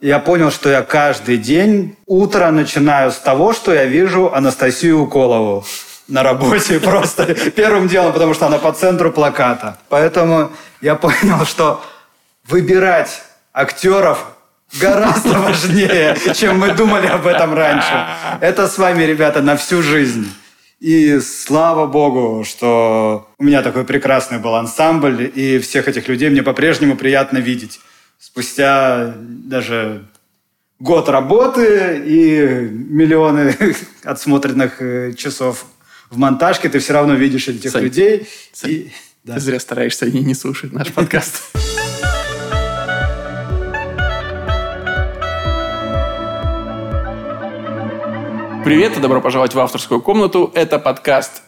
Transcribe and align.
Я 0.00 0.20
понял, 0.20 0.52
что 0.52 0.70
я 0.70 0.82
каждый 0.82 1.38
день 1.38 1.96
утро 2.06 2.52
начинаю 2.52 3.10
с 3.10 3.16
того, 3.16 3.52
что 3.52 3.74
я 3.74 3.84
вижу 3.84 4.32
Анастасию 4.32 5.00
Уколову 5.00 5.64
на 6.06 6.22
работе 6.22 6.78
просто 6.80 7.34
первым 7.50 7.88
делом, 7.88 8.12
потому 8.12 8.32
что 8.32 8.46
она 8.46 8.58
по 8.58 8.72
центру 8.72 9.10
плаката. 9.10 9.76
Поэтому 9.88 10.52
я 10.80 10.94
понял, 10.94 11.44
что 11.44 11.82
выбирать 12.46 13.22
актеров 13.52 14.24
гораздо 14.80 15.38
важнее, 15.40 16.16
чем 16.32 16.60
мы 16.60 16.74
думали 16.74 17.08
об 17.08 17.26
этом 17.26 17.52
раньше. 17.52 18.06
Это 18.40 18.68
с 18.68 18.78
вами, 18.78 19.02
ребята, 19.02 19.42
на 19.42 19.56
всю 19.56 19.82
жизнь. 19.82 20.32
И 20.78 21.18
слава 21.18 21.88
богу, 21.88 22.44
что 22.44 23.28
у 23.36 23.42
меня 23.42 23.62
такой 23.62 23.82
прекрасный 23.82 24.38
был 24.38 24.54
ансамбль, 24.54 25.28
и 25.34 25.58
всех 25.58 25.88
этих 25.88 26.06
людей 26.06 26.30
мне 26.30 26.44
по-прежнему 26.44 26.96
приятно 26.96 27.38
видеть. 27.38 27.80
Спустя 28.20 29.14
даже 29.16 30.04
год 30.80 31.08
работы 31.08 32.02
и 32.04 32.68
миллионы 32.68 33.54
отсмотренных 34.02 34.82
э, 34.82 35.12
часов 35.12 35.66
в 36.10 36.18
монтажке, 36.18 36.68
ты 36.68 36.80
все 36.80 36.94
равно 36.94 37.14
видишь 37.14 37.46
этих 37.46 37.70
Сань, 37.70 37.84
людей. 37.84 38.26
Сань, 38.52 38.70
и, 38.72 38.92
да. 39.22 39.34
Ты 39.34 39.40
зря 39.40 39.60
стараешься, 39.60 40.06
они 40.06 40.22
не 40.22 40.34
слушают 40.34 40.74
наш 40.74 40.92
подкаст. 40.92 41.52
Привет 48.64 48.96
и 48.96 49.00
добро 49.00 49.20
пожаловать 49.20 49.54
в 49.54 49.60
авторскую 49.60 50.02
комнату. 50.02 50.50
Это 50.56 50.80
подкаст 50.80 51.42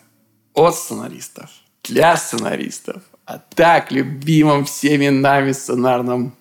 от 0.54 0.76
сценаристов, 0.76 1.50
для 1.82 2.16
сценаристов, 2.16 3.02
а 3.26 3.38
так 3.38 3.90
любимом 3.90 4.66
всеми 4.66 5.08
нами 5.08 5.50
сценарном 5.50 6.36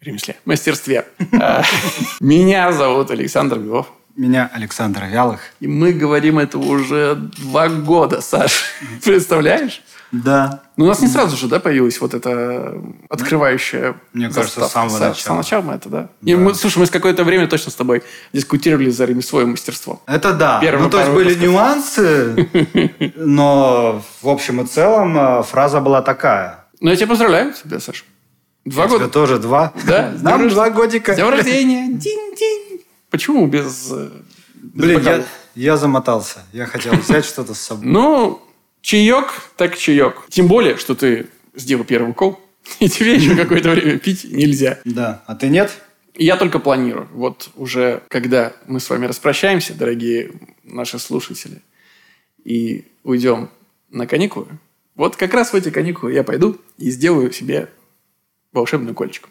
ремесле, 0.00 0.36
мастерстве. 0.44 1.06
Меня 2.20 2.72
зовут 2.72 3.10
Александр 3.10 3.58
Белов. 3.58 3.92
Меня 4.16 4.50
Александр 4.52 5.04
Вялых. 5.04 5.40
И 5.60 5.68
мы 5.68 5.92
говорим 5.92 6.40
это 6.40 6.58
уже 6.58 7.14
два 7.14 7.68
года, 7.68 8.20
Саш. 8.20 8.64
Представляешь? 9.04 9.80
Да. 10.10 10.62
Ну, 10.76 10.86
у 10.86 10.88
нас 10.88 11.00
не 11.00 11.06
сразу 11.06 11.36
же, 11.36 11.48
да, 11.48 11.60
появилась 11.60 12.00
вот 12.00 12.14
эта 12.14 12.82
открывающая 13.10 13.94
Мне 14.12 14.30
кажется, 14.30 14.66
с 14.66 14.72
самого 14.72 14.94
начала. 14.94 15.14
С 15.14 15.20
самого 15.20 15.42
начала 15.42 15.62
мы 15.62 15.74
это, 15.74 15.88
да. 15.88 16.08
да. 16.20 16.32
И 16.32 16.34
мы, 16.34 16.54
слушай, 16.54 16.78
мы 16.78 16.86
с 16.86 16.90
какое-то 16.90 17.24
время 17.24 17.46
точно 17.46 17.70
с 17.70 17.74
тобой 17.74 18.02
дискутировали 18.32 18.90
за 18.90 19.04
ремесло 19.04 19.42
и 19.42 19.44
мастерство. 19.44 20.02
Это 20.06 20.32
да. 20.32 20.60
Первые 20.60 20.84
ну, 20.84 20.90
то 20.90 20.98
есть 20.98 21.12
были 21.12 21.34
нюансы, 21.34 22.48
но 23.16 24.02
в 24.22 24.28
общем 24.28 24.62
и 24.62 24.66
целом 24.66 25.16
э, 25.16 25.42
фраза 25.42 25.80
была 25.80 26.00
такая. 26.02 26.64
Ну, 26.80 26.90
я 26.90 26.96
тебя 26.96 27.08
поздравляю 27.08 27.52
тебя, 27.52 27.78
Саша. 27.78 28.04
Два 28.68 28.84
я 28.84 28.88
года. 28.88 29.08
тоже 29.08 29.38
два. 29.38 29.72
Да. 29.86 30.14
Нам 30.22 30.48
два 30.48 30.70
годика. 30.70 31.14
Днем 31.14 31.30
рождения. 31.30 31.88
Динь-динь. 31.92 32.84
Почему 33.10 33.46
без... 33.46 33.90
Э, 33.90 34.10
Блин, 34.54 35.00
я, 35.02 35.24
я 35.54 35.76
замотался. 35.76 36.44
Я 36.52 36.66
хотел 36.66 36.94
взять 36.94 37.24
что-то 37.24 37.54
с 37.54 37.60
собой. 37.60 37.86
Ну, 37.86 38.42
Чаек, 38.80 39.26
так 39.56 39.76
чаек. 39.76 40.26
Тем 40.28 40.46
более, 40.46 40.76
что 40.76 40.94
ты 40.94 41.28
сделал 41.54 41.84
первый 41.84 42.10
укол, 42.10 42.40
и 42.80 42.88
тебе 42.88 43.14
еще 43.14 43.36
какое-то 43.36 43.70
время 43.70 43.98
пить 43.98 44.24
нельзя. 44.24 44.78
Да, 44.84 45.22
а 45.26 45.34
ты 45.34 45.48
нет? 45.48 45.72
Я 46.14 46.36
только 46.36 46.58
планирую. 46.58 47.08
Вот 47.12 47.50
уже 47.54 48.02
когда 48.08 48.52
мы 48.66 48.80
с 48.80 48.90
вами 48.90 49.06
распрощаемся, 49.06 49.74
дорогие 49.74 50.32
наши 50.64 50.98
слушатели, 50.98 51.62
и 52.44 52.86
уйдем 53.04 53.50
на 53.90 54.06
каникулы, 54.06 54.46
вот 54.94 55.16
как 55.16 55.32
раз 55.34 55.52
в 55.52 55.54
эти 55.54 55.70
каникулы 55.70 56.12
я 56.12 56.24
пойду 56.24 56.58
и 56.76 56.90
сделаю 56.90 57.32
себе 57.32 57.68
волшебную 58.52 58.94
кольчик. 58.94 59.28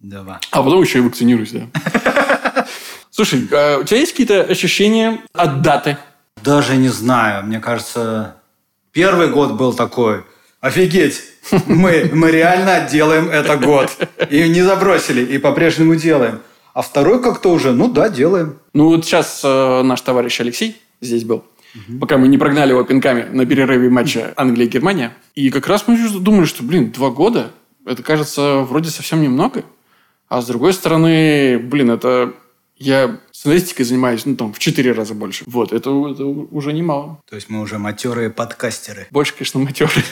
Давай. 0.00 0.36
А 0.50 0.62
потом 0.62 0.82
еще 0.82 0.98
и 0.98 1.02
вакцинируюсь, 1.02 1.52
да. 1.52 2.66
Слушай, 3.10 3.48
а 3.52 3.78
у 3.78 3.84
тебя 3.84 3.98
есть 3.98 4.12
какие-то 4.12 4.42
ощущения 4.42 5.20
от 5.32 5.62
даты? 5.62 5.96
Даже 6.42 6.76
не 6.76 6.88
знаю. 6.88 7.44
Мне 7.46 7.60
кажется, 7.60 8.36
Первый 8.96 9.28
год 9.28 9.58
был 9.58 9.74
такой, 9.74 10.22
офигеть, 10.62 11.20
мы, 11.66 12.10
мы 12.14 12.30
реально 12.30 12.88
делаем 12.90 13.28
это 13.28 13.58
год. 13.58 13.90
И 14.30 14.48
не 14.48 14.62
забросили, 14.62 15.22
и 15.22 15.36
по-прежнему 15.36 15.96
делаем. 15.96 16.40
А 16.72 16.80
второй 16.80 17.22
как-то 17.22 17.52
уже, 17.52 17.72
ну 17.72 17.88
да, 17.88 18.08
делаем. 18.08 18.56
Ну 18.72 18.86
вот 18.86 19.04
сейчас 19.04 19.42
э, 19.44 19.82
наш 19.82 20.00
товарищ 20.00 20.40
Алексей 20.40 20.80
здесь 21.02 21.24
был. 21.24 21.44
Угу. 21.74 21.98
Пока 22.00 22.16
мы 22.16 22.26
не 22.28 22.38
прогнали 22.38 22.70
его 22.70 22.84
пинками 22.84 23.26
на 23.30 23.44
перерыве 23.44 23.90
матча 23.90 24.32
Англия-Германия. 24.34 25.12
И 25.34 25.50
как 25.50 25.66
раз 25.66 25.84
мы 25.86 25.98
думали, 26.18 26.46
что, 26.46 26.62
блин, 26.62 26.90
два 26.90 27.10
года, 27.10 27.50
это 27.86 28.02
кажется 28.02 28.58
вроде 28.58 28.90
совсем 28.90 29.22
немного. 29.22 29.64
А 30.28 30.42
с 30.42 30.46
другой 30.46 30.72
стороны, 30.72 31.58
блин, 31.58 31.90
это 31.90 32.34
я 32.76 33.18
сценаристикой 33.32 33.86
занимаюсь, 33.86 34.26
ну, 34.26 34.36
там, 34.36 34.52
в 34.52 34.58
четыре 34.58 34.92
раза 34.92 35.14
больше. 35.14 35.44
Вот, 35.46 35.72
это, 35.72 35.90
это 36.10 36.24
уже 36.24 36.72
немало. 36.72 37.22
То 37.28 37.36
есть 37.36 37.48
мы 37.48 37.60
уже 37.60 37.78
матерые 37.78 38.28
подкастеры. 38.28 39.06
Больше, 39.10 39.32
конечно, 39.34 39.60
матерые. 39.60 40.04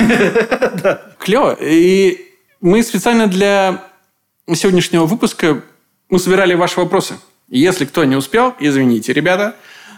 Клево. 1.19 1.57
И 1.61 2.33
мы 2.61 2.83
специально 2.83 3.27
для 3.27 3.85
сегодняшнего 4.53 5.05
выпуска 5.05 5.63
мы 6.09 6.19
собирали 6.19 6.55
ваши 6.55 6.79
вопросы. 6.79 7.17
Если 7.49 7.85
кто 7.85 8.05
не 8.05 8.17
успел, 8.17 8.55
извините, 8.61 9.13
ребята. 9.13 9.57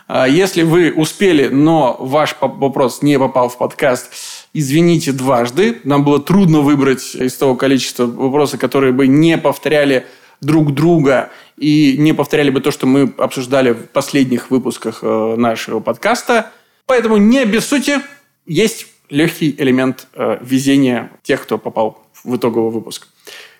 А 0.09 0.26
если 0.26 0.62
вы 0.62 0.92
успели, 0.92 1.48
но 1.48 1.97
ваш 1.98 2.36
вопрос 2.41 3.03
не 3.03 3.19
попал 3.19 3.48
в 3.48 3.59
подкаст, 3.59 4.10
извините 4.59 5.12
дважды. 5.12 5.81
Нам 5.84 6.03
было 6.03 6.19
трудно 6.19 6.61
выбрать 6.61 7.15
из 7.15 7.34
того 7.34 7.56
количества 7.56 8.06
вопросов, 8.06 8.59
которые 8.59 8.93
бы 8.93 9.06
не 9.06 9.37
повторяли 9.37 10.06
друг 10.41 10.72
друга 10.72 11.31
и 11.59 11.97
не 11.99 12.15
повторяли 12.15 12.50
бы 12.50 12.61
то, 12.61 12.71
что 12.71 12.87
мы 12.87 13.12
обсуждали 13.19 13.72
в 13.72 13.89
последних 13.91 14.50
выпусках 14.50 15.00
э, 15.03 15.34
нашего 15.37 15.81
подкаста. 15.81 16.53
Поэтому 16.87 17.19
не 17.19 17.41
обессудьте, 17.41 18.00
есть 18.47 18.87
легкий 19.11 19.55
элемент 19.59 20.06
э, 20.15 20.39
везения 20.41 21.11
тех, 21.22 21.43
кто 21.43 21.59
попал 21.59 22.06
в 22.25 22.37
итоговый 22.37 22.72
выпуск. 22.72 23.09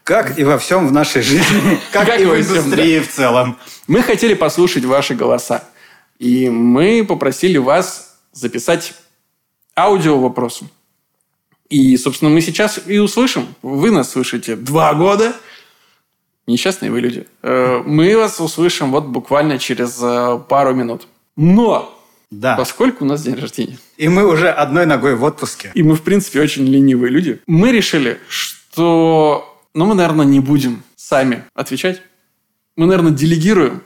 Как 0.03 0.39
и 0.39 0.45
во 0.45 0.57
всем 0.57 0.87
в 0.87 0.93
нашей 0.93 1.21
жизни, 1.21 1.79
как 1.93 2.19
и 2.19 2.25
в 2.25 2.35
индустрии 2.35 3.01
в 3.01 3.11
целом. 3.11 3.59
Мы 3.87 4.01
хотели 4.03 4.33
послушать 4.33 4.85
ваши 4.85 5.15
голоса. 5.15 5.65
И 6.19 6.49
мы 6.49 7.05
попросили 7.05 7.59
вас 7.59 8.17
записать 8.33 8.95
аудио 9.77 10.19
вопросы. 10.19 10.67
И, 11.69 11.97
собственно, 11.97 12.31
мы 12.31 12.41
сейчас 12.41 12.81
и 12.87 12.99
услышим. 12.99 13.47
Вы 13.63 13.91
нас 13.91 14.11
слышите 14.11 14.57
два 14.57 14.95
года– 14.95 15.35
Несчастные 16.47 16.93
вы 16.93 17.01
люди. 17.01 17.27
Э, 17.43 17.83
мы 17.85 18.17
вас 18.17 18.41
услышим 18.41 18.93
вот 18.93 19.07
буквально 19.07 19.59
через 19.59 19.99
э, 20.01 20.39
пару 20.49 20.75
минут. 20.75 21.09
Но 21.37 21.93
да. 22.31 22.57
Поскольку 22.57 23.05
у 23.05 23.09
нас 23.09 23.23
день 23.23 23.35
рождения. 23.35 23.79
И 23.97 24.09
мы 24.09 24.27
уже 24.27 24.49
одной 24.51 24.87
ногой 24.87 25.17
в 25.17 25.25
отпуске. 25.25 25.71
И 25.75 25.83
мы, 25.83 25.97
в 25.97 26.03
принципе, 26.03 26.41
очень 26.41 26.65
ленивые 26.65 27.11
люди. 27.11 27.41
Мы 27.47 27.73
решили, 27.73 28.19
что... 28.29 29.61
Ну, 29.75 29.87
мы, 29.87 29.95
наверное, 29.95 30.25
не 30.25 30.41
будем 30.41 30.83
сами 30.97 31.45
отвечать. 31.55 32.03
Мы, 32.77 32.87
наверное, 32.87 33.13
делегируем 33.13 33.83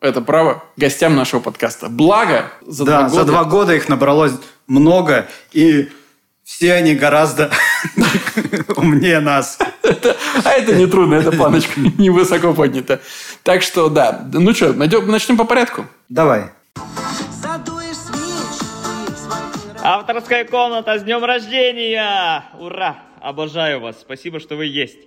это 0.00 0.20
право 0.20 0.64
гостям 0.76 1.14
нашего 1.16 1.40
подкаста. 1.40 1.88
Благо, 1.88 2.50
за 2.66 2.84
да, 2.84 3.00
два 3.00 3.08
года... 3.08 3.14
за 3.14 3.24
два 3.24 3.44
года 3.44 3.74
их 3.74 3.88
набралось 3.88 4.32
много. 4.66 5.28
И 5.52 5.88
все 6.48 6.72
они 6.72 6.94
гораздо 6.94 7.50
умнее 8.76 9.20
нас. 9.20 9.58
А 10.44 10.50
это 10.50 10.74
не 10.74 10.86
трудно, 10.86 11.16
эта 11.16 11.30
планочка 11.30 11.78
не 11.78 12.08
высоко 12.08 12.54
поднята. 12.54 13.00
Так 13.42 13.60
что, 13.60 13.90
да. 13.90 14.26
Ну 14.32 14.54
что, 14.54 14.72
начнем 14.72 15.36
по 15.36 15.44
порядку? 15.44 15.84
Давай. 16.08 16.46
Авторская 19.82 20.44
комната 20.46 20.98
с 20.98 21.02
днем 21.02 21.22
рождения! 21.22 22.44
Ура! 22.58 22.96
Обожаю 23.20 23.80
вас. 23.80 24.00
Спасибо, 24.00 24.40
что 24.40 24.56
вы 24.56 24.66
есть. 24.66 24.98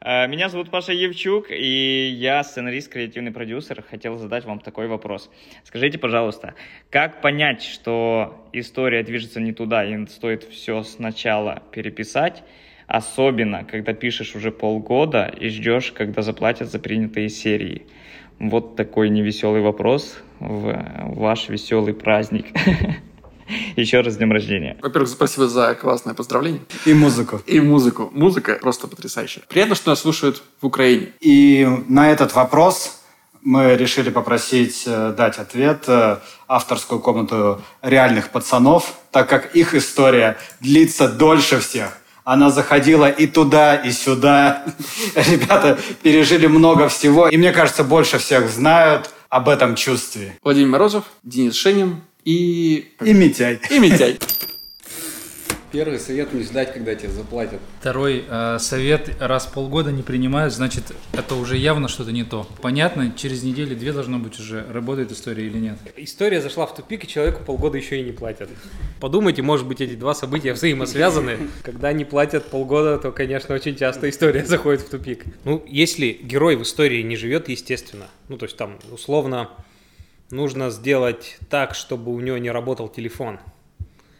Э, 0.00 0.28
меня 0.28 0.48
зовут 0.48 0.70
Паша 0.70 0.92
Евчук, 0.92 1.50
и 1.50 2.08
я 2.16 2.44
сценарист, 2.44 2.90
креативный 2.92 3.32
продюсер. 3.32 3.82
Хотел 3.82 4.16
задать 4.16 4.44
вам 4.44 4.60
такой 4.60 4.86
вопрос. 4.86 5.30
Скажите, 5.64 5.98
пожалуйста, 5.98 6.54
как 6.90 7.20
понять, 7.20 7.62
что 7.62 8.46
история 8.52 9.02
движется 9.02 9.40
не 9.40 9.52
туда, 9.52 9.84
и 9.84 10.06
стоит 10.06 10.44
все 10.44 10.82
сначала 10.84 11.62
переписать, 11.72 12.44
особенно, 12.86 13.64
когда 13.64 13.92
пишешь 13.92 14.36
уже 14.36 14.52
полгода 14.52 15.26
и 15.26 15.48
ждешь, 15.48 15.90
когда 15.92 16.22
заплатят 16.22 16.68
за 16.68 16.78
принятые 16.78 17.28
серии? 17.28 17.86
Вот 18.38 18.76
такой 18.76 19.08
невеселый 19.08 19.62
вопрос 19.62 20.22
в 20.38 20.80
ваш 21.16 21.48
веселый 21.48 21.92
праздник. 21.92 22.46
Еще 23.76 24.00
раз 24.00 24.14
с 24.14 24.16
днем 24.16 24.32
рождения. 24.32 24.76
Во-первых, 24.82 25.08
спасибо 25.10 25.48
за 25.48 25.74
классное 25.74 26.14
поздравление. 26.14 26.62
И 26.84 26.94
музыку. 26.94 27.40
И 27.46 27.60
музыку. 27.60 28.10
Музыка 28.12 28.58
просто 28.60 28.86
потрясающая. 28.86 29.42
Приятно, 29.48 29.74
что 29.74 29.90
нас 29.90 30.00
слушают 30.00 30.42
в 30.60 30.66
Украине. 30.66 31.08
И 31.20 31.66
на 31.88 32.10
этот 32.10 32.34
вопрос 32.34 33.00
мы 33.42 33.76
решили 33.76 34.10
попросить 34.10 34.84
э, 34.86 35.14
дать 35.16 35.38
ответ 35.38 35.84
э, 35.86 36.18
авторскую 36.48 37.00
комнату 37.00 37.62
реальных 37.82 38.30
пацанов, 38.30 38.98
так 39.10 39.28
как 39.28 39.54
их 39.54 39.74
история 39.74 40.36
длится 40.60 41.08
дольше 41.08 41.60
всех. 41.60 41.98
Она 42.24 42.50
заходила 42.50 43.08
и 43.08 43.26
туда, 43.26 43.76
и 43.76 43.90
сюда. 43.90 44.64
Ребята 45.14 45.78
пережили 46.02 46.46
много 46.46 46.88
всего. 46.88 47.28
И 47.28 47.36
мне 47.38 47.52
кажется, 47.52 47.84
больше 47.84 48.18
всех 48.18 48.50
знают 48.50 49.10
об 49.30 49.48
этом 49.48 49.76
чувстве. 49.76 50.36
Владимир 50.42 50.68
Морозов, 50.68 51.04
Денис 51.22 51.54
Шенин 51.54 52.02
и... 52.24 52.92
И 53.04 53.12
Митяй. 53.12 53.60
И 53.70 53.78
Митяй. 53.78 54.18
Первый 55.70 55.98
совет 55.98 56.32
не 56.32 56.42
ждать, 56.44 56.72
когда 56.72 56.94
тебе 56.94 57.10
заплатят. 57.10 57.60
Второй 57.80 58.24
э, 58.26 58.58
совет 58.58 59.14
раз 59.20 59.44
в 59.46 59.52
полгода 59.52 59.92
не 59.92 60.02
принимают, 60.02 60.54
значит, 60.54 60.94
это 61.12 61.34
уже 61.34 61.58
явно 61.58 61.88
что-то 61.88 62.10
не 62.10 62.24
то. 62.24 62.48
Понятно, 62.62 63.12
через 63.14 63.42
неделю-две 63.42 63.92
должно 63.92 64.18
быть 64.18 64.40
уже, 64.40 64.64
работает 64.72 65.12
история 65.12 65.46
или 65.46 65.58
нет. 65.58 65.78
История 65.96 66.40
зашла 66.40 66.64
в 66.64 66.74
тупик, 66.74 67.04
и 67.04 67.06
человеку 67.06 67.44
полгода 67.44 67.76
еще 67.76 68.00
и 68.00 68.02
не 68.02 68.12
платят. 68.12 68.48
Подумайте, 68.98 69.42
может 69.42 69.66
быть, 69.66 69.82
эти 69.82 69.94
два 69.94 70.14
события 70.14 70.54
взаимосвязаны. 70.54 71.36
Когда 71.62 71.92
не 71.92 72.06
платят 72.06 72.46
полгода, 72.46 72.96
то, 72.96 73.12
конечно, 73.12 73.54
очень 73.54 73.76
часто 73.76 74.08
история 74.08 74.46
заходит 74.46 74.80
в 74.82 74.88
тупик. 74.88 75.26
Ну, 75.44 75.62
если 75.68 76.18
герой 76.22 76.56
в 76.56 76.62
истории 76.62 77.02
не 77.02 77.16
живет, 77.16 77.50
естественно, 77.50 78.06
ну, 78.28 78.38
то 78.38 78.46
есть 78.46 78.56
там, 78.56 78.78
условно, 78.90 79.50
нужно 80.30 80.70
сделать 80.70 81.38
так, 81.48 81.74
чтобы 81.74 82.12
у 82.12 82.20
него 82.20 82.38
не 82.38 82.50
работал 82.50 82.88
телефон. 82.88 83.38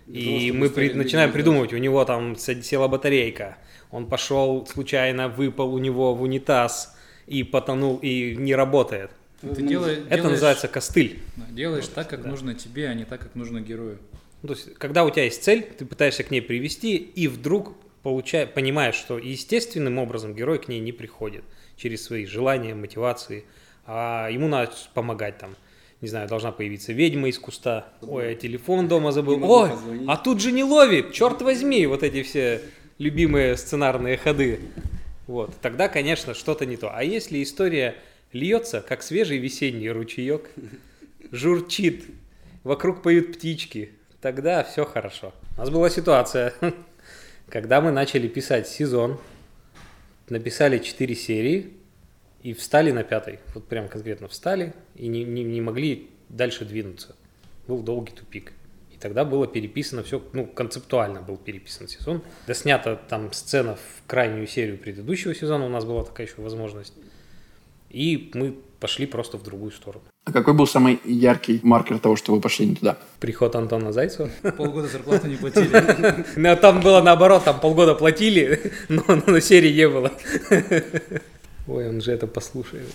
И 0.07 0.53
мы 0.53 0.71
при, 0.71 0.93
начинаем 0.93 1.33
придумывать, 1.33 1.73
у 1.75 1.77
него 1.77 2.03
там 2.05 2.35
села 2.37 2.89
батарейка, 2.89 3.59
он 3.91 4.07
пошел 4.07 4.67
случайно, 4.67 5.29
выпал 5.29 5.75
у 5.75 5.79
него 5.79 6.15
в 6.15 6.23
унитаз 6.23 6.97
и 7.27 7.43
потонул, 7.43 7.99
и 7.99 8.35
не 8.37 8.55
работает. 8.55 9.11
Ты 9.41 9.63
делаешь, 9.63 9.99
Это 9.99 10.17
делаешь, 10.17 10.33
называется 10.33 10.69
костыль. 10.69 11.21
Делаешь 11.51 11.87
так, 11.89 12.09
как 12.09 12.23
да. 12.23 12.31
нужно 12.31 12.55
тебе, 12.55 12.89
а 12.89 12.95
не 12.95 13.05
так, 13.05 13.21
как 13.21 13.35
нужно 13.35 13.61
герою. 13.61 13.99
Ну, 14.43 14.49
то 14.49 14.55
есть, 14.55 14.75
когда 14.75 15.05
у 15.05 15.11
тебя 15.11 15.25
есть 15.25 15.43
цель, 15.43 15.63
ты 15.63 15.85
пытаешься 15.85 16.25
к 16.25 16.31
ней 16.31 16.41
привести, 16.41 16.97
и 16.97 17.29
вдруг 17.29 17.77
получай, 18.03 18.47
понимаешь, 18.47 18.95
что 18.95 19.19
естественным 19.19 19.99
образом 19.99 20.35
герой 20.35 20.59
к 20.59 20.69
ней 20.69 20.81
не 20.81 20.93
приходит 20.93 21.45
через 21.77 22.05
свои 22.05 22.25
желания, 22.25 22.75
мотивации, 22.75 23.45
а 23.87 24.29
ему 24.29 24.49
надо 24.49 24.73
помогать 24.95 25.39
там 25.39 25.55
не 26.01 26.09
знаю, 26.09 26.29
должна 26.29 26.53
появиться 26.53 26.93
ведьма 26.93 27.29
из 27.29 27.39
куста. 27.39 27.89
Ой, 28.03 28.33
а 28.33 28.35
телефон 28.35 28.89
дома 28.89 29.13
забыл. 29.13 29.39
Ой, 29.43 29.71
а 30.07 30.17
тут 30.17 30.41
же 30.41 30.53
не 30.53 30.63
ловит, 30.63 31.13
черт 31.13 31.43
возьми, 31.43 31.87
вот 31.87 32.03
эти 32.03 32.23
все 32.23 32.63
любимые 32.99 33.57
сценарные 33.57 34.17
ходы. 34.17 34.61
Вот, 35.27 35.55
тогда, 35.61 35.89
конечно, 35.89 36.35
что-то 36.35 36.67
не 36.67 36.77
то. 36.77 36.95
А 36.95 37.03
если 37.03 37.43
история 37.43 37.97
льется, 38.33 38.81
как 38.81 39.03
свежий 39.03 39.39
весенний 39.39 39.91
ручеек, 39.91 40.51
журчит, 41.33 42.05
вокруг 42.63 43.03
поют 43.03 43.35
птички, 43.35 43.91
тогда 44.21 44.63
все 44.65 44.85
хорошо. 44.85 45.33
У 45.57 45.61
нас 45.61 45.71
была 45.71 45.91
ситуация, 45.91 46.55
когда 47.49 47.81
мы 47.81 47.91
начали 47.91 48.29
писать 48.29 48.69
сезон, 48.69 49.19
написали 50.29 50.79
4 50.79 51.15
серии, 51.15 51.73
и 52.43 52.53
встали 52.53 52.91
на 52.93 53.05
пятой. 53.05 53.41
Вот 53.55 53.67
прям 53.67 53.89
конкретно 53.89 54.29
встали 54.29 54.75
и 54.95 55.09
не, 55.09 55.25
не, 55.25 55.45
не 55.45 55.61
могли 55.61 56.11
дальше 56.29 56.65
двинуться. 56.65 57.17
Был 57.67 57.83
долгий 57.83 58.13
тупик. 58.13 58.53
И 58.95 58.99
тогда 58.99 59.25
было 59.25 59.47
переписано 59.47 60.03
все, 60.03 60.23
ну, 60.33 60.47
концептуально 60.47 61.21
был 61.21 61.37
переписан 61.37 61.89
сезон. 61.89 62.23
Да 62.47 62.55
снята 62.55 62.97
там 62.97 63.33
сцена 63.33 63.77
в 63.77 64.07
крайнюю 64.07 64.47
серию 64.47 64.79
предыдущего 64.79 65.35
сезона, 65.35 65.67
у 65.67 65.69
нас 65.69 65.85
была 65.85 66.05
такая 66.05 66.27
еще 66.27 66.41
возможность. 66.41 66.95
И 67.91 68.31
мы 68.35 68.55
пошли 68.81 69.07
просто 69.07 69.39
в 69.39 69.43
другую 69.43 69.73
сторону. 69.73 70.05
А 70.25 70.33
какой 70.33 70.53
был 70.53 70.67
самый 70.67 71.01
яркий 71.05 71.59
маркер 71.63 71.99
того, 71.99 72.17
что 72.17 72.35
вы 72.35 72.41
пошли 72.41 72.67
не 72.67 72.77
туда? 72.77 72.99
Приход 73.19 73.57
Антона 73.57 73.93
Зайцева. 73.93 74.29
Полгода 74.57 74.87
зарплату 74.87 75.27
не 75.27 75.37
платили. 75.37 76.25
Ну, 76.37 76.57
там 76.57 76.81
было 76.81 77.01
наоборот, 77.01 77.45
там 77.45 77.61
полгода 77.61 77.95
платили, 77.95 78.73
но 78.89 79.03
на 79.27 79.41
серии 79.41 79.73
не 79.73 79.89
было. 79.89 80.13
Ой, 81.69 81.87
он 81.87 82.01
же 82.01 82.13
это 82.13 82.27
послушает. 82.27 82.89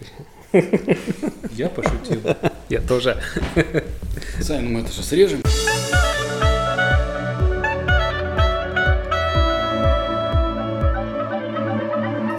Я 1.51 1.69
пошутил. 1.69 2.21
Я 2.69 2.81
тоже. 2.81 3.21
Сань, 4.41 4.63
ну 4.63 4.69
мы 4.71 4.79
это 4.79 4.91
же 4.91 5.03
срежем. 5.03 5.43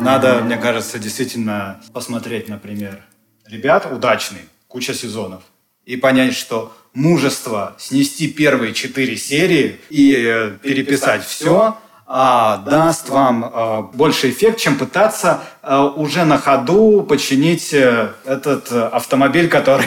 Надо, 0.01 0.43
мне 0.43 0.57
кажется, 0.57 0.99
действительно 0.99 1.81
посмотреть, 1.93 2.49
например, 2.49 3.01
ребят 3.47 3.87
удачный, 3.91 4.43
куча 4.67 4.93
сезонов, 4.93 5.45
и 5.87 5.97
понять, 5.97 6.35
что 6.35 6.77
мужество 6.95 7.77
снести 7.79 8.27
первые 8.27 8.75
четыре 8.75 9.17
серии 9.17 9.81
и 9.89 10.15
э, 10.15 10.59
переписать 10.61 11.25
все 11.25 11.79
даст 12.07 13.09
вам 13.09 13.51
а, 13.53 13.83
больше 13.83 14.29
эффект, 14.31 14.59
чем 14.59 14.79
пытаться 14.79 15.43
а, 15.63 15.87
уже 15.87 16.25
на 16.25 16.37
ходу 16.37 17.03
починить 17.03 17.73
а, 17.73 18.15
этот 18.27 18.71
а, 18.71 18.89
автомобиль, 18.89 19.49
который 19.49 19.87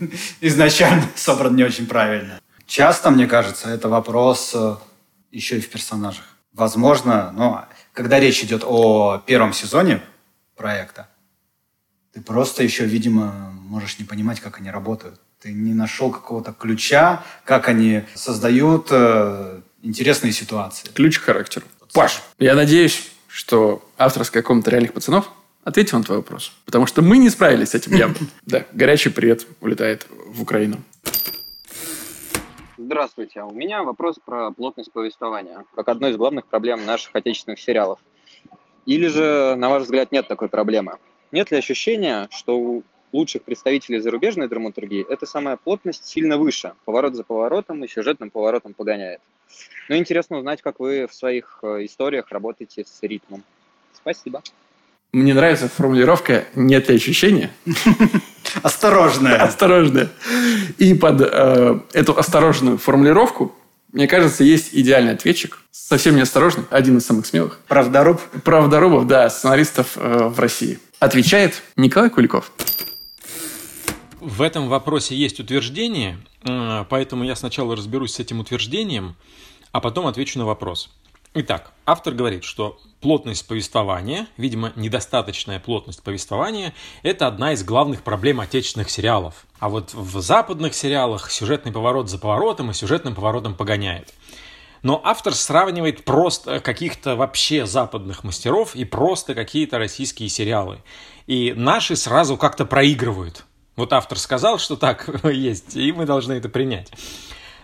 изначально 0.40 1.02
собран 1.16 1.56
не 1.56 1.64
очень 1.64 1.86
правильно. 1.86 2.40
Часто, 2.66 3.10
мне 3.10 3.26
кажется, 3.26 3.70
это 3.70 3.88
вопрос 3.88 4.52
а, 4.54 4.78
еще 5.32 5.58
и 5.58 5.60
в 5.60 5.68
персонажах. 5.68 6.24
Возможно, 6.52 7.32
но 7.32 7.66
когда 7.92 8.20
речь 8.20 8.42
идет 8.44 8.62
о 8.64 9.18
первом 9.18 9.52
сезоне 9.52 10.00
проекта, 10.54 11.08
ты 12.12 12.20
просто 12.20 12.62
еще, 12.62 12.84
видимо, 12.84 13.50
можешь 13.52 13.98
не 13.98 14.04
понимать, 14.04 14.38
как 14.38 14.58
они 14.58 14.70
работают. 14.70 15.20
Ты 15.40 15.52
не 15.52 15.74
нашел 15.74 16.10
какого-то 16.10 16.52
ключа, 16.52 17.22
как 17.44 17.68
они 17.68 18.04
создают 18.14 18.90
интересные 19.82 20.32
ситуации. 20.32 20.88
Ключ 20.94 21.18
к 21.18 21.22
характеру. 21.22 21.66
Паш, 21.92 22.22
я 22.38 22.54
надеюсь, 22.54 23.10
что 23.28 23.82
авторская 23.96 24.42
комната 24.42 24.70
реальных 24.70 24.92
пацанов 24.92 25.30
ответил 25.64 25.98
на 25.98 26.04
твой 26.04 26.18
вопрос. 26.18 26.52
Потому 26.64 26.86
что 26.86 27.02
мы 27.02 27.18
не 27.18 27.30
справились 27.30 27.70
с 27.70 27.74
этим 27.74 27.94
явно. 27.94 28.16
Да, 28.46 28.64
горячий 28.72 29.10
привет 29.10 29.46
улетает 29.60 30.06
в 30.26 30.42
Украину. 30.42 30.78
Здравствуйте. 32.76 33.42
У 33.42 33.50
меня 33.50 33.82
вопрос 33.82 34.16
про 34.24 34.50
плотность 34.52 34.92
повествования, 34.92 35.64
как 35.74 35.88
одной 35.88 36.12
из 36.12 36.16
главных 36.16 36.46
проблем 36.46 36.86
наших 36.86 37.14
отечественных 37.14 37.60
сериалов. 37.60 37.98
Или 38.86 39.08
же, 39.08 39.56
на 39.56 39.68
ваш 39.68 39.82
взгляд, 39.82 40.12
нет 40.12 40.28
такой 40.28 40.48
проблемы? 40.48 40.94
Нет 41.32 41.50
ли 41.50 41.58
ощущения, 41.58 42.28
что 42.30 42.58
у 42.58 42.84
лучших 43.12 43.42
представителей 43.42 43.98
зарубежной 43.98 44.48
драматургии 44.48 45.04
эта 45.08 45.26
самая 45.26 45.56
плотность 45.56 46.06
сильно 46.06 46.38
выше, 46.38 46.72
поворот 46.84 47.14
за 47.14 47.24
поворотом 47.24 47.84
и 47.84 47.88
сюжетным 47.88 48.30
поворотом 48.30 48.74
погоняет? 48.74 49.20
Ну, 49.88 49.96
интересно 49.96 50.38
узнать, 50.38 50.60
как 50.60 50.80
вы 50.80 51.06
в 51.06 51.14
своих 51.14 51.60
э, 51.62 51.84
историях 51.86 52.26
работаете 52.30 52.84
с 52.84 53.02
ритмом. 53.02 53.42
Спасибо. 53.94 54.42
Мне 55.12 55.32
нравится 55.32 55.68
формулировка 55.68 56.44
«нет 56.54 56.88
ли 56.90 56.96
ощущения?» 56.96 57.50
Осторожная. 58.62 59.36
Осторожная. 59.36 60.10
И 60.76 60.92
под 60.92 61.22
э, 61.22 61.80
эту 61.94 62.18
осторожную 62.18 62.76
формулировку, 62.76 63.54
мне 63.92 64.06
кажется, 64.06 64.44
есть 64.44 64.74
идеальный 64.74 65.12
ответчик. 65.12 65.58
Совсем 65.70 66.16
неосторожный, 66.16 66.64
один 66.70 66.98
из 66.98 67.06
самых 67.06 67.24
смелых. 67.24 67.60
Правдоруб? 67.68 68.20
Правдорубов, 68.44 69.06
да, 69.06 69.30
сценаристов 69.30 69.96
э, 69.96 70.28
в 70.28 70.38
России. 70.38 70.78
Отвечает 70.98 71.62
Николай 71.76 72.10
Куликов. 72.10 72.52
В 74.20 74.42
этом 74.42 74.68
вопросе 74.68 75.14
есть 75.14 75.40
утверждение, 75.40 76.18
поэтому 76.42 77.22
я 77.22 77.36
сначала 77.36 77.76
разберусь 77.76 78.14
с 78.14 78.18
этим 78.18 78.40
утверждением, 78.40 79.14
а 79.72 79.80
потом 79.80 80.06
отвечу 80.06 80.38
на 80.38 80.46
вопрос. 80.46 80.90
Итак, 81.34 81.72
автор 81.84 82.14
говорит, 82.14 82.42
что 82.42 82.78
плотность 83.00 83.46
повествования, 83.46 84.26
видимо, 84.36 84.72
недостаточная 84.76 85.60
плотность 85.60 86.02
повествования, 86.02 86.74
это 87.02 87.26
одна 87.26 87.52
из 87.52 87.62
главных 87.62 88.02
проблем 88.02 88.40
отечественных 88.40 88.90
сериалов. 88.90 89.46
А 89.58 89.68
вот 89.68 89.92
в 89.92 90.20
западных 90.20 90.74
сериалах 90.74 91.30
сюжетный 91.30 91.70
поворот 91.70 92.08
за 92.08 92.18
поворотом 92.18 92.70
и 92.70 92.74
сюжетным 92.74 93.14
поворотом 93.14 93.54
погоняет. 93.54 94.14
Но 94.82 95.00
автор 95.04 95.34
сравнивает 95.34 96.04
просто 96.04 96.60
каких-то 96.60 97.16
вообще 97.16 97.66
западных 97.66 98.24
мастеров 98.24 98.74
и 98.74 98.84
просто 98.84 99.34
какие-то 99.34 99.78
российские 99.78 100.28
сериалы. 100.28 100.82
И 101.26 101.52
наши 101.54 101.94
сразу 101.94 102.36
как-то 102.36 102.64
проигрывают. 102.64 103.44
Вот 103.76 103.92
автор 103.92 104.18
сказал, 104.18 104.58
что 104.58 104.76
так 104.76 105.24
есть, 105.24 105.76
и 105.76 105.92
мы 105.92 106.06
должны 106.06 106.32
это 106.32 106.48
принять. 106.48 106.90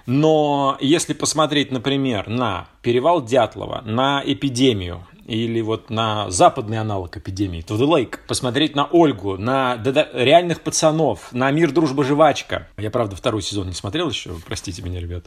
Но 0.07 0.77
если 0.81 1.15
посмотреть, 1.15 1.71
например, 1.71 2.29
на 2.29 2.69
«Перевал 2.83 3.25
Дятлова», 3.25 3.83
на 3.85 4.23
«Эпидемию», 4.25 5.07
или 5.27 5.61
вот 5.63 5.89
на 5.91 6.31
западный 6.31 6.79
аналог 6.79 7.17
эпидемии, 7.17 7.63
To 7.63 7.79
The 7.79 7.89
Lake, 7.89 8.19
посмотреть 8.29 8.77
на 8.77 8.85
Ольгу, 8.85 9.39
на 9.39 9.77
реальных 10.13 10.61
пацанов, 10.61 11.33
на 11.33 11.51
Мир, 11.51 11.73
дружба, 11.73 12.05
жвачка. 12.05 12.69
Я, 12.77 12.91
правда, 12.91 13.17
второй 13.17 13.43
сезон 13.43 13.69
не 13.69 13.73
смотрел 13.73 14.11
еще, 14.11 14.33
простите 14.47 14.83
меня, 14.83 15.01
ребят. 15.01 15.27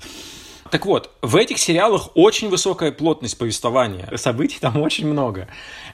Так 0.72 0.86
вот, 0.86 1.12
в 1.22 1.36
этих 1.36 1.58
сериалах 1.60 2.10
очень 2.16 2.50
высокая 2.50 2.92
плотность 2.92 3.38
повествования. 3.38 4.10
Событий 4.16 4.58
там 4.60 4.82
очень 4.82 5.08
много. 5.08 5.48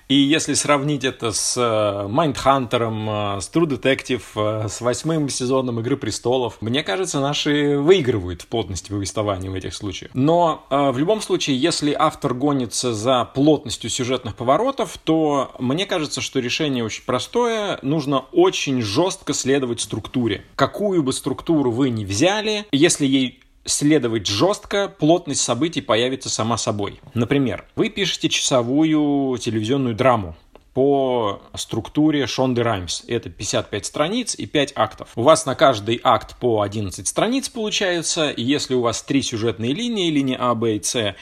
И 0.10 0.16
если 0.16 0.54
сравнить 0.54 1.04
это 1.04 1.32
с 1.32 2.08
Майндхантером, 2.10 3.40
с 3.42 3.50
True 3.50 3.68
Detective, 3.68 4.68
с 4.68 4.82
восьмым 4.82 5.30
сезоном 5.30 5.80
Игры 5.80 5.98
престолов, 5.98 6.58
мне 6.62 6.84
кажется, 6.84 7.20
наши 7.20 7.78
выигрывают 7.78 8.42
в 8.42 8.48
плотности 8.48 8.90
повествования 8.90 9.50
в 9.50 9.56
этих 9.56 9.74
случаях. 9.74 10.12
Но 10.14 10.66
э, 10.70 10.92
в 10.92 10.98
любом 10.98 11.22
случае, 11.22 11.58
если 11.58 11.96
автор 11.98 12.34
гонится 12.34 12.94
за 12.94 13.26
плотностью 13.26 13.90
сюжетных 13.90 14.36
поворотов, 14.36 14.98
то 15.04 15.52
мне 15.60 15.86
кажется, 15.86 16.22
что 16.22 16.40
решение 16.40 16.84
очень 16.84 17.04
простое. 17.04 17.80
Нужно 17.82 18.20
очень 18.32 18.82
жестко 18.82 19.34
следовать 19.34 19.82
структуре. 19.82 20.44
Какую 20.56 21.04
бы 21.04 21.14
структуру 21.14 21.72
вы 21.72 21.90
ни 21.90 22.06
взяли, 22.06 22.66
если 22.72 23.06
ей 23.06 23.43
следовать 23.66 24.28
жестко, 24.28 24.88
плотность 24.88 25.42
событий 25.42 25.82
появится 25.82 26.30
сама 26.30 26.58
собой. 26.58 27.00
Например, 27.14 27.66
вы 27.76 27.90
пишете 27.90 28.30
часовую 28.30 29.38
телевизионную 29.38 29.96
драму 29.96 30.36
по 30.74 31.42
структуре 31.56 32.26
Шонды 32.26 32.64
Раймс. 32.64 33.04
Это 33.08 33.30
55 33.30 33.86
страниц 33.86 34.36
и 34.36 34.46
5 34.46 34.74
актов. 34.76 35.10
У 35.16 35.22
вас 35.22 35.46
на 35.46 35.56
каждый 35.56 36.02
акт 36.04 36.36
по 36.40 36.62
11 36.62 37.08
страниц 37.08 37.50
получается, 37.50 38.30
и 38.32 38.42
если 38.42 38.74
у 38.74 38.82
вас 38.82 39.04
три 39.04 39.22
сюжетные 39.22 39.74
линии, 39.74 40.10
линия 40.10 40.38
А, 40.40 40.56
Б 40.56 40.78
и 40.78 40.82
С, 40.82 41.16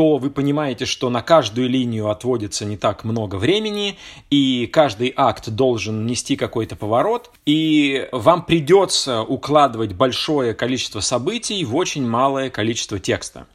то 0.00 0.16
вы 0.16 0.30
понимаете, 0.30 0.86
что 0.86 1.10
на 1.10 1.20
каждую 1.20 1.68
линию 1.68 2.08
отводится 2.08 2.64
не 2.64 2.78
так 2.78 3.04
много 3.04 3.36
времени, 3.36 3.98
и 4.30 4.66
каждый 4.66 5.12
акт 5.14 5.50
должен 5.50 6.06
нести 6.06 6.36
какой-то 6.36 6.74
поворот, 6.74 7.30
и 7.44 8.08
вам 8.10 8.46
придется 8.46 9.20
укладывать 9.20 9.92
большое 9.92 10.54
количество 10.54 11.00
событий 11.00 11.62
в 11.66 11.76
очень 11.76 12.08
малое 12.08 12.48
количество 12.48 12.98
текста. 12.98 13.46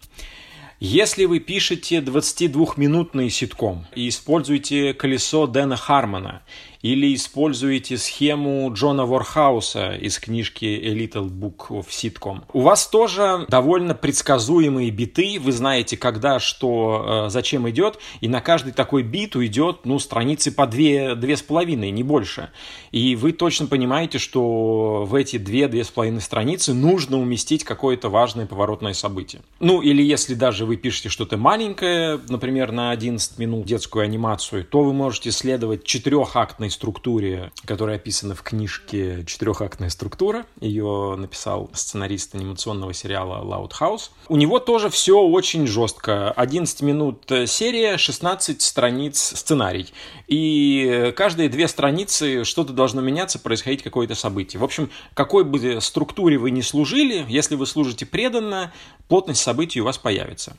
Если 0.79 1.25
вы 1.25 1.39
пишете 1.39 1.97
22-минутный 1.97 3.31
ситком 3.31 3.87
и 3.95 4.07
используете 4.07 4.93
колесо 4.93 5.47
Дэна 5.47 5.77
Хармона 5.77 6.43
или 6.85 7.15
используете 7.15 7.97
схему 7.97 8.71
Джона 8.71 9.07
Ворхауса 9.07 9.95
из 9.95 10.19
книжки 10.19 10.65
A 10.65 10.93
Little 10.93 11.31
Book 11.31 11.69
of 11.69 11.87
Sitcom. 11.89 12.43
У 12.53 12.61
вас 12.61 12.87
тоже 12.87 13.47
довольно 13.49 13.95
предсказуемые 13.95 14.91
биты, 14.91 15.39
вы 15.39 15.51
знаете, 15.51 15.97
когда, 15.97 16.39
что, 16.39 17.25
э, 17.25 17.29
зачем 17.31 17.67
идет, 17.67 17.97
и 18.21 18.27
на 18.27 18.39
каждый 18.39 18.71
такой 18.71 19.01
бит 19.01 19.35
уйдет, 19.35 19.79
ну, 19.85 19.97
страницы 19.97 20.51
по 20.51 20.67
две, 20.67 21.15
две 21.15 21.37
с 21.37 21.41
половиной, 21.41 21.89
не 21.89 22.03
больше. 22.03 22.51
И 22.91 23.15
вы 23.15 23.31
точно 23.31 23.65
понимаете, 23.65 24.19
что 24.19 25.05
в 25.05 25.15
эти 25.15 25.37
две, 25.37 25.67
две 25.67 25.83
с 25.83 25.89
половиной 25.89 26.21
страницы 26.21 26.75
нужно 26.75 27.17
уместить 27.17 27.63
какое-то 27.63 28.09
важное 28.09 28.45
поворотное 28.45 28.93
событие. 28.93 29.41
Ну, 29.59 29.81
или 29.81 30.03
если 30.03 30.35
даже 30.35 30.67
вы 30.67 30.77
пишете 30.77 31.09
что-то 31.09 31.35
маленькое, 31.35 32.19
например, 32.29 32.71
на 32.71 32.91
11 32.91 33.39
минут 33.39 33.65
детскую 33.65 34.03
анимацию, 34.03 34.63
то 34.63 34.83
вы 34.83 34.93
можете 34.93 35.31
следовать 35.31 35.83
четырехактной 35.83 36.69
структуре, 36.75 37.51
которая 37.65 37.95
описана 37.95 38.35
в 38.35 38.43
книжке 38.43 39.23
«Четырехактная 39.25 39.89
структура». 39.89 40.45
Ее 40.59 41.15
написал 41.17 41.69
сценарист 41.73 42.35
анимационного 42.35 42.93
сериала 42.93 43.43
Loud 43.43 43.71
House. 43.79 44.11
У 44.27 44.37
него 44.37 44.59
тоже 44.59 44.89
все 44.89 45.19
очень 45.19 45.65
жестко. 45.67 46.31
11 46.31 46.81
минут 46.81 47.31
серия, 47.47 47.97
16 47.97 48.61
страниц 48.61 49.17
сценарий. 49.35 49.91
И 50.27 51.13
каждые 51.15 51.49
две 51.49 51.67
страницы 51.67 52.43
что-то 52.43 52.73
должно 52.73 53.01
меняться, 53.01 53.39
происходить 53.39 53.81
какое-то 53.81 54.15
событие. 54.15 54.59
В 54.59 54.63
общем, 54.63 54.89
какой 55.13 55.43
бы 55.43 55.79
структуре 55.81 56.37
вы 56.37 56.51
ни 56.51 56.61
служили, 56.61 57.25
если 57.27 57.55
вы 57.55 57.65
служите 57.65 58.05
преданно, 58.05 58.73
плотность 59.07 59.41
событий 59.41 59.81
у 59.81 59.85
вас 59.85 59.97
появится. 59.97 60.57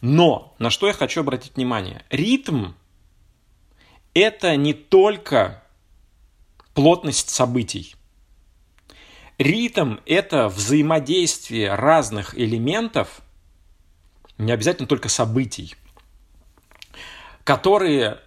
Но 0.00 0.54
на 0.58 0.70
что 0.70 0.86
я 0.86 0.92
хочу 0.92 1.20
обратить 1.20 1.56
внимание? 1.56 2.04
Ритм 2.10 2.72
это 4.14 4.56
не 4.56 4.72
только 4.72 5.62
плотность 6.74 7.30
событий. 7.30 7.94
Ритм– 9.38 9.96
это 10.06 10.48
взаимодействие 10.48 11.74
разных 11.74 12.38
элементов, 12.38 13.20
не 14.38 14.52
обязательно 14.52 14.86
только 14.86 15.08
событий, 15.08 15.74
которые 17.42 18.20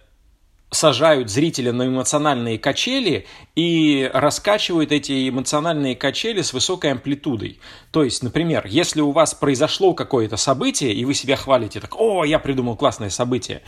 сажают 0.70 1.30
зрителя 1.30 1.72
на 1.72 1.86
эмоциональные 1.86 2.58
качели 2.58 3.26
и 3.54 4.10
раскачивают 4.12 4.92
эти 4.92 5.28
эмоциональные 5.28 5.96
качели 5.96 6.42
с 6.42 6.52
высокой 6.52 6.92
амплитудой. 6.92 7.58
То 7.90 8.04
есть, 8.04 8.22
например, 8.22 8.66
если 8.66 9.00
у 9.00 9.12
вас 9.12 9.34
произошло 9.34 9.94
какое-то 9.94 10.36
событие, 10.36 10.92
и 10.92 11.06
вы 11.06 11.14
себя 11.14 11.36
хвалите, 11.36 11.80
так, 11.80 11.98
о, 11.98 12.24
я 12.24 12.38
придумал 12.38 12.76
классное 12.76 13.08
событие, 13.08 13.62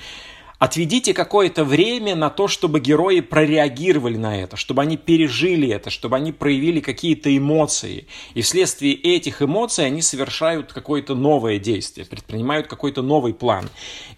Отведите 0.60 1.14
какое-то 1.14 1.64
время 1.64 2.14
на 2.14 2.28
то, 2.28 2.46
чтобы 2.46 2.80
герои 2.80 3.20
прореагировали 3.20 4.18
на 4.18 4.38
это, 4.38 4.58
чтобы 4.58 4.82
они 4.82 4.98
пережили 4.98 5.66
это, 5.70 5.88
чтобы 5.88 6.16
они 6.16 6.32
проявили 6.32 6.80
какие-то 6.80 7.34
эмоции. 7.34 8.06
И 8.34 8.42
вследствие 8.42 8.92
этих 8.92 9.40
эмоций 9.40 9.86
они 9.86 10.02
совершают 10.02 10.74
какое-то 10.74 11.14
новое 11.14 11.58
действие, 11.58 12.06
предпринимают 12.06 12.66
какой-то 12.66 13.00
новый 13.00 13.32
план. 13.32 13.70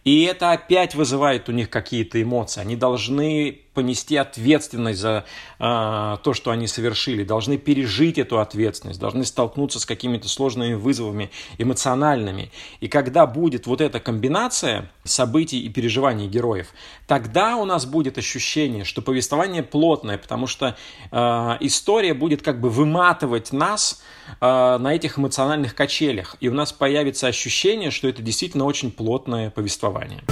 И 0.03 0.25
это 0.25 0.51
опять 0.51 0.97
вызывает 0.97 1.49
у 1.49 1.53
них 1.53 1.71
какие-то 1.71 2.21
эмоции. 2.21 2.61
Они 2.61 2.75
должны 2.75 3.61
понести 3.75 4.17
ответственность 4.17 5.01
за 5.01 5.25
э, 5.59 6.17
то, 6.23 6.35
что 6.35 6.51
они 6.51 6.67
совершили, 6.67 7.25
должны 7.25 7.57
пережить 7.57 8.19
эту 8.19 8.41
ответственность, 8.41 9.01
должны 9.01 9.25
столкнуться 9.25 9.81
с 9.81 9.87
какими-то 9.87 10.29
сложными 10.29 10.75
вызовами 10.75 11.31
эмоциональными. 11.59 12.51
И 12.81 12.89
когда 12.89 13.27
будет 13.27 13.67
вот 13.67 13.81
эта 13.81 14.01
комбинация 14.01 14.91
событий 15.05 15.61
и 15.61 15.69
переживаний 15.69 16.29
героев, 16.29 16.69
тогда 17.07 17.57
у 17.57 17.65
нас 17.65 17.87
будет 17.87 18.19
ощущение, 18.19 18.85
что 18.85 19.01
повествование 19.01 19.63
плотное, 19.63 20.19
потому 20.19 20.47
что 20.47 20.77
э, 21.11 21.17
история 21.61 22.15
будет 22.15 22.43
как 22.43 22.61
бы 22.61 22.69
выматывать 22.69 23.53
нас 23.53 24.03
э, 24.41 24.79
на 24.79 24.95
этих 24.95 25.19
эмоциональных 25.19 25.75
качелях, 25.75 26.37
и 26.41 26.49
у 26.49 26.55
нас 26.55 26.73
появится 26.73 27.27
ощущение, 27.27 27.91
что 27.91 28.09
это 28.09 28.23
действительно 28.23 28.65
очень 28.65 28.91
плотное 28.91 29.51
повествование. 29.51 30.23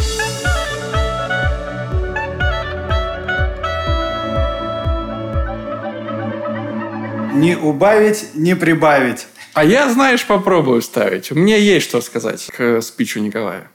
Не 7.32 7.56
убавить, 7.56 8.34
не 8.34 8.56
прибавить. 8.56 9.26
А 9.54 9.64
я, 9.64 9.90
знаешь, 9.90 10.26
попробую 10.26 10.80
ставить. 10.82 11.32
У 11.32 11.34
меня 11.34 11.56
есть 11.56 11.86
что 11.86 12.00
сказать 12.00 12.46
к 12.56 12.80
спичу 12.80 13.20
Николая. 13.20 13.70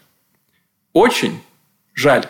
Очень 0.94 1.42
жаль, 1.94 2.26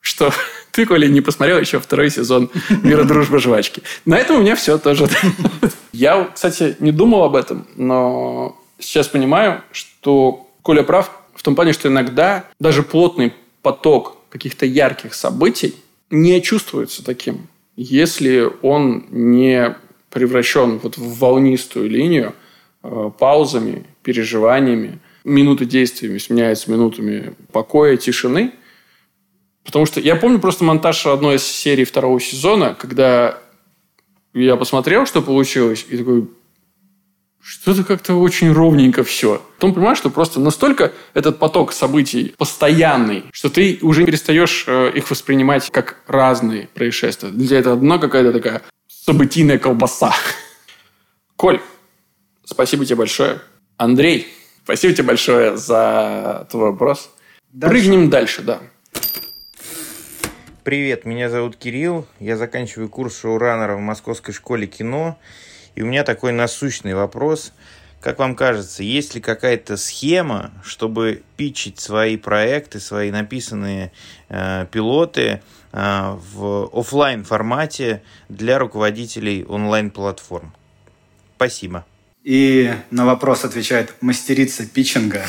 что 0.00 0.32
ты, 0.72 0.86
Коля, 0.86 1.06
не 1.06 1.20
посмотрел 1.20 1.58
еще 1.58 1.78
второй 1.80 2.10
сезон 2.10 2.50
«Мира, 2.82 3.04
дружба, 3.04 3.38
жвачки». 3.38 3.82
На 4.04 4.18
этом 4.18 4.36
у 4.36 4.40
меня 4.40 4.56
все 4.56 4.78
тоже. 4.78 5.08
Я, 5.92 6.30
кстати, 6.34 6.76
не 6.78 6.92
думал 6.92 7.24
об 7.24 7.36
этом, 7.36 7.66
но 7.76 8.56
сейчас 8.78 9.08
понимаю, 9.08 9.62
что 9.72 10.48
Коля 10.62 10.82
прав 10.82 11.10
в 11.34 11.42
том 11.42 11.54
плане, 11.54 11.72
что 11.72 11.88
иногда 11.88 12.44
даже 12.58 12.82
плотный 12.82 13.32
поток 13.62 14.16
каких-то 14.30 14.66
ярких 14.66 15.14
событий 15.14 15.74
не 16.10 16.40
чувствуется 16.42 17.04
таким, 17.04 17.48
если 17.76 18.50
он 18.62 19.06
не 19.10 19.76
превращен 20.18 20.78
вот 20.78 20.96
в 20.96 21.18
волнистую 21.18 21.88
линию 21.88 22.34
э, 22.82 23.10
паузами, 23.18 23.84
переживаниями. 24.02 24.98
Минуты 25.22 25.64
действиями 25.64 26.18
сменяются 26.18 26.70
минутами 26.70 27.34
покоя, 27.52 27.96
тишины. 27.96 28.52
Потому 29.64 29.86
что 29.86 30.00
я 30.00 30.16
помню 30.16 30.40
просто 30.40 30.64
монтаж 30.64 31.06
одной 31.06 31.36
из 31.36 31.44
серий 31.44 31.84
второго 31.84 32.20
сезона, 32.20 32.74
когда 32.74 33.38
я 34.34 34.56
посмотрел, 34.56 35.06
что 35.06 35.22
получилось, 35.22 35.86
и 35.88 35.96
такой, 35.96 36.28
что-то 37.40 37.84
как-то 37.84 38.14
очень 38.14 38.52
ровненько 38.52 39.04
все. 39.04 39.40
Потом 39.56 39.74
понимаешь, 39.74 39.98
что 39.98 40.10
просто 40.10 40.40
настолько 40.40 40.92
этот 41.14 41.38
поток 41.38 41.72
событий 41.72 42.34
постоянный, 42.36 43.22
что 43.30 43.50
ты 43.50 43.78
уже 43.82 44.04
перестаешь 44.04 44.64
э, 44.66 44.90
их 44.96 45.10
воспринимать 45.10 45.70
как 45.70 45.98
разные 46.08 46.68
происшествия. 46.74 47.28
Для 47.28 47.46
тебя 47.46 47.58
это 47.60 47.72
одна 47.74 47.98
какая-то 47.98 48.32
такая 48.32 48.62
событийная 49.08 49.58
колбаса. 49.58 50.12
Коль, 51.36 51.62
спасибо 52.44 52.84
тебе 52.84 52.96
большое. 52.96 53.40
Андрей, 53.78 54.28
спасибо 54.64 54.92
тебе 54.92 55.04
большое 55.04 55.56
за 55.56 56.46
твой 56.50 56.72
вопрос. 56.72 57.08
Дальше. 57.50 57.70
Прыгнем 57.74 58.10
дальше, 58.10 58.42
да. 58.42 58.60
Привет, 60.62 61.06
меня 61.06 61.30
зовут 61.30 61.56
Кирилл. 61.56 62.06
Я 62.20 62.36
заканчиваю 62.36 62.90
курс 62.90 63.18
шоураннера 63.18 63.76
в 63.76 63.80
Московской 63.80 64.34
школе 64.34 64.66
кино. 64.66 65.18
И 65.74 65.80
у 65.80 65.86
меня 65.86 66.04
такой 66.04 66.32
насущный 66.32 66.92
вопрос. 66.92 67.54
Как 68.00 68.18
вам 68.18 68.34
кажется, 68.36 68.82
есть 68.82 69.14
ли 69.14 69.20
какая-то 69.20 69.76
схема, 69.76 70.52
чтобы 70.62 71.22
питчить 71.36 71.80
свои 71.80 72.16
проекты, 72.16 72.80
свои 72.80 73.10
написанные 73.10 73.92
э, 74.28 74.66
пилоты– 74.70 75.42
а, 75.72 76.18
в 76.32 76.70
офлайн 76.72 77.24
формате 77.24 78.02
для 78.28 78.58
руководителей 78.58 79.44
онлайн-платформ. 79.46 80.52
Спасибо. 81.36 81.84
И 82.24 82.72
на 82.90 83.06
вопрос 83.06 83.44
отвечает 83.44 83.94
мастерица 84.00 84.66
питчинга. 84.66 85.24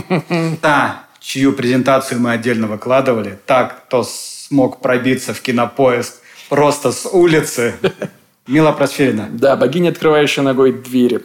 Та, 0.60 1.06
чью 1.20 1.52
презентацию 1.52 2.20
мы 2.20 2.32
отдельно 2.32 2.66
выкладывали, 2.66 3.38
так, 3.46 3.86
кто 3.86 4.04
смог 4.04 4.80
пробиться 4.80 5.34
в 5.34 5.40
кинопоиск 5.40 6.16
просто 6.48 6.92
с 6.92 7.06
улицы. 7.06 7.74
Мила 8.46 8.72
Просферина. 8.72 9.28
Да, 9.30 9.56
богиня, 9.56 9.90
открывающая 9.90 10.44
ногой 10.44 10.72
двери. 10.72 11.22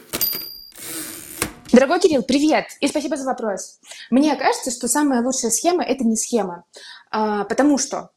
Дорогой 1.72 2.00
Кирилл, 2.00 2.22
привет! 2.22 2.66
И 2.80 2.88
спасибо 2.88 3.16
за 3.16 3.24
вопрос. 3.24 3.80
Мне 4.10 4.36
кажется, 4.36 4.70
что 4.70 4.88
самая 4.88 5.22
лучшая 5.22 5.50
схема– 5.50 5.82
это 5.86 6.04
не 6.04 6.16
схема. 6.16 6.64
А, 7.10 7.44
потому 7.44 7.78
что 7.78 8.10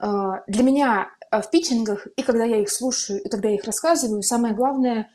а, 0.00 0.42
для 0.48 0.64
меня 0.64 1.08
а, 1.30 1.40
в 1.40 1.48
питчингах, 1.48 2.08
и 2.16 2.22
когда 2.24 2.42
я 2.42 2.60
их 2.60 2.68
слушаю, 2.68 3.22
и 3.22 3.28
когда 3.28 3.50
я 3.50 3.54
их 3.54 3.64
рассказываю, 3.64 4.22
самое 4.22 4.52
главное 4.52 5.10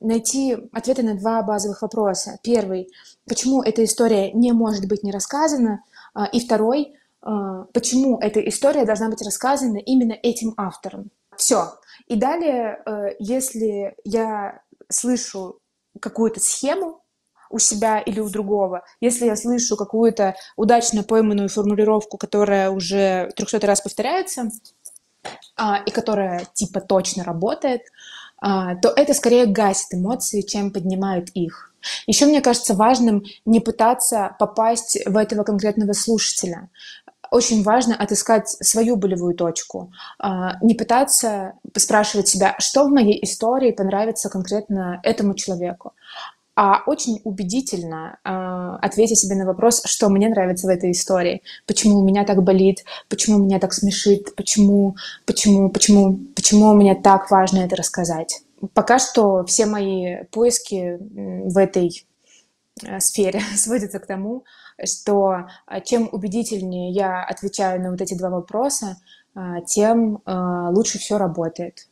найти 0.00 0.56
ответы 0.72 1.04
на 1.04 1.14
два 1.16 1.42
базовых 1.42 1.82
вопроса. 1.82 2.40
Первый– 2.42 2.88
почему 3.28 3.62
эта 3.62 3.84
история 3.84 4.32
не 4.32 4.50
может 4.50 4.88
быть 4.88 5.04
не 5.04 5.12
рассказана? 5.12 5.84
И 6.32 6.40
второй– 6.40 6.96
почему 7.72 8.18
эта 8.18 8.40
история 8.40 8.84
должна 8.84 9.08
быть 9.08 9.22
рассказана 9.22 9.76
именно 9.76 10.14
этим 10.14 10.54
автором? 10.56 11.12
Все. 11.36 11.74
И 12.08 12.16
далее, 12.16 13.14
если 13.20 13.94
я 14.02 14.62
слышу 14.88 15.60
какую-то 16.00 16.40
схему 16.40 17.02
у 17.50 17.58
себя 17.58 18.00
или 18.00 18.20
у 18.20 18.28
другого, 18.28 18.84
если 19.00 19.26
я 19.26 19.36
слышу 19.36 19.76
какую-то 19.76 20.34
удачно 20.56 21.02
пойманную 21.02 21.48
формулировку, 21.48 22.18
которая 22.18 22.70
уже 22.70 23.30
300 23.36 23.66
раз 23.66 23.80
повторяется, 23.80 24.50
а, 25.56 25.78
и 25.84 25.90
которая 25.90 26.46
типа 26.54 26.80
точно 26.80 27.24
работает, 27.24 27.82
а, 28.38 28.74
то 28.76 28.88
это 28.88 29.14
скорее 29.14 29.46
гасит 29.46 29.94
эмоции, 29.94 30.42
чем 30.42 30.72
поднимает 30.72 31.30
их. 31.30 31.72
Еще 32.06 32.26
мне 32.26 32.40
кажется 32.40 32.74
важным 32.74 33.24
не 33.44 33.60
пытаться 33.60 34.36
попасть 34.38 34.98
в 35.06 35.16
этого 35.16 35.44
конкретного 35.44 35.92
слушателя. 35.92 36.68
Очень 37.30 37.62
важно 37.62 37.94
отыскать 37.94 38.48
свою 38.48 38.96
болевую 38.96 39.34
точку, 39.34 39.92
а, 40.18 40.56
не 40.62 40.74
пытаться 40.74 41.54
спрашивать 41.76 42.28
себя, 42.28 42.54
что 42.58 42.84
в 42.84 42.90
моей 42.90 43.22
истории 43.24 43.72
понравится 43.72 44.28
конкретно 44.28 45.00
этому 45.02 45.34
человеку, 45.34 45.92
а 46.56 46.82
очень 46.86 47.20
убедительно 47.24 48.18
э, 48.24 48.78
ответить 48.80 49.18
себе 49.18 49.36
на 49.36 49.44
вопрос, 49.44 49.82
что 49.84 50.08
мне 50.08 50.28
нравится 50.30 50.66
в 50.66 50.70
этой 50.70 50.92
истории, 50.92 51.42
почему 51.66 51.98
у 51.98 52.04
меня 52.04 52.24
так 52.24 52.42
болит, 52.42 52.84
почему 53.10 53.38
меня 53.38 53.58
так 53.58 53.74
смешит, 53.74 54.34
почему, 54.36 54.96
почему, 55.26 55.68
почему, 55.68 56.18
почему 56.34 56.72
мне 56.72 56.94
так 56.94 57.30
важно 57.30 57.58
это 57.58 57.76
рассказать. 57.76 58.40
Пока 58.72 58.98
что 58.98 59.44
все 59.44 59.66
мои 59.66 60.24
поиски 60.30 60.96
в 60.98 61.58
этой 61.58 62.06
э, 62.82 63.00
сфере 63.00 63.42
сводятся 63.54 63.98
к 63.98 64.06
тому, 64.06 64.44
что 64.84 65.46
э, 65.66 65.80
чем 65.82 66.08
убедительнее 66.10 66.90
я 66.90 67.24
отвечаю 67.24 67.80
на 67.80 67.90
вот 67.90 68.00
эти 68.00 68.14
два 68.14 68.30
вопроса, 68.30 68.96
э, 69.34 69.40
тем 69.66 70.22
лучше 70.26 70.98
все 70.98 71.18
работает. 71.18 71.88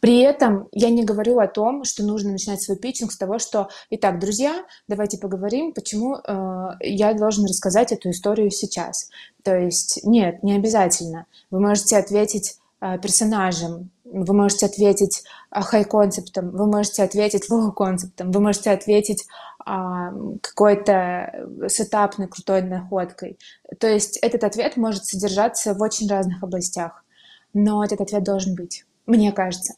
При 0.00 0.20
этом 0.20 0.68
я 0.72 0.90
не 0.90 1.04
говорю 1.04 1.38
о 1.38 1.46
том, 1.46 1.84
что 1.84 2.04
нужно 2.04 2.32
начинать 2.32 2.62
свой 2.62 2.76
питчинг 2.76 3.12
с 3.12 3.16
того, 3.16 3.38
что, 3.38 3.68
итак, 3.90 4.18
друзья, 4.18 4.64
давайте 4.88 5.18
поговорим, 5.18 5.72
почему 5.72 6.16
э, 6.16 6.68
я 6.80 7.14
должен 7.14 7.44
рассказать 7.44 7.92
эту 7.92 8.10
историю 8.10 8.50
сейчас. 8.50 9.10
То 9.42 9.56
есть 9.56 10.00
нет, 10.04 10.42
не 10.42 10.54
обязательно. 10.54 11.26
Вы 11.50 11.60
можете 11.60 11.96
ответить 11.96 12.58
э, 12.80 12.98
персонажем, 12.98 13.90
вы 14.04 14.34
можете 14.34 14.66
ответить 14.66 15.24
хай-концептом, 15.50 16.50
вы 16.50 16.66
можете 16.66 17.02
ответить 17.02 17.50
лоу-концептом, 17.50 18.30
вы 18.30 18.40
можете 18.40 18.70
ответить 18.70 19.24
какой-то 19.64 21.48
сетапной 21.68 22.28
крутой 22.28 22.62
находкой. 22.62 23.38
То 23.78 23.86
есть 23.86 24.18
этот 24.18 24.44
ответ 24.44 24.76
может 24.76 25.04
содержаться 25.06 25.74
в 25.74 25.82
очень 25.82 26.08
разных 26.08 26.42
областях, 26.42 27.04
но 27.52 27.84
этот 27.84 28.00
ответ 28.00 28.24
должен 28.24 28.54
быть 28.54 28.84
мне 29.06 29.32
кажется. 29.32 29.74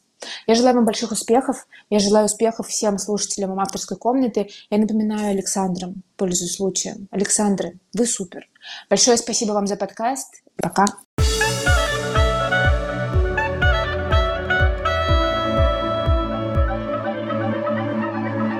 Я 0.47 0.55
желаю 0.55 0.75
вам 0.75 0.85
больших 0.85 1.11
успехов. 1.11 1.67
Я 1.89 1.99
желаю 1.99 2.25
успехов 2.25 2.67
всем 2.67 2.97
слушателям 2.97 3.59
авторской 3.59 3.97
комнаты. 3.97 4.49
Я 4.69 4.79
напоминаю 4.79 5.29
Александрам, 5.29 6.01
пользуясь 6.15 6.55
случаем. 6.55 7.07
Александры, 7.11 7.79
вы 7.93 8.05
супер. 8.07 8.49
Большое 8.89 9.17
спасибо 9.17 9.51
вам 9.51 9.67
за 9.67 9.75
подкаст. 9.75 10.41
Пока. 10.57 10.85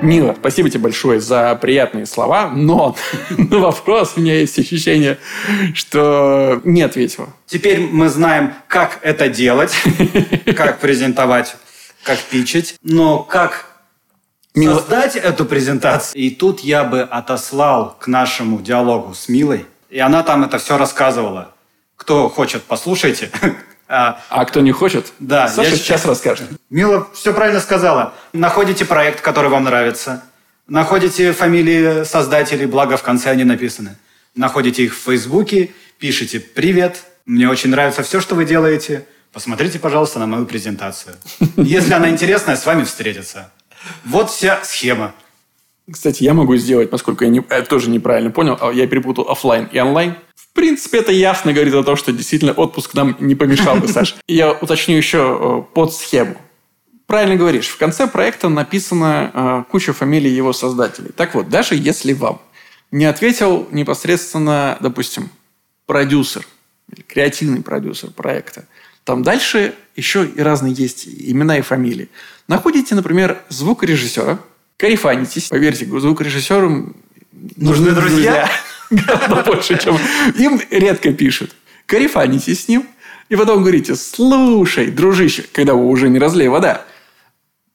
Мила, 0.02 0.36
спасибо 0.40 0.70
тебе 0.70 0.82
большое 0.82 1.20
за 1.20 1.56
приятные 1.56 2.06
слова, 2.06 2.50
но 2.50 2.96
на 3.38 3.60
вопрос 3.60 4.14
у 4.16 4.22
меня 4.22 4.40
есть 4.40 4.58
ощущение, 4.60 5.18
что 5.74 6.62
не 6.64 6.82
ответила. 6.82 7.30
Теперь 7.46 7.80
мы 7.80 8.10
знаем, 8.10 8.54
как 8.68 9.00
это 9.02 9.30
делать, 9.30 9.74
как 10.56 10.80
презентовать, 10.80 11.56
как 12.04 12.20
пичить, 12.20 12.76
но 12.84 13.24
как 13.24 13.66
Мила... 14.54 14.76
создать 14.76 15.16
эту 15.16 15.46
презентацию. 15.46 16.22
И 16.22 16.30
тут 16.30 16.62
я 16.62 16.84
бы 16.84 17.02
отослал 17.02 17.96
к 18.00 18.08
нашему 18.08 18.62
диалогу 18.62 19.14
с 19.14 19.28
Милой, 19.30 19.66
и 19.90 20.00
она 20.00 20.24
там 20.24 20.44
это 20.44 20.58
все 20.60 20.78
рассказывала. 20.78 21.54
Кто 21.96 22.30
хочет, 22.30 22.64
послушайте. 22.64 23.32
А, 23.90 24.22
а 24.30 24.46
кто 24.46 24.60
не 24.60 24.72
хочет, 24.72 25.14
да, 25.20 25.48
Саша 25.48 25.70
я... 25.70 25.76
сейчас 25.78 26.06
расскажет. 26.06 26.50
Мила 26.70 27.08
все 27.14 27.34
правильно 27.34 27.62
сказала. 27.62 28.14
Находите 28.34 28.84
проект, 28.84 29.22
который 29.22 29.50
вам 29.50 29.64
нравится. 29.64 30.24
Находите 30.68 31.32
фамилии 31.32 32.04
создателей, 32.04 32.66
благо 32.66 32.98
в 32.98 33.04
конце 33.04 33.30
они 33.30 33.46
написаны. 33.46 33.96
Находите 34.36 34.84
их 34.84 34.94
в 34.94 35.00
Фейсбуке, 35.00 35.72
пишите 36.00 36.40
«Привет, 36.42 37.04
мне 37.26 37.50
очень 37.50 37.70
нравится 37.70 38.04
все, 38.04 38.20
что 38.20 38.36
вы 38.36 38.44
делаете. 38.44 39.06
Посмотрите, 39.32 39.80
пожалуйста, 39.80 40.20
на 40.20 40.28
мою 40.28 40.46
презентацию. 40.46 41.16
Если 41.58 41.94
она 41.94 42.10
интересная, 42.10 42.58
с 42.58 42.66
вами 42.66 42.84
встретиться». 42.84 43.52
Вот 44.04 44.30
вся 44.30 44.60
схема. 44.64 45.14
Кстати, 45.92 46.24
я 46.24 46.34
могу 46.34 46.56
сделать, 46.58 46.90
поскольку 46.90 47.24
я, 47.24 47.30
не, 47.30 47.42
я 47.50 47.62
тоже 47.62 47.90
неправильно 47.90 48.32
понял, 48.32 48.58
а 48.60 48.72
я 48.72 48.88
перепутал 48.88 49.30
офлайн 49.30 49.70
и 49.72 49.80
онлайн 49.80 50.16
принципе, 50.58 50.98
это 50.98 51.12
ясно 51.12 51.54
говорит 51.54 51.76
о 51.76 51.84
том, 51.84 51.96
что 51.96 52.12
действительно 52.12 52.52
отпуск 52.52 52.96
нам 52.96 53.16
не 53.20 53.36
помешал 53.36 53.78
бы, 53.78 53.88
Саш. 53.88 54.16
Я 54.28 54.52
уточню 54.52 54.98
еще 54.98 55.38
э, 55.40 55.74
под 55.74 55.94
схему. 55.94 56.36
Правильно 57.06 57.36
говоришь, 57.36 57.68
в 57.68 57.78
конце 57.78 58.08
проекта 58.08 58.50
написана 58.50 59.32
э, 59.34 59.64
куча 59.70 59.94
фамилий 59.94 60.32
его 60.32 60.54
создателей. 60.54 61.12
Так 61.16 61.36
вот, 61.36 61.48
даже 61.50 61.76
если 61.76 62.14
вам 62.14 62.42
не 62.90 63.06
ответил 63.06 63.68
непосредственно, 63.72 64.80
допустим, 64.82 65.30
продюсер, 65.86 66.44
или 66.92 67.04
креативный 67.04 67.62
продюсер 67.62 68.10
проекта, 68.10 68.66
там 69.04 69.22
дальше 69.22 69.76
еще 69.96 70.26
и 70.26 70.42
разные 70.42 70.74
есть 70.74 71.08
имена 71.08 71.60
и 71.60 71.62
фамилии. 71.62 72.10
Находите, 72.48 72.96
например, 72.96 73.38
звукорежиссера, 73.50 74.40
карифанитесь. 74.78 75.50
Поверьте, 75.50 75.86
звукорежиссерам 75.86 76.96
нужны 77.56 77.92
друзья. 77.92 78.50
друзья 78.50 78.50
гораздо 78.90 79.44
больше, 79.44 79.78
чем 79.78 79.98
им 80.38 80.62
редко 80.70 81.12
пишут. 81.14 81.56
Карифанитесь 81.86 82.66
с 82.66 82.68
ним, 82.68 82.86
и 83.30 83.36
потом 83.36 83.62
говорите, 83.62 83.96
слушай, 83.96 84.88
дружище, 84.88 85.46
когда 85.52 85.74
вы 85.74 85.86
уже 85.86 86.10
не 86.10 86.20
разлей 86.20 86.48
вода, 86.48 86.86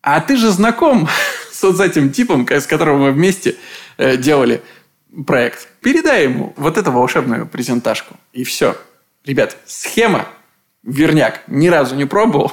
а 0.01 0.21
ты 0.21 0.37
же 0.37 0.51
знаком 0.51 1.09
с 1.53 1.62
вот 1.62 1.81
этим 1.81 2.11
типом, 2.11 2.47
с 2.49 2.67
которым 2.67 3.01
мы 3.01 3.12
вместе 3.12 3.57
э, 3.99 4.17
делали 4.17 4.62
проект. 5.27 5.69
Передай 5.81 6.25
ему 6.25 6.53
вот 6.57 6.79
эту 6.79 6.91
волшебную 6.91 7.47
презентажку. 7.47 8.17
И 8.33 8.45
все. 8.45 8.77
Ребят, 9.25 9.57
схема, 9.67 10.27
верняк, 10.83 11.43
ни 11.47 11.69
разу 11.69 11.95
не 11.95 12.07
пробовал, 12.07 12.53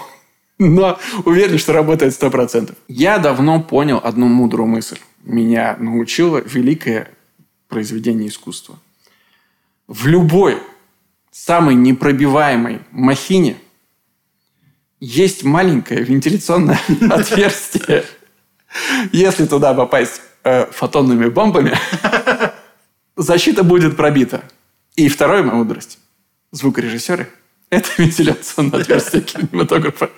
но 0.59 0.99
уверен, 1.23 1.57
что 1.57 1.73
работает 1.73 2.21
100%. 2.21 2.75
Я 2.89 3.17
давно 3.17 3.63
понял 3.63 3.99
одну 4.03 4.27
мудрую 4.27 4.67
мысль. 4.67 4.99
Меня 5.23 5.75
научила 5.79 6.37
великая 6.37 7.09
произведение 7.69 8.27
искусства. 8.27 8.77
В 9.87 10.05
любой 10.05 10.57
самой 11.31 11.75
непробиваемой 11.75 12.81
махине 12.91 13.57
есть 14.99 15.43
маленькое 15.43 16.03
вентиляционное 16.03 16.79
отверстие. 17.09 18.03
Если 19.13 19.45
туда 19.45 19.73
попасть 19.73 20.21
э, 20.43 20.65
фотонными 20.71 21.29
бомбами, 21.29 21.73
защита 23.15 23.63
будет 23.63 23.95
пробита. 23.95 24.43
И 24.95 25.07
вторая 25.07 25.41
мудрость. 25.43 25.99
Звукорежиссеры– 26.51 27.29
это 27.69 27.89
вентиляционное 27.97 28.81
отверстие 28.81 29.21
кинематографа. 29.21 30.09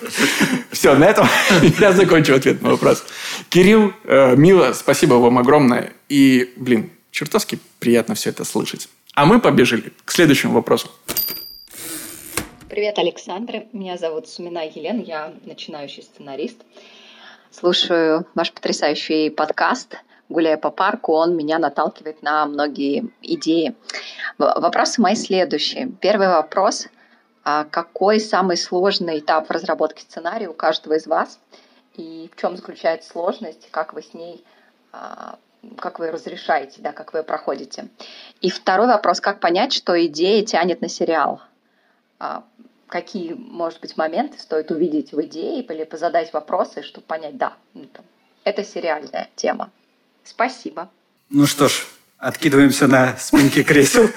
Все, 0.71 0.95
на 0.95 1.05
этом 1.05 1.27
я 1.79 1.91
закончу 1.91 2.35
ответ 2.35 2.61
на 2.61 2.71
вопрос. 2.71 3.03
Кирилл, 3.49 3.93
э, 4.05 4.35
Мила, 4.35 4.73
спасибо 4.73 5.15
вам 5.15 5.37
огромное. 5.37 5.93
И, 6.09 6.53
блин, 6.55 6.91
Чертовски 7.11 7.59
приятно 7.79 8.15
все 8.15 8.29
это 8.29 8.45
слышать. 8.45 8.87
А 9.13 9.25
мы 9.25 9.41
побежали 9.41 9.91
к 10.05 10.11
следующему 10.11 10.53
вопросу. 10.53 10.89
Привет, 12.69 12.97
Александр. 12.97 13.63
Меня 13.73 13.97
зовут 13.97 14.29
Сумина 14.29 14.65
Елена, 14.65 15.01
я 15.01 15.33
начинающий 15.45 16.03
сценарист. 16.03 16.57
слушаю 17.51 18.25
ваш 18.33 18.53
потрясающий 18.53 19.29
подкаст 19.29 19.97
гуляя 20.31 20.57
по 20.57 20.71
парку, 20.71 21.13
он 21.13 21.35
меня 21.35 21.59
наталкивает 21.59 22.23
на 22.23 22.45
многие 22.45 23.11
идеи. 23.21 23.75
Вопросы 24.37 25.01
мои 25.01 25.15
следующие. 25.15 25.91
Первый 25.99 26.29
вопрос. 26.29 26.87
А 27.43 27.65
какой 27.65 28.19
самый 28.19 28.57
сложный 28.57 29.19
этап 29.19 29.47
в 29.47 29.51
разработке 29.51 30.03
сценария 30.03 30.49
у 30.49 30.53
каждого 30.53 30.93
из 30.93 31.07
вас? 31.07 31.39
И 31.95 32.29
в 32.33 32.39
чем 32.39 32.55
заключается 32.55 33.09
сложность? 33.09 33.69
Как 33.71 33.93
вы 33.93 34.01
с 34.03 34.13
ней 34.13 34.43
а, 34.91 35.37
как 35.77 35.99
вы 35.99 36.11
разрешаете, 36.11 36.81
да, 36.81 36.91
как 36.91 37.13
вы 37.13 37.23
проходите. 37.23 37.87
И 38.41 38.49
второй 38.49 38.87
вопрос, 38.87 39.21
как 39.21 39.39
понять, 39.39 39.73
что 39.73 39.93
идея 40.05 40.43
тянет 40.43 40.81
на 40.81 40.89
сериал? 40.89 41.41
А, 42.19 42.43
какие, 42.87 43.33
может 43.33 43.79
быть, 43.79 43.95
моменты 43.97 44.39
стоит 44.39 44.71
увидеть 44.71 45.11
в 45.13 45.21
идее 45.21 45.61
или 45.61 45.83
позадать 45.83 46.33
вопросы, 46.33 46.81
чтобы 46.81 47.05
понять, 47.05 47.37
да, 47.37 47.53
ну, 47.73 47.87
это 48.43 48.63
сериальная 48.63 49.29
тема. 49.35 49.71
Спасибо. 50.23 50.89
Ну 51.29 51.45
что 51.45 51.67
ж, 51.67 51.87
откидываемся 52.17 52.87
на 52.87 53.15
спинки 53.17 53.63
кресел, 53.63 54.09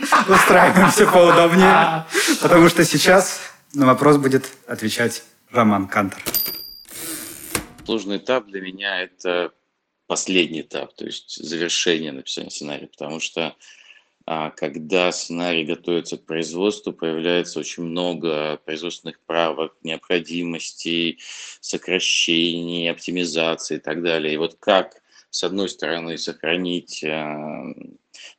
устраиваемся 0.00 1.06
поудобнее, 1.06 2.04
потому 2.40 2.68
что 2.68 2.84
сейчас 2.84 3.40
на 3.74 3.86
вопрос 3.86 4.16
будет 4.16 4.50
отвечать 4.66 5.24
Роман 5.50 5.88
Кантер. 5.88 6.22
Сложный 7.84 8.18
этап 8.18 8.46
для 8.46 8.60
меня– 8.60 9.00
это 9.02 9.52
последний 10.06 10.60
этап, 10.60 10.94
то 10.94 11.04
есть 11.04 11.42
завершение 11.42 12.12
написания 12.12 12.50
сценария, 12.50 12.86
потому 12.86 13.20
что 13.20 13.56
а, 14.26 14.50
когда 14.50 15.10
сценарий 15.10 15.64
готовится 15.64 16.18
к 16.18 16.26
производству, 16.26 16.92
появляется 16.92 17.60
очень 17.60 17.84
много 17.84 18.58
производственных 18.64 19.20
правок, 19.20 19.74
необходимостей, 19.82 21.18
сокращений, 21.60 22.90
оптимизации 22.90 23.76
и 23.76 23.80
так 23.80 24.02
далее. 24.02 24.34
И 24.34 24.36
вот 24.36 24.56
как 24.60 25.00
с 25.30 25.44
одной 25.44 25.68
стороны, 25.68 26.16
сохранить, 26.16 27.02
э, 27.02 27.74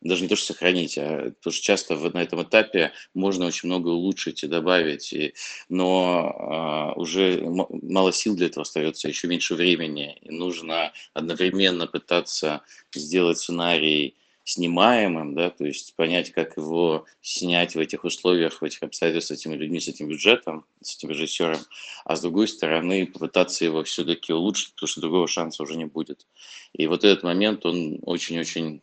даже 0.01 0.23
не 0.23 0.27
то, 0.27 0.35
что 0.35 0.53
сохранить, 0.53 0.97
а 0.97 1.31
потому 1.31 1.53
что 1.53 1.63
часто 1.63 1.95
на 1.95 2.21
этом 2.21 2.43
этапе 2.43 2.91
можно 3.13 3.45
очень 3.45 3.67
много 3.67 3.89
улучшить 3.89 4.43
и 4.43 4.47
добавить, 4.47 5.13
и, 5.13 5.33
но 5.69 6.33
а, 6.37 6.93
уже 6.93 7.41
мало 7.43 8.11
сил 8.13 8.35
для 8.35 8.47
этого 8.47 8.63
остается, 8.63 9.07
еще 9.07 9.27
меньше 9.27 9.55
времени, 9.55 10.17
и 10.21 10.31
нужно 10.31 10.91
одновременно 11.13 11.87
пытаться 11.87 12.61
сделать 12.93 13.39
сценарий 13.39 14.15
снимаемым, 14.49 15.35
да, 15.35 15.51
то 15.51 15.63
есть 15.63 15.95
понять, 15.95 16.31
как 16.31 16.57
его 16.57 17.05
снять 17.21 17.75
в 17.75 17.79
этих 17.79 18.03
условиях, 18.03 18.61
в 18.61 18.65
этих 18.65 18.81
обстоятельствах, 18.81 19.37
с 19.37 19.41
этими 19.41 19.55
людьми, 19.55 19.79
с 19.79 19.87
этим 19.87 20.07
бюджетом, 20.07 20.65
с 20.81 20.95
этим 20.95 21.09
режиссером, 21.09 21.59
а 22.03 22.15
с 22.15 22.21
другой 22.21 22.47
стороны 22.47 23.05
попытаться 23.05 23.63
его 23.63 23.83
все-таки 23.83 24.33
улучшить, 24.33 24.73
потому 24.73 24.87
что 24.87 25.01
другого 25.01 25.27
шанса 25.27 25.61
уже 25.61 25.75
не 25.75 25.85
будет. 25.85 26.25
И 26.73 26.87
вот 26.87 27.03
этот 27.03 27.23
момент, 27.23 27.63
он 27.65 27.99
очень-очень 28.01 28.81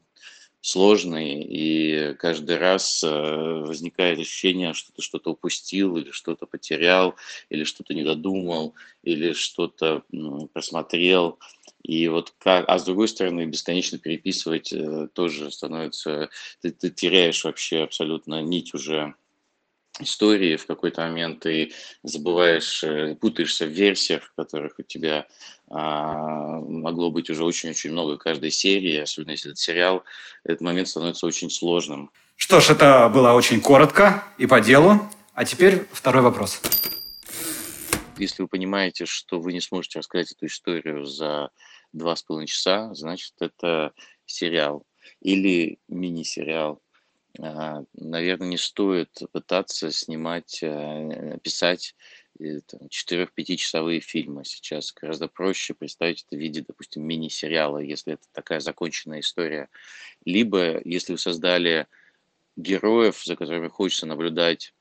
сложный, 0.67 1.43
и 1.45 2.15
каждый 2.15 2.59
раз 2.59 3.05
э, 3.05 3.09
возникает 3.09 4.19
ощущение, 4.19 4.75
что 4.75 4.93
ты 4.93 5.01
что-то 5.01 5.31
упустил, 5.31 5.97
или 5.97 6.11
что-то 6.11 6.47
потерял, 6.47 7.15
или 7.51 7.63
что-то 7.63 7.95
не 7.95 8.03
додумал, 8.03 8.75
или 9.05 9.33
что-то 9.33 10.03
просмотрел. 10.53 11.39
И 11.85 12.09
вот 12.09 12.35
как, 12.39 12.65
а 12.67 12.81
с 12.81 12.85
другой 12.85 13.07
стороны, 13.07 13.47
бесконечно 13.47 13.99
переписывать 13.99 14.73
э, 14.73 15.07
тоже 15.13 15.53
становится, 15.53 16.31
ты, 16.61 16.73
ты 16.73 16.91
теряешь 16.91 17.45
вообще 17.45 17.85
абсолютно 17.85 18.43
нить 18.43 18.75
уже 18.75 19.15
истории 20.01 20.57
в 20.57 20.67
какой-то 20.67 21.03
момент 21.03 21.41
ты 21.41 21.73
забываешь, 22.03 22.83
э, 22.85 23.17
путаешься 23.17 23.67
в 23.67 23.71
версиях, 23.71 24.25
в 24.25 24.35
которых 24.35 24.75
у 24.79 24.83
тебя 24.83 25.27
а, 25.69 26.61
могло 26.61 27.11
быть 27.11 27.29
уже 27.31 27.45
очень-очень 27.45 27.91
много 27.91 28.19
каждой 28.19 28.51
серии, 28.51 28.99
особенно 28.99 29.33
если 29.33 29.51
это 29.51 29.61
сериал, 29.61 30.05
этот 30.45 30.61
момент 30.61 30.89
становится 30.89 31.27
очень 31.27 31.51
сложным. 31.51 32.11
Что 32.37 32.61
ж, 32.61 32.71
это 32.71 33.09
было 33.09 33.33
очень 33.33 33.61
коротко 33.61 34.23
и 34.39 34.47
по 34.47 34.61
делу. 34.61 35.01
А 35.35 35.45
теперь 35.45 35.87
второй 35.93 36.23
вопрос. 36.23 36.61
Если 38.17 38.43
вы 38.43 38.49
понимаете, 38.49 39.05
что 39.05 39.41
вы 39.41 39.53
не 39.53 39.61
сможете 39.61 39.99
рассказать 39.99 40.33
эту 40.33 40.47
историю 40.47 41.05
за 41.05 41.51
два 41.93 42.17
с 42.17 42.23
половиной 42.23 42.47
часа, 42.47 42.95
значит, 42.95 43.33
это 43.41 43.93
сериал 44.25 44.85
или 45.21 45.79
мини-сериал. 45.89 46.81
А, 47.41 47.83
Наверное, 47.95 48.49
не 48.49 48.57
стоит 48.57 49.11
пытаться 49.33 49.91
снимать, 49.91 50.63
э, 50.63 51.39
писать 51.43 51.95
4-5-часовые 52.91 54.01
фильмы 54.01 54.45
сейчас. 54.45 54.93
Гораздо 54.93 55.29
проще 55.29 55.75
представить 55.75 56.25
это 56.27 56.37
в 56.37 56.39
виде, 56.39 56.65
допустим, 56.67 57.03
мини-сериала, 57.03 57.79
если 57.79 58.15
это 58.15 58.25
такая 58.33 58.61
законченная 58.61 59.21
история. 59.21 59.69
Либо, 60.25 60.81
если 60.85 61.13
вы 61.13 61.19
создали 61.19 61.87
героев, 62.57 63.23
за 63.25 63.37
которыми 63.37 63.69
хочется 63.69 64.07
наблюдать 64.07 64.75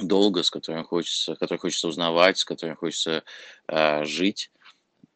долго, 0.00 0.42
с 0.42 0.50
которыми 0.50 0.84
хочется, 0.84 1.34
которых 1.34 1.62
хочется 1.62 1.88
узнавать, 1.88 2.38
с 2.38 2.44
которыми 2.44 2.76
хочется 2.76 3.24
э, 3.66 4.04
жить, 4.04 4.50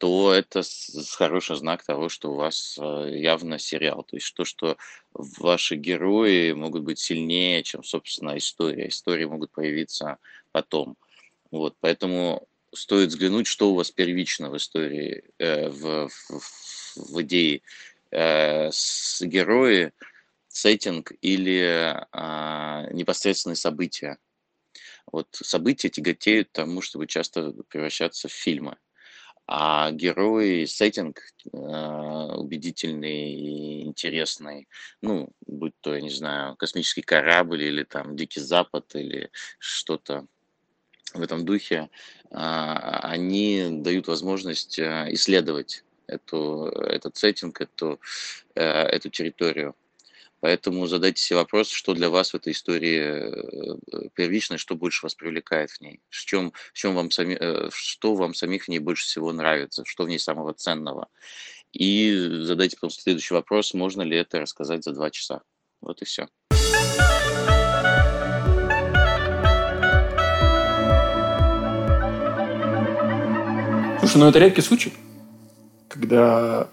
то 0.02 0.34
это 0.34 0.62
хороший 1.16 1.54
знак 1.54 1.84
того, 1.84 2.08
что 2.08 2.32
у 2.32 2.34
вас 2.34 2.76
э, 2.76 3.20
явно 3.20 3.60
сериал. 3.60 4.02
То 4.02 4.16
есть 4.16 4.34
то, 4.34 4.44
что 4.44 4.76
ваши 5.12 5.76
герои 5.76 6.50
могут 6.50 6.82
быть 6.82 6.98
сильнее, 6.98 7.62
чем, 7.62 7.84
собственно, 7.84 8.36
история. 8.36 8.88
Истории 8.88 9.26
могут 9.26 9.52
появиться 9.52 10.18
потом. 10.50 10.96
Вот, 11.52 11.76
поэтому 11.78 12.48
стоит 12.74 13.10
взглянуть, 13.10 13.46
что 13.46 13.70
у 13.70 13.76
вас 13.76 13.92
первично 13.92 14.50
в 14.50 14.56
истории, 14.56 15.22
э, 15.38 15.68
в, 15.68 16.08
в, 16.08 16.96
в 16.96 17.22
идее. 17.22 17.62
Э, 18.10 18.70
с 18.72 19.22
герои, 19.22 19.92
сеттинг 20.48 21.12
или 21.20 21.94
э, 22.12 22.92
непосредственные 22.92 23.54
события. 23.54 24.18
Вот 25.12 25.28
события 25.30 25.90
тяготеют 25.90 26.50
тому, 26.50 26.80
чтобы 26.80 27.06
часто 27.06 27.52
превращаться 27.68 28.26
в 28.26 28.32
фильмы 28.32 28.78
а 29.46 29.90
герои, 29.90 30.64
сеттинг 30.64 31.20
э, 31.52 31.57
убедительный 31.57 33.33
и 33.33 33.83
интересный, 33.83 34.68
ну, 35.00 35.31
будь 35.46 35.74
то, 35.81 35.94
я 35.94 36.00
не 36.00 36.11
знаю, 36.11 36.57
космический 36.57 37.02
корабль 37.02 37.62
или 37.62 37.85
там 37.85 38.16
Дикий 38.16 38.40
Запад 38.40 38.94
или 38.94 39.31
что-то 39.59 40.26
в 41.14 41.20
этом 41.20 41.44
духе, 41.44 41.90
э, 42.31 42.37
они 42.37 43.83
дают 43.83 44.09
возможность 44.09 44.78
э, 44.78 45.09
исследовать 45.11 45.85
эту, 46.07 46.66
этот 46.66 47.16
сеттинг, 47.16 47.61
эту, 47.61 48.00
э, 48.55 48.62
эту 48.62 49.11
территорию. 49.11 49.74
Поэтому 50.42 50.88
задайте 50.88 51.22
себе 51.22 51.37
вопрос, 51.37 51.70
что 51.70 51.94
для 51.94 52.11
вас 52.11 52.33
в 52.33 52.35
этой 52.35 52.52
истории 52.52 52.98
э, 52.98 54.09
первично, 54.12 54.59
что 54.59 54.74
больше 54.74 55.07
вас 55.07 55.14
привлекает 55.14 55.70
в 55.70 55.81
ней, 55.81 56.00
в 56.09 56.24
чем, 56.24 56.52
в 56.72 56.76
чем 56.76 56.96
вам 56.96 57.12
сами, 57.12 57.38
э, 57.38 57.70
что 57.72 58.16
вам 58.16 58.35
самих 58.35 58.64
в 58.64 58.68
ней 58.68 58.81
больше 58.81 59.05
всего 59.05 59.33
нравится, 59.33 59.85
что 59.87 60.02
в 60.02 60.09
ней 60.09 60.18
самого 60.18 60.52
ценного. 60.52 61.07
И 61.70 62.12
задайте 62.42 62.76
потом 62.76 62.90
следующий 62.90 63.35
вопрос, 63.35 63.72
можно 63.72 64.02
ли 64.02 64.16
это 64.16 64.40
рассказать 64.40 64.83
за 64.83 64.92
два 64.92 65.12
часа. 65.12 65.42
Вот 65.81 66.02
и 66.02 66.05
все. 66.05 66.26
Слушай, 74.00 74.16
ну 74.16 74.28
это 74.28 74.40
редкий 74.40 74.62
случай, 74.62 74.92
когда 75.88 76.68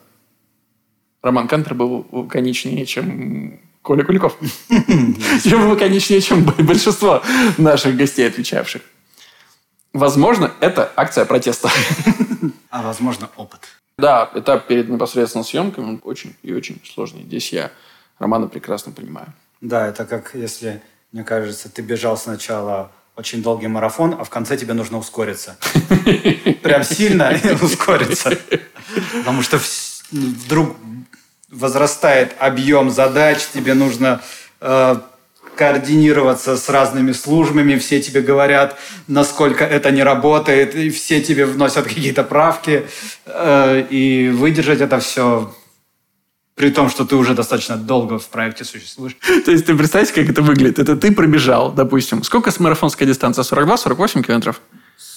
Роман 1.22 1.48
Кантер 1.48 1.74
был 1.74 2.08
лаконичнее, 2.12 2.86
чем 2.86 3.60
Коля 3.82 4.04
Куликов. 4.04 4.38
Чем 5.44 5.70
лаконичнее, 5.70 6.22
чем 6.22 6.44
большинство 6.44 7.24
наших 7.58 7.96
гостей, 7.96 8.28
отвечавших. 8.28 8.82
Возможно, 9.94 10.52
это 10.60 10.92
акция 10.96 11.26
протеста. 11.26 11.70
А 12.70 12.84
возможно, 12.84 13.30
опыт. 13.36 13.62
Да, 13.98 14.30
этап 14.36 14.68
перед 14.68 14.90
непосредственно 14.90 15.44
съемками 15.44 16.00
очень 16.04 16.36
и 16.44 16.54
очень 16.54 16.80
сложный. 16.86 17.24
Здесь 17.24 17.52
я 17.52 17.72
Романа 18.20 18.48
прекрасно 18.48 18.92
понимаю. 18.92 19.34
Да, 19.62 19.88
это 19.88 20.06
как 20.06 20.36
если, 20.36 20.82
мне 21.12 21.24
кажется, 21.24 21.70
ты 21.70 21.82
бежал 21.82 22.16
сначала 22.18 22.92
очень 23.16 23.42
долгий 23.42 23.68
марафон, 23.68 24.16
а 24.18 24.24
в 24.24 24.30
конце 24.30 24.56
тебе 24.56 24.74
нужно 24.74 24.98
ускориться. 24.98 25.58
Прям 26.62 26.84
сильно 26.84 27.38
ускориться. 27.62 28.38
Потому 29.18 29.42
что 29.42 29.60
вдруг 30.12 30.76
возрастает 31.52 32.36
объем 32.40 32.92
задач, 32.92 33.40
тебе 33.54 33.74
нужно 33.74 34.22
э, 34.62 34.96
координироваться 35.56 36.58
с 36.58 36.70
разными 36.70 37.12
службами, 37.12 37.78
все 37.78 38.02
тебе 38.02 38.22
говорят, 38.22 38.78
насколько 39.08 39.66
это 39.66 39.92
не 39.92 40.04
работает, 40.04 40.76
и 40.76 40.90
все 40.90 41.22
тебе 41.22 41.46
вносят 41.46 41.86
какие-то 41.86 42.24
правки, 42.24 42.86
э, 43.26 43.86
и 43.90 44.30
выдержать 44.30 44.82
это 44.82 45.00
все 45.00 45.54
при 46.56 46.72
том, 46.72 46.90
что 46.90 47.06
ты 47.06 47.16
уже 47.16 47.34
достаточно 47.36 47.78
долго 47.78 48.20
в 48.20 48.28
проекте 48.28 48.66
существуешь. 48.66 49.16
То 49.46 49.52
есть 49.52 49.66
ты 49.66 49.76
представьте, 49.76 50.14
как 50.14 50.30
это 50.30 50.42
выглядит. 50.42 50.78
Это 50.78 50.98
ты 50.98 51.12
пробежал, 51.14 51.72
допустим, 51.72 52.22
сколько 52.22 52.52
с 52.52 52.60
марафонской 52.60 53.08
дистанции? 53.08 53.44
42-48 53.44 54.24
километров? 54.24 54.62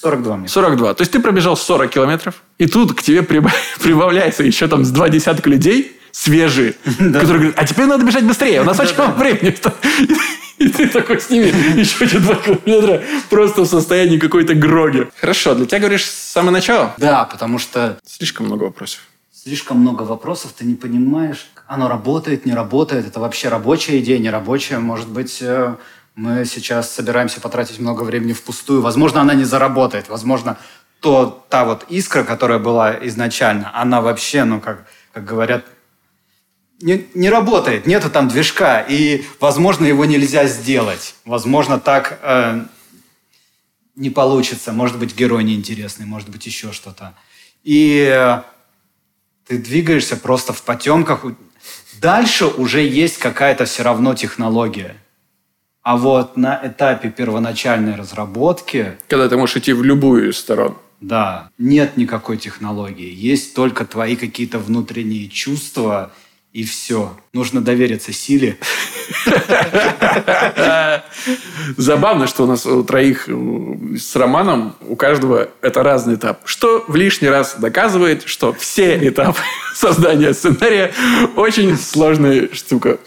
42 0.02 0.36
мне. 0.36 0.48
42. 0.48 0.94
То 0.94 1.02
есть 1.02 1.12
ты 1.12 1.20
пробежал 1.20 1.56
40 1.56 1.90
километров, 1.90 2.42
и 2.58 2.66
тут 2.66 2.94
к 2.94 3.02
тебе 3.02 3.20
прибав- 3.22 3.52
прибавляется 3.82 4.42
еще 4.42 4.68
там 4.68 4.84
с 4.84 4.90
два 4.90 5.08
десятка 5.08 5.48
людей 5.50 5.98
свежие, 6.12 6.72
которые 6.98 7.38
говорят, 7.38 7.54
а 7.58 7.64
теперь 7.66 7.86
надо 7.86 8.04
бежать 8.04 8.24
быстрее, 8.24 8.60
у 8.60 8.64
нас 8.64 8.78
очень 8.78 8.96
мало 8.96 9.12
времени. 9.12 9.56
И 10.58 10.68
ты 10.68 10.86
такой 10.86 11.20
с 11.20 11.28
ними 11.28 11.46
еще 11.80 12.04
эти 12.04 12.18
два 12.18 12.36
километра 12.36 13.02
просто 13.30 13.62
в 13.62 13.66
состоянии 13.66 14.18
какой-то 14.18 14.54
гроги. 14.54 15.08
Хорошо, 15.18 15.54
для 15.56 15.66
тебя 15.66 15.80
говоришь 15.80 16.04
с 16.04 16.30
самого 16.32 16.52
начала? 16.52 16.94
Да, 16.98 17.24
потому 17.24 17.58
что 17.58 17.98
Слишком 18.06 18.46
много 18.46 18.64
вопросов. 18.64 19.00
слишком 19.32 19.78
много 19.78 20.02
вопросов, 20.02 20.52
ты 20.56 20.64
не 20.64 20.74
понимаешь, 20.76 21.46
оно 21.66 21.88
работает, 21.88 22.46
не 22.46 22.52
работает, 22.52 23.06
это 23.08 23.18
вообще 23.18 23.48
рабочая 23.48 23.98
идея, 24.00 24.18
не 24.18 24.30
рабочая. 24.30 24.78
Может 24.78 25.08
быть, 25.08 25.38
э, 25.40 25.74
мы 26.14 26.44
сейчас 26.44 26.92
собираемся 26.92 27.40
потратить 27.40 27.78
много 27.78 28.02
времени 28.02 28.32
впустую. 28.32 28.82
Возможно, 28.82 29.20
она 29.20 29.34
не 29.34 29.44
заработает. 29.44 30.08
Возможно, 30.08 30.58
то, 31.00 31.44
та 31.48 31.64
вот 31.64 31.86
искра, 31.88 32.22
которая 32.22 32.58
была 32.58 32.94
изначально, 33.06 33.70
она 33.74 34.00
вообще, 34.00 34.44
ну, 34.44 34.60
как, 34.60 34.86
как 35.12 35.24
говорят, 35.24 35.64
не, 36.80 37.06
не 37.14 37.30
работает, 37.30 37.86
нету 37.86 38.10
там 38.10 38.28
движка, 38.28 38.80
и, 38.80 39.24
возможно, 39.40 39.86
его 39.86 40.04
нельзя 40.04 40.46
сделать. 40.46 41.14
Возможно, 41.24 41.78
так 41.78 42.18
э, 42.22 42.64
не 43.96 44.10
получится. 44.10 44.72
Может 44.72 44.98
быть, 44.98 45.16
герой 45.16 45.44
неинтересный, 45.44 46.06
может 46.06 46.28
быть, 46.28 46.44
еще 46.46 46.72
что-то. 46.72 47.14
И 47.62 48.08
э, 48.12 48.42
ты 49.46 49.58
двигаешься 49.58 50.16
просто 50.16 50.52
в 50.52 50.62
потемках. 50.62 51.24
Дальше 52.00 52.46
уже 52.46 52.80
есть 52.86 53.18
какая-то 53.18 53.64
все 53.64 53.82
равно 53.82 54.14
технология. 54.14 54.96
А 55.82 55.96
вот 55.96 56.36
на 56.36 56.60
этапе 56.62 57.10
первоначальной 57.10 57.96
разработки, 57.96 58.92
Когда 59.08 59.28
ты 59.28 59.36
можешь 59.36 59.56
идти 59.56 59.72
в 59.72 59.82
любую 59.82 60.30
из 60.30 60.38
сторон. 60.38 60.76
да, 61.00 61.50
нет 61.58 61.96
никакой 61.96 62.36
технологии. 62.36 63.12
Есть 63.12 63.54
только 63.54 63.84
твои 63.84 64.14
какие-то 64.14 64.58
внутренние 64.60 65.28
чувства, 65.28 66.12
и 66.52 66.64
все. 66.64 67.16
Нужно 67.32 67.62
довериться 67.62 68.12
силе. 68.12 68.58
Забавно, 71.76 72.26
что 72.26 72.44
у 72.44 72.46
нас 72.46 72.66
у 72.66 72.84
троих 72.84 73.28
э, 73.28 73.32
с 73.98 74.14
Романом, 74.16 74.74
у 74.82 74.96
каждого 74.96 75.48
это 75.62 75.82
разный 75.82 76.16
этап. 76.16 76.40
Что 76.44 76.84
в 76.86 76.94
лишний 76.96 77.28
раз 77.28 77.56
доказывает, 77.58 78.24
что 78.26 78.52
все 78.52 78.96
этапы 79.08 79.38
создания 79.74 80.34
сценария 80.34 80.92
очень 81.36 81.76
сложная 81.78 82.48
штука. 82.52 82.98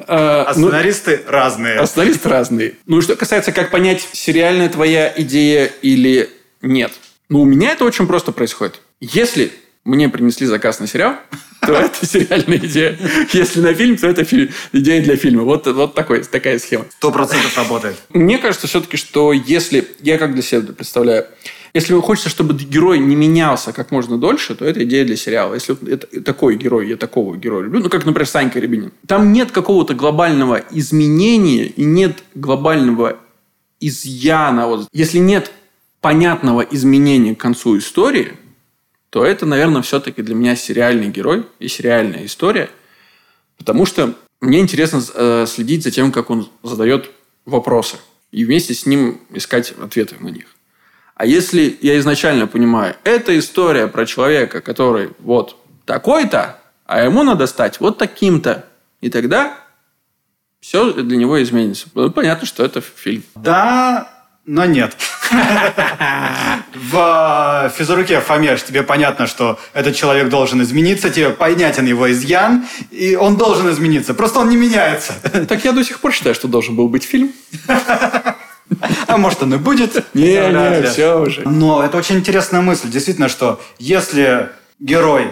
А, 0.00 0.46
А 0.48 0.54
ну, 0.58 0.66
сценаристы 0.68 1.20
разные. 1.28 1.78
а 1.78 1.86
сценаристы 1.86 2.28
разные. 2.28 2.74
Ну, 2.86 3.00
что 3.00 3.14
касается, 3.16 3.52
как 3.52 3.70
понять, 3.70 4.08
сериальная 4.12 4.68
твоя 4.68 5.12
идея 5.16 5.70
или 5.82 6.30
нет. 6.62 6.92
Ну, 7.28 7.42
у 7.42 7.44
меня 7.44 7.72
это 7.72 7.84
очень 7.84 8.06
просто 8.06 8.32
происходит. 8.32 8.80
Если 9.00 9.52
мне 9.84 10.08
принесли 10.08 10.46
заказ 10.46 10.80
на 10.80 10.86
сериал, 10.86 11.16
то 11.60 11.72
это 11.72 12.06
сериальная 12.06 12.58
идея. 12.58 12.98
Если 13.32 13.60
на 13.60 13.74
фильм, 13.74 13.96
то 13.96 14.06
это 14.06 14.24
фи- 14.24 14.50
идея 14.72 15.02
для 15.02 15.16
фильма. 15.16 15.42
Вот, 15.42 15.66
вот 15.66 15.94
такой, 15.94 16.22
такая 16.24 16.58
схема. 16.58 16.84
Сто 16.90 17.10
процентов 17.10 17.56
работает. 17.56 17.96
Мне 18.10 18.38
кажется 18.38 18.66
все-таки, 18.66 18.96
что 18.96 19.32
если... 19.32 19.88
Я 20.00 20.18
как 20.18 20.34
для 20.34 20.42
себя 20.42 20.60
представляю. 20.72 21.26
Если 21.74 21.94
хочется, 22.00 22.28
чтобы 22.28 22.54
герой 22.54 22.98
не 22.98 23.14
менялся 23.14 23.72
как 23.72 23.90
можно 23.90 24.18
дольше, 24.18 24.54
то 24.54 24.64
это 24.64 24.84
идея 24.84 25.04
для 25.04 25.16
сериала. 25.16 25.54
Если 25.54 25.76
это 25.92 26.22
такой 26.22 26.56
герой, 26.56 26.88
я 26.88 26.96
такого 26.96 27.36
героя 27.36 27.64
люблю, 27.64 27.80
ну, 27.80 27.90
как, 27.90 28.06
например, 28.06 28.26
Санька 28.26 28.58
Рябинин. 28.58 28.92
Там 29.06 29.32
нет 29.32 29.50
какого-то 29.50 29.94
глобального 29.94 30.62
изменения 30.70 31.66
и 31.66 31.84
нет 31.84 32.18
глобального 32.34 33.18
изъяна. 33.80 34.66
Вот. 34.66 34.88
Если 34.92 35.18
нет 35.18 35.50
понятного 36.00 36.62
изменения 36.62 37.34
к 37.34 37.38
концу 37.38 37.78
истории, 37.78 38.32
то 39.10 39.24
это, 39.24 39.46
наверное, 39.46 39.82
все-таки 39.82 40.22
для 40.22 40.34
меня 40.34 40.56
сериальный 40.56 41.08
герой 41.08 41.46
и 41.58 41.68
сериальная 41.68 42.26
история. 42.26 42.70
Потому 43.56 43.86
что 43.86 44.14
мне 44.40 44.60
интересно 44.60 45.02
э, 45.14 45.46
следить 45.48 45.82
за 45.82 45.90
тем, 45.90 46.12
как 46.12 46.30
он 46.30 46.48
задает 46.62 47.10
вопросы. 47.44 47.96
И 48.30 48.44
вместе 48.44 48.74
с 48.74 48.86
ним 48.86 49.20
искать 49.30 49.72
ответы 49.72 50.16
на 50.20 50.28
них. 50.28 50.44
А 51.14 51.26
если 51.26 51.76
я 51.80 51.98
изначально 51.98 52.46
понимаю, 52.46 52.94
это 53.02 53.36
история 53.38 53.88
про 53.88 54.06
человека, 54.06 54.60
который 54.60 55.10
вот 55.18 55.56
такой-то, 55.84 56.60
а 56.86 57.02
ему 57.02 57.24
надо 57.24 57.46
стать 57.46 57.80
вот 57.80 57.98
таким-то, 57.98 58.66
и 59.00 59.10
тогда 59.10 59.58
все 60.60 60.92
для 60.92 61.16
него 61.16 61.42
изменится. 61.42 61.88
Ну, 61.94 62.10
понятно, 62.10 62.46
что 62.46 62.64
это 62.64 62.80
фильм. 62.80 63.24
Да, 63.34 64.26
но 64.44 64.64
нет. 64.64 64.96
В 66.74 67.72
физруке 67.76 68.20
Фомеш 68.20 68.62
тебе 68.62 68.82
понятно, 68.82 69.26
что 69.26 69.58
этот 69.74 69.96
человек 69.96 70.28
должен 70.28 70.62
измениться, 70.62 71.10
тебе 71.10 71.30
понятен 71.30 71.86
его 71.86 72.10
изъян, 72.10 72.66
и 72.90 73.16
он 73.16 73.36
должен 73.36 73.70
измениться. 73.70 74.14
Просто 74.14 74.40
он 74.40 74.48
не 74.48 74.56
меняется. 74.56 75.14
Так 75.48 75.64
я 75.64 75.72
до 75.72 75.84
сих 75.84 76.00
пор 76.00 76.12
считаю, 76.12 76.34
что 76.34 76.48
должен 76.48 76.76
был 76.76 76.88
быть 76.88 77.04
фильм. 77.04 77.32
А 79.06 79.16
может, 79.16 79.42
он 79.42 79.54
и 79.54 79.56
будет. 79.56 80.04
Не, 80.14 80.50
не, 80.50 80.82
все 80.82 81.20
уже. 81.20 81.42
Но 81.48 81.82
это 81.82 81.96
очень 81.96 82.16
интересная 82.16 82.60
мысль. 82.60 82.88
Действительно, 82.90 83.28
что 83.28 83.60
если 83.78 84.50
герой 84.78 85.30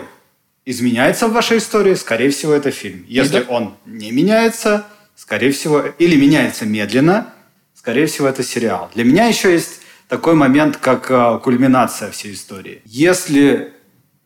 изменяется 0.65 1.29
в 1.29 1.33
вашей 1.33 1.59
истории, 1.59 1.95
скорее 1.95 2.31
всего, 2.31 2.53
это 2.53 2.71
фильм. 2.71 3.05
Если 3.09 3.41
да. 3.41 3.45
он 3.49 3.75
не 3.85 4.11
меняется, 4.11 4.87
скорее 5.15 5.53
всего, 5.53 5.85
или 5.99 6.17
меняется 6.17 6.67
медленно, 6.67 7.33
скорее 7.75 8.07
всего, 8.07 8.27
это 8.27 8.43
сериал. 8.43 8.91
Для 8.95 9.05
меня 9.05 9.27
еще 9.27 9.53
есть 9.53 9.81
такой 10.09 10.35
момент, 10.35 10.77
как 10.77 11.11
э, 11.11 11.39
кульминация 11.43 12.11
всей 12.11 12.35
истории. 12.35 12.83
Если 12.85 13.73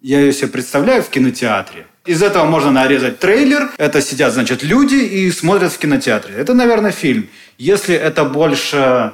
я 0.00 0.20
ее 0.20 0.32
себе 0.32 0.48
представляю 0.48 1.02
в 1.02 1.08
кинотеатре, 1.08 1.86
из 2.06 2.22
этого 2.22 2.44
можно 2.46 2.70
нарезать 2.70 3.18
трейлер. 3.18 3.70
Это 3.76 4.00
сидят, 4.00 4.32
значит, 4.32 4.62
люди 4.62 4.94
и 4.94 5.30
смотрят 5.30 5.72
в 5.72 5.78
кинотеатре. 5.78 6.34
Это, 6.34 6.54
наверное, 6.54 6.92
фильм. 6.92 7.28
Если 7.58 7.94
это 7.94 8.24
больше... 8.24 9.12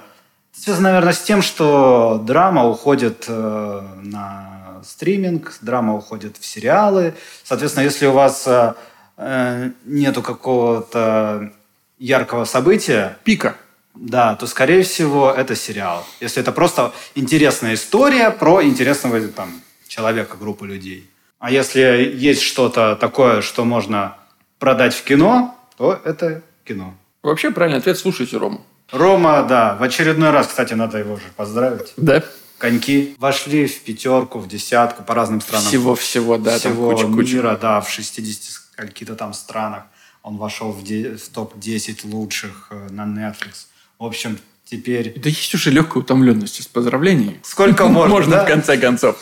Связано, 0.53 0.89
наверное, 0.89 1.13
с 1.13 1.21
тем, 1.21 1.43
что 1.43 2.23
драма 2.25 2.67
уходит 2.67 3.25
э, 3.29 3.83
на 4.03 4.81
стриминг, 4.85 5.59
драма 5.61 5.95
уходит 5.95 6.37
в 6.39 6.47
сериалы. 6.47 7.15
Соответственно, 7.45 7.85
если 7.85 8.07
у 8.07 8.13
вас 8.13 8.47
э, 8.47 9.71
нету 9.85 10.23
какого-то 10.23 11.53
яркого 11.99 12.45
события, 12.45 13.19
Пика. 13.25 13.57
Да, 13.97 14.35
то, 14.37 14.47
скорее 14.47 14.83
всего, 14.83 15.31
это 15.31 15.57
сериал. 15.57 16.07
Если 16.21 16.43
это 16.43 16.53
просто 16.53 16.93
интересная 17.15 17.75
история 17.75 18.31
про 18.31 18.63
интересного 18.63 19.21
там, 19.29 19.51
человека, 19.89 20.37
группу 20.37 20.65
людей. 20.65 21.09
А 21.39 21.51
если 21.51 21.81
есть 22.15 22.43
что-то 22.43 22.97
такое, 22.97 23.43
что 23.43 23.65
можно 23.65 24.17
продать 24.59 24.95
в 24.95 25.05
кино, 25.05 25.55
то 25.77 26.01
это 26.05 26.43
кино. 26.65 26.95
Вообще 27.23 27.51
правильный 27.51 27.79
ответ– 27.79 27.99
слушайте 27.99 28.37
Рому. 28.37 28.65
Рома, 28.93 29.43
да, 29.43 29.75
в 29.75 29.83
очередной 29.83 30.31
раз, 30.31 30.47
кстати, 30.47 30.75
надо 30.75 30.99
его 30.99 31.17
же 31.17 31.25
поздравить. 31.37 31.93
Да. 31.97 32.23
Коньки 32.59 33.15
вошли 33.19 33.67
в 33.67 33.81
пятерку, 33.83 34.39
в 34.39 34.49
десятку 34.49 35.03
по 35.03 35.15
разным 35.15 35.41
странам. 35.41 35.67
Всего-всего, 35.67 36.39
да, 36.39 36.59
там 36.59 36.73
Всего 36.73 36.91
куча-куча. 36.91 37.35
мира, 37.35 37.59
да, 37.61 37.81
в 37.81 37.91
60 37.91 38.63
каких-то 38.77 39.15
там 39.15 39.35
странах. 39.35 39.85
Он 40.23 40.39
вошел 40.39 40.73
в, 40.73 40.83
в 40.83 41.29
топ-10 41.29 42.01
лучших 42.05 42.69
э, 42.71 42.89
на 42.91 43.03
Netflix. 43.03 43.67
В 43.99 44.05
общем, 44.05 44.39
теперь... 44.65 45.15
Да 45.17 45.29
есть 45.31 45.55
уже 45.55 45.71
легкая 45.71 46.03
утомленность 46.03 46.61
из 46.61 46.67
поздравлений. 46.67 47.39
Сколько 47.43 47.85
можно, 47.89 48.15
Можно, 48.15 48.33
да? 48.37 48.45
в 48.45 48.49
конце 48.49 48.77
концов. 48.77 49.17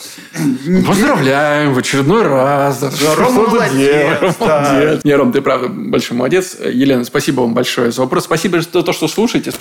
Поздравляем 0.87 1.75
в 1.75 1.79
очередной 1.79 2.23
раз. 2.23 2.81
Да, 2.81 2.91
ты 2.91 3.31
молодец, 3.31 4.37
да. 4.41 5.01
Не, 5.05 5.15
Ром, 5.15 5.33
ты 5.33 5.43
правда 5.43 5.69
большой 5.69 6.17
молодец. 6.17 6.57
Елена, 6.61 7.05
спасибо 7.05 7.43
вам 7.43 7.55
большое 7.55 7.93
за 7.93 8.01
вопрос. 8.03 8.25
Спасибо 8.25 8.61
за 8.61 8.83
то, 8.83 8.93
что 8.93 9.07
слушаете. 9.07 9.53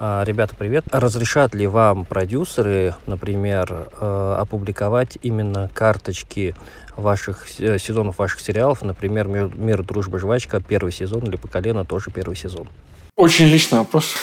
А, 0.00 0.24
Ребята, 0.24 0.56
привет. 0.56 0.84
Разрешат 0.90 1.54
ли 1.54 1.68
вам 1.68 2.04
продюсеры, 2.04 2.96
например, 3.06 3.88
э, 4.00 4.36
опубликовать 4.40 5.16
именно 5.22 5.70
карточки 5.72 6.56
ваших 6.96 7.46
э, 7.60 7.78
сезонов 7.78 8.18
ваших 8.18 8.40
сериалов, 8.40 8.82
например, 8.82 9.28
«Мир, 9.28 9.50
«Мир, 9.54 9.82
дружба, 9.84 10.18
жвачка» 10.18 10.60
первый 10.60 10.92
сезон 10.92 11.20
или 11.24 11.36
«По 11.36 11.46
колено» 11.46 11.84
тоже 11.84 12.10
первый 12.12 12.34
сезон? 12.36 12.68
Очень 13.16 13.46
личный 13.46 13.78
вопрос. 13.78 14.14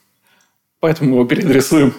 Поэтому 0.80 1.10
мы 1.10 1.16
его 1.16 1.24
переадресуем. 1.26 1.94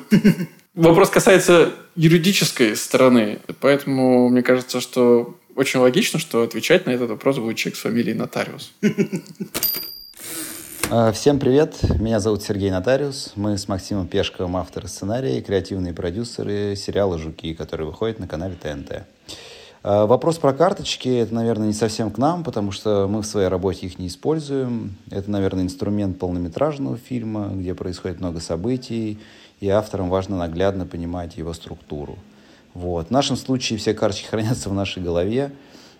Вопрос 0.73 1.09
касается 1.09 1.73
юридической 1.95 2.75
стороны. 2.75 3.39
Поэтому 3.59 4.29
мне 4.29 4.43
кажется, 4.43 4.79
что 4.79 5.35
очень 5.55 5.79
логично, 5.79 6.19
что 6.19 6.43
отвечать 6.43 6.85
на 6.85 6.91
этот 6.91 7.09
вопрос 7.09 7.37
будет 7.37 7.57
человек 7.57 7.77
с 7.77 7.81
фамилией 7.81 8.15
Нотариус. 8.15 8.71
А, 10.91 11.11
Всем 11.11 11.39
привет, 11.39 11.77
меня 11.99 12.19
зовут 12.19 12.41
Сергей 12.41 12.71
Нотариус. 12.71 13.33
Мы 13.35 13.57
с 13.57 13.67
Максимом 13.67 14.07
Пешковым 14.07 14.57
авторы 14.57 14.87
сценария 14.87 15.37
и 15.37 15.41
креативные 15.41 15.93
продюсеры 15.93 16.75
сериала 16.75 17.19
«Жуки», 17.19 17.53
который 17.53 17.85
выходит 17.85 18.19
на 18.19 18.27
канале 18.27 18.55
ТНТ. 18.55 19.03
А, 19.81 20.05
Вопрос 20.05 20.37
про 20.37 20.53
карточки, 20.53 21.09
это, 21.09 21.33
наверное, 21.33 21.67
не 21.67 21.73
совсем 21.73 22.11
к 22.11 22.17
нам, 22.17 22.43
потому 22.43 22.71
что 22.71 23.07
мы 23.07 23.21
в 23.21 23.25
своей 23.25 23.47
работе 23.47 23.87
их 23.87 23.97
не 23.97 24.07
используем. 24.07 24.95
Это, 25.09 25.31
наверное, 25.31 25.63
инструмент 25.63 26.19
полнометражного 26.19 26.97
фильма, 26.97 27.49
где 27.53 27.73
происходит 27.73 28.19
много 28.19 28.39
событий, 28.39 29.19
и 29.61 29.69
авторам 29.69 30.09
важно 30.09 30.37
наглядно 30.37 30.85
понимать 30.85 31.37
его 31.37 31.53
структуру. 31.53 32.17
Вот. 32.73 33.07
В 33.07 33.11
нашем 33.11 33.37
случае 33.37 33.79
все 33.79 33.93
карточки 33.93 34.27
хранятся 34.29 34.69
в 34.69 34.73
нашей 34.73 35.01
голове, 35.01 35.51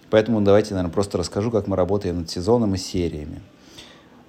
поэтому 0.09 0.41
давайте, 0.41 0.73
наверное, 0.73 0.93
просто 0.93 1.17
расскажу, 1.17 1.49
как 1.49 1.67
мы 1.67 1.75
работаем 1.75 2.19
над 2.19 2.29
сезоном 2.29 2.75
и 2.75 2.77
сериями. 2.77 3.41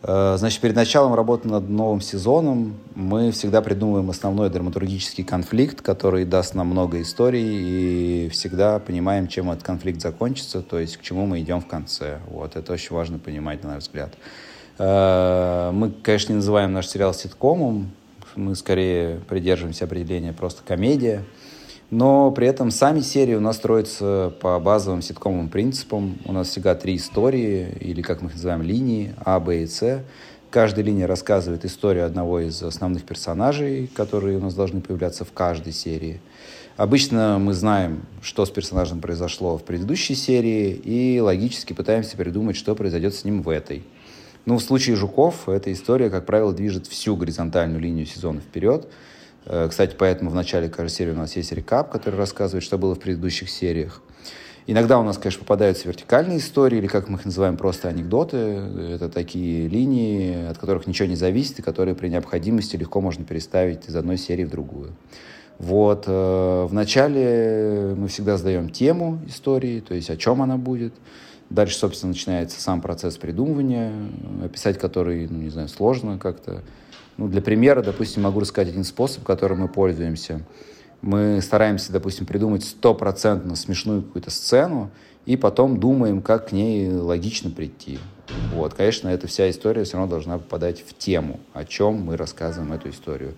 Э, 0.03 0.37
значит, 0.39 0.61
перед 0.61 0.77
началом 0.77 1.15
работы 1.15 1.49
над 1.49 1.69
новым 1.69 2.01
сезоном 2.01 2.77
мы 2.95 3.33
всегда 3.33 3.61
придумываем 3.61 4.09
основной 4.11 4.49
драматургический 4.49 5.25
конфликт, 5.25 5.83
который 5.83 6.25
даст 6.25 6.55
нам 6.55 6.69
много 6.69 7.01
историй, 7.03 8.27
и 8.27 8.29
всегда 8.31 8.79
понимаем, 8.79 9.29
чем 9.29 9.51
этот 9.51 9.63
конфликт 9.63 10.01
закончится, 10.01 10.63
то 10.63 10.79
есть 10.79 10.97
к 10.97 11.03
чему 11.03 11.27
мы 11.27 11.41
идем 11.41 11.61
в 11.61 11.67
конце. 11.67 12.19
Вот, 12.29 12.57
это 12.57 12.73
очень 12.73 12.95
важно 12.95 13.19
понимать, 13.19 13.63
на 13.63 13.75
наш 13.75 13.83
взгляд. 13.85 14.15
Э, 14.79 15.71
мы, 15.73 15.91
конечно, 15.91 16.33
не 16.33 16.37
называем 16.37 16.73
наш 16.73 16.89
сериал 16.89 17.13
ситкомом, 17.13 17.91
мы 18.37 18.55
скорее 18.55 19.21
придерживаемся 19.29 19.85
определения 19.85 20.33
просто 20.33 20.63
комедия– 20.65 21.25
но 21.91 22.31
при 22.31 22.47
этом 22.47 22.71
сами 22.71 23.01
серии 23.01 23.35
у 23.35 23.41
нас 23.41 23.57
строятся 23.57 24.33
по 24.41 24.59
базовым 24.61 25.03
ситкомовым 25.03 25.49
принципам. 25.49 26.19
У 26.25 26.33
нас 26.33 26.49
всегда 26.49 26.77
три 26.77 26.97
истории, 26.97 27.77
или 27.81 28.01
как 28.01 28.23
мы 28.23 28.29
их 28.29 28.35
называем, 28.35 28.63
линии 28.63 29.15
А, 29.25 29.41
Б 29.41 29.63
и 29.63 29.67
С. 29.67 30.05
Каждая 30.51 30.85
линия 30.85 31.07
рассказывает 31.07 31.65
историю 31.65 32.07
одного 32.07 32.41
из 32.41 32.63
основных 32.63 33.05
персонажей, 33.05 33.89
которые 33.95 34.39
у 34.39 34.41
нас 34.41 34.55
должны 34.55 34.81
появляться 34.81 35.25
в 35.25 35.33
каждой 35.33 35.73
серии. 35.73 36.21
Обычно 36.77 37.39
мы 37.39 37.55
знаем, 37.55 38.03
что 38.23 38.47
с 38.47 38.51
персонажем 38.51 39.01
произошло 39.01 39.59
в 39.59 39.65
предыдущей 39.65 40.15
серии, 40.15 40.71
и 40.73 41.21
логически 41.21 41.73
пытаемся 41.73 42.17
придумать, 42.17 42.57
что 42.57 42.75
произойдет 42.75 43.15
с 43.15 43.25
ним 43.25 43.43
в 43.43 43.49
этой. 43.49 43.85
Ну, 44.47 44.59
в 44.59 44.63
случае 44.63 44.97
«Жуков» 44.97 45.49
эта 45.49 45.73
история, 45.73 46.09
как 46.09 46.25
правило, 46.25 46.53
движет 46.53 46.87
всю 46.87 47.17
горизонтальную 47.17 47.81
линию 47.81 48.07
сезона 48.07 48.41
вперед– 48.41 48.87
кстати, 49.45 49.95
поэтому 49.99 50.31
в 50.31 50.35
начале 50.35 50.69
каждой 50.69 50.95
серии 50.95 51.13
у 51.13 51.17
нас 51.17 51.37
есть 51.37 51.53
рекап, 51.53 51.91
который 51.91 52.17
рассказывает, 52.17 52.63
что 52.63 52.79
было 52.79 52.95
в 52.95 53.01
предыдущих 53.01 53.51
сериях. 53.51 54.03
Иногда 54.67 55.01
у 55.01 55.03
нас, 55.03 55.19
конечно, 55.19 55.41
попадаются 55.41 55.89
вертикальные 55.89 56.39
истории, 56.39 56.79
или, 56.79 56.87
как 56.87 57.09
мы 57.09 57.19
их 57.19 57.25
называем, 57.25 57.57
просто 57.57 57.89
анекдоты. 57.89 58.37
Это 58.37 59.09
такие 59.09 59.67
линии, 59.67 60.47
от 60.47 60.59
которых 60.59 60.87
ничего 60.87 61.09
не 61.09 61.17
зависит, 61.17 61.59
и 61.59 61.63
которые 61.63 61.95
при 61.95 62.09
необходимости 62.09 62.77
легко 62.77 63.01
можно 63.01 63.25
переставить 63.25 63.89
из 63.89 63.97
одной 63.97 64.17
серии 64.17 64.45
в 64.45 64.51
другую. 64.51 64.93
Вот. 65.59 66.05
Э, 66.07 66.67
Вначале 66.71 67.95
мы 67.97 68.09
всегда 68.09 68.37
задаем 68.37 68.69
тему 68.69 69.19
истории, 69.27 69.81
то 69.81 69.95
есть 69.95 70.09
о 70.09 70.17
чем 70.17 70.41
она 70.41 70.57
будет. 70.57 70.95
Дальше, 71.49 71.77
собственно, 71.77 72.13
начинается 72.13 72.61
сам 72.61 72.81
процесс 72.81 73.17
придумывания, 73.17 73.93
описать 74.45 74.79
который, 74.79 75.27
ну, 75.29 75.39
не 75.39 75.51
знаю, 75.51 75.69
сложно 75.69 76.17
как-то. 76.19 76.63
Ну, 77.21 77.29
для 77.29 77.43
примера, 77.43 77.83
допустим, 77.83 78.23
могу 78.23 78.41
рассказать 78.41 78.71
один 78.71 78.83
способ, 78.83 79.25
которым 79.25 79.61
мы 79.61 79.69
пользуемся. 79.69 80.41
Мы 81.03 81.43
стараемся, 81.43 81.93
допустим, 81.93 82.25
придумать 82.25 82.65
стопроцентно 82.65 83.57
смешную 83.57 84.01
какую-то 84.01 84.31
сцену, 84.31 84.91
и 85.27 85.37
потом 85.37 85.79
думаем, 85.79 86.23
как 86.23 86.49
к 86.49 86.53
ней 86.53 86.91
логично 86.91 87.51
прийти. 87.51 87.99
Вот, 88.55 88.73
конечно, 88.73 89.11
эта 89.11 89.27
вся 89.27 89.51
история 89.51 89.85
все 89.85 89.99
равно 89.99 90.11
должна 90.11 90.39
попадать 90.39 90.81
в 90.81 90.97
тему, 90.97 91.41
о 91.53 91.67
чем 91.67 91.97
мы 91.97 92.17
рассказываем 92.17 92.73
эту 92.73 92.89
историю. 92.89 93.35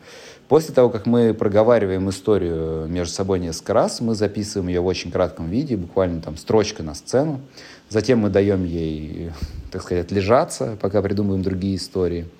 После 0.47 0.73
того, 0.73 0.89
как 0.89 1.07
мы 1.07 1.35
проговариваем 1.35 2.09
историю 2.09 2.87
между 2.87 3.13
собой 3.13 3.41
несколько 3.41 3.75
раз, 3.75 4.01
мы 4.01 4.15
записываем 4.15 4.69
ее 4.69 4.81
в 4.81 4.87
очень 4.87 5.11
кратком 5.11 5.51
виде, 5.51 5.77
буквально 5.77 6.21
там 6.21 6.37
строчка 6.37 6.85
на 6.85 6.95
сцену. 6.95 7.41
Затем 7.89 8.21
мы 8.21 8.31
даем 8.31 8.65
ей, 8.65 9.33
так 9.73 9.83
сказать, 9.83 10.05
отлежаться, 10.05 10.79
пока 10.81 11.03
придумываем 11.03 11.43
другие 11.43 11.75
истории– 11.75 12.29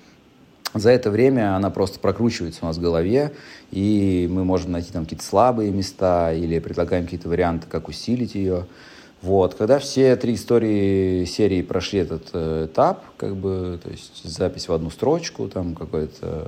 за 0.73 0.89
это 0.91 1.11
время 1.11 1.55
она 1.55 1.69
просто 1.69 1.99
прокручивается 1.99 2.61
у 2.63 2.65
нас 2.65 2.77
в 2.77 2.81
голове, 2.81 3.33
и 3.71 4.27
мы 4.31 4.43
можем 4.43 4.71
найти 4.71 4.91
там 4.91 5.03
какие-то 5.03 5.25
слабые 5.25 5.71
места 5.71 6.33
или 6.33 6.59
предлагаем 6.59 7.05
какие-то 7.05 7.29
варианты, 7.29 7.67
как 7.69 7.87
усилить 7.87 8.35
ее. 8.35 8.65
Вот, 9.21 9.55
когда 9.55 9.79
все 9.79 10.17
три 10.17 10.35
истории 10.35 11.23
серии 11.23 11.61
прошли 11.61 11.99
этот 11.99 12.29
э, 12.33 12.65
этап, 12.65 13.05
как 13.15 13.37
бы, 13.37 13.79
то 13.81 13.89
есть 13.89 14.21
запись 14.25 14.67
в 14.67 14.73
одну 14.73 14.89
строчку, 14.89 15.47
там 15.47 15.75
какое-то 15.75 16.45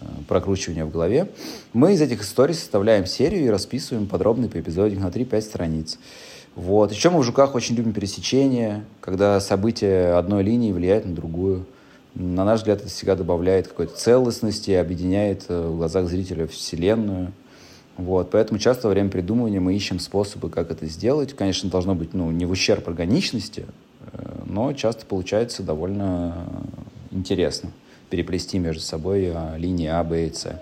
э, 0.00 0.04
прокручивание 0.26 0.86
в 0.86 0.90
голове, 0.90 1.30
мы 1.74 1.92
из 1.92 2.00
этих 2.00 2.22
историй 2.22 2.54
составляем 2.54 3.04
серию 3.04 3.44
и 3.44 3.48
расписываем 3.48 4.06
подробный 4.06 4.48
по 4.48 4.58
эпизодик 4.58 5.00
на 5.00 5.08
3-5 5.08 5.40
страниц. 5.42 5.98
Вот. 6.54 6.92
Еще 6.92 7.10
мы 7.10 7.20
в 7.20 7.24
«Жуках» 7.24 7.54
очень 7.54 7.76
любим 7.76 7.92
пересечения, 7.92 8.84
когда 9.00 9.38
события 9.40 10.14
одной 10.14 10.42
линии 10.42 10.72
влияют 10.72 11.04
на 11.04 11.14
другую. 11.14 11.66
На 12.14 12.44
наш 12.44 12.60
взгляд, 12.60 12.80
это 12.80 12.88
всегда 12.88 13.16
добавляет 13.16 13.68
какой-то 13.68 13.96
целостности, 13.96 14.72
объединяет 14.72 15.44
э, 15.48 15.68
в 15.68 15.76
глазах 15.76 16.08
зрителя 16.08 16.46
вселенную. 16.46 17.32
Вот, 17.96 18.30
поэтому 18.30 18.58
часто 18.58 18.88
во 18.88 18.94
время 18.94 19.10
придумывания 19.10 19.60
мы 19.60 19.74
ищем 19.74 19.98
способы, 20.00 20.50
как 20.50 20.70
это 20.70 20.86
сделать. 20.86 21.34
Конечно, 21.34 21.70
должно 21.70 21.94
быть 21.94 22.14
ну, 22.14 22.30
не 22.30 22.46
в 22.46 22.50
ущерб 22.50 22.88
органичности, 22.88 23.66
э, 24.12 24.42
но 24.46 24.72
часто 24.72 25.06
получается 25.06 25.62
довольно 25.62 26.34
интересно 27.10 27.70
переплести 28.10 28.58
между 28.58 28.82
собой 28.82 29.30
а, 29.32 29.56
линии 29.56 29.86
А, 29.86 30.02
Б 30.04 30.26
и 30.26 30.32
С. 30.32 30.60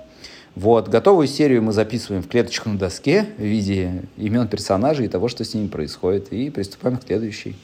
Вот, 0.54 0.88
готовую 0.88 1.26
серию 1.28 1.62
мы 1.62 1.72
записываем 1.72 2.22
в 2.22 2.28
клеточку 2.28 2.68
на 2.68 2.78
доске 2.78 3.26
в 3.38 3.42
виде 3.42 4.02
имен 4.16 4.48
персонажей 4.48 5.06
и 5.06 5.08
того, 5.08 5.28
что 5.28 5.44
с 5.44 5.54
ними 5.54 5.68
происходит, 5.68 6.32
и 6.32 6.50
приступаем 6.50 6.98
к 6.98 7.04
следующей. 7.04 7.56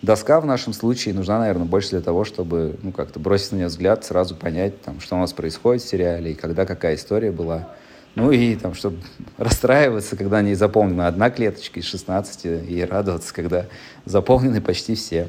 Доска 0.00 0.40
в 0.40 0.46
нашем 0.46 0.72
случае 0.72 1.14
нужна, 1.14 1.40
наверное, 1.40 1.66
больше 1.66 1.90
для 1.90 2.00
того, 2.00 2.24
чтобы 2.24 2.76
ну, 2.82 2.92
как-то 2.92 3.18
бросить 3.18 3.52
на 3.52 3.56
нее 3.56 3.66
взгляд, 3.66 4.04
сразу 4.04 4.36
понять, 4.36 4.80
там, 4.82 5.00
что 5.00 5.16
у 5.16 5.18
нас 5.18 5.32
происходит 5.32 5.82
в 5.82 5.88
сериале 5.88 6.32
и 6.32 6.34
когда 6.34 6.66
какая 6.66 6.94
история 6.94 7.32
была. 7.32 7.68
Ну 8.14 8.30
и 8.30 8.54
там, 8.54 8.74
чтобы 8.74 8.98
расстраиваться, 9.38 10.16
когда 10.16 10.40
не 10.40 10.54
заполнена 10.54 11.08
одна 11.08 11.30
клеточка 11.30 11.80
из 11.80 11.86
16, 11.86 12.46
и 12.68 12.84
радоваться, 12.84 13.34
когда 13.34 13.66
заполнены 14.04 14.60
почти 14.60 14.94
все. 14.94 15.28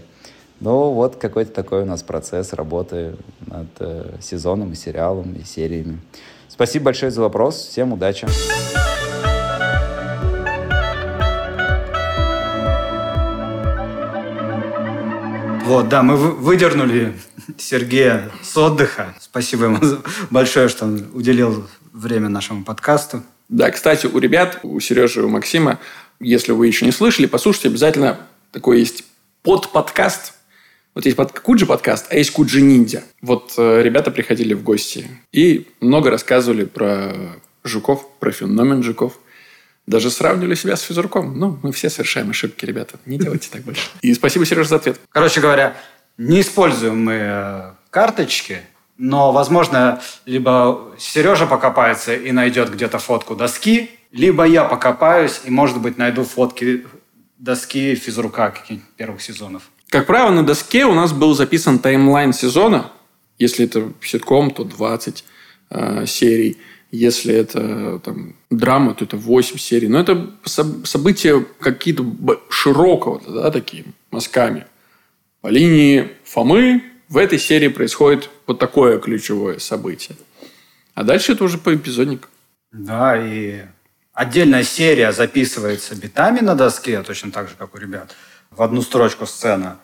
Ну, 0.60 0.91
вот 0.91 1.15
какой-то 1.15 1.51
такой 1.51 1.84
у 1.84 1.86
нас 1.86 2.03
процесс 2.03 2.53
работы 2.53 3.15
над 3.47 3.67
э, 3.79 4.12
сезоном 4.21 4.73
и 4.73 4.75
сериалом, 4.75 5.34
и 5.34 5.43
сериями. 5.43 5.99
Спасибо 6.49 6.86
большое 6.86 7.12
за 7.12 7.21
вопрос. 7.21 7.55
Всем 7.55 7.93
удачи. 7.93 8.27
Вот, 15.69 15.88
да, 15.88 16.01
мы 16.01 16.17
выдернули 16.17 17.13
Сергея 17.60 18.32
с 18.41 18.58
отдыха. 18.58 19.13
Спасибо 19.19 19.65
ему 19.65 19.77
большое, 20.32 20.67
что 20.67 20.86
он 20.86 21.05
уделил 21.13 21.67
время 21.93 22.27
нашему 22.27 22.63
подкасту. 22.63 23.21
Да, 23.49 23.69
кстати, 23.69 24.08
у 24.08 24.17
ребят, 24.17 24.62
у 24.63 24.79
Сережи 24.79 25.19
и 25.19 25.23
у 25.23 25.29
Максима, 25.29 25.77
если 26.19 26.53
вы 26.53 26.65
еще 26.65 26.86
не 26.86 26.91
слышали, 26.91 27.27
послушайте 27.27 27.67
обязательно. 27.67 28.17
Такой 28.51 28.79
есть 28.79 29.03
под-подкаст. 29.43 30.34
Вот 30.95 31.05
есть 31.05 31.15
под 31.15 31.39
Куджи 31.39 31.67
подкаст, 31.67 32.08
а 32.10 32.15
есть 32.15 32.32
Куджи 32.32 32.62
Ниндзя. 32.62 33.03
Вот 33.21 33.53
э, 33.60 33.84
ребята 33.84 34.10
приходили 34.10 34.55
в 34.55 34.63
гости 34.63 35.08
и 35.32 35.67
много 35.82 36.10
рассказывали 36.10 36.65
про 36.65 37.13
жуков, 37.63 38.08
про 38.17 38.32
феномен 38.32 38.82
жуков. 38.82 39.19
Даже 39.89 40.12
сравнивали 40.12 40.54
себя 40.54 40.75
с 40.75 40.84
физруком. 40.84 41.39
Ну, 41.39 41.58
мы 41.63 41.71
все 41.71 41.89
совершаем 41.89 42.30
ошибки, 42.30 42.63
ребята. 42.63 42.99
Не 43.08 43.17
делайте 43.17 43.49
так 43.52 43.63
больше. 43.63 43.89
И 44.02 44.13
спасибо, 44.13 44.45
Сереж, 44.45 44.67
за 44.67 44.75
ответ. 44.75 44.99
Короче 45.10 45.41
говоря, 45.41 45.75
не 46.19 46.41
используем 46.41 47.04
мы 47.04 47.13
э, 47.13 47.71
карточки, 47.89 48.60
но, 48.99 49.32
возможно, 49.32 49.99
либо 50.28 50.93
Сережа 50.99 51.47
покопается 51.47 52.13
и 52.13 52.32
найдет 52.32 52.71
где-то 52.71 52.99
фотку 52.99 53.36
доски, 53.36 53.89
либо 54.12 54.43
я 54.43 54.63
покопаюсь 54.63 55.41
и, 55.43 55.49
может 55.49 55.82
быть, 55.82 55.97
найду 55.97 56.23
фотки 56.23 56.86
доски 57.39 57.95
физрука 57.95 58.52
каких-нибудь 58.52 58.86
первых 58.95 59.23
сезонов. 59.23 59.71
Как 59.89 60.06
правило, 60.06 60.30
на 60.30 60.45
доске 60.45 60.86
у 60.86 60.93
нас 60.93 61.13
был 61.13 61.34
записан 61.34 61.80
таймлайн 61.80 62.32
сезона. 62.32 62.91
Если 63.39 63.65
это 63.65 63.91
ситком, 64.04 64.52
то 64.52 64.63
20 64.65 65.23
э, 65.71 66.06
серий. 66.06 66.60
Если 66.91 67.34
это 67.34 67.99
там, 67.99 68.36
драма, 68.49 68.95
то 68.95 69.06
это 69.06 69.15
8 69.15 69.58
серий. 69.58 69.88
Но 69.88 69.99
это 69.99 70.32
события 70.45 71.45
какие-то 71.60 72.04
широкого, 72.49 73.21
да, 73.28 73.52
такие, 73.52 73.86
мазками. 74.12 74.65
По 75.41 75.47
линии 75.47 76.10
Фомы 76.25 76.84
в 77.08 77.17
этой 77.17 77.39
серии 77.39 77.67
происходит 77.67 78.30
вот 78.47 78.60
такое 78.60 78.99
ключевое 78.99 79.60
событие. 79.60 80.17
А 80.95 81.04
дальше 81.04 81.34
это 81.34 81.43
уже 81.43 81.58
по 81.58 81.73
эпизодник. 81.73 82.28
Да, 82.71 83.15
и 83.17 83.65
отдельная 84.13 84.63
серия 84.63 85.12
записывается 85.12 85.95
битами 85.95 86.39
на 86.39 86.56
доске, 86.56 87.02
точно 87.04 87.32
так 87.32 87.49
же, 87.49 87.56
как 87.58 87.73
у 87.75 87.78
ребят, 87.78 88.15
в 88.52 88.62
одну 88.62 88.82
строчку 88.82 89.25
сцена. 89.25 89.80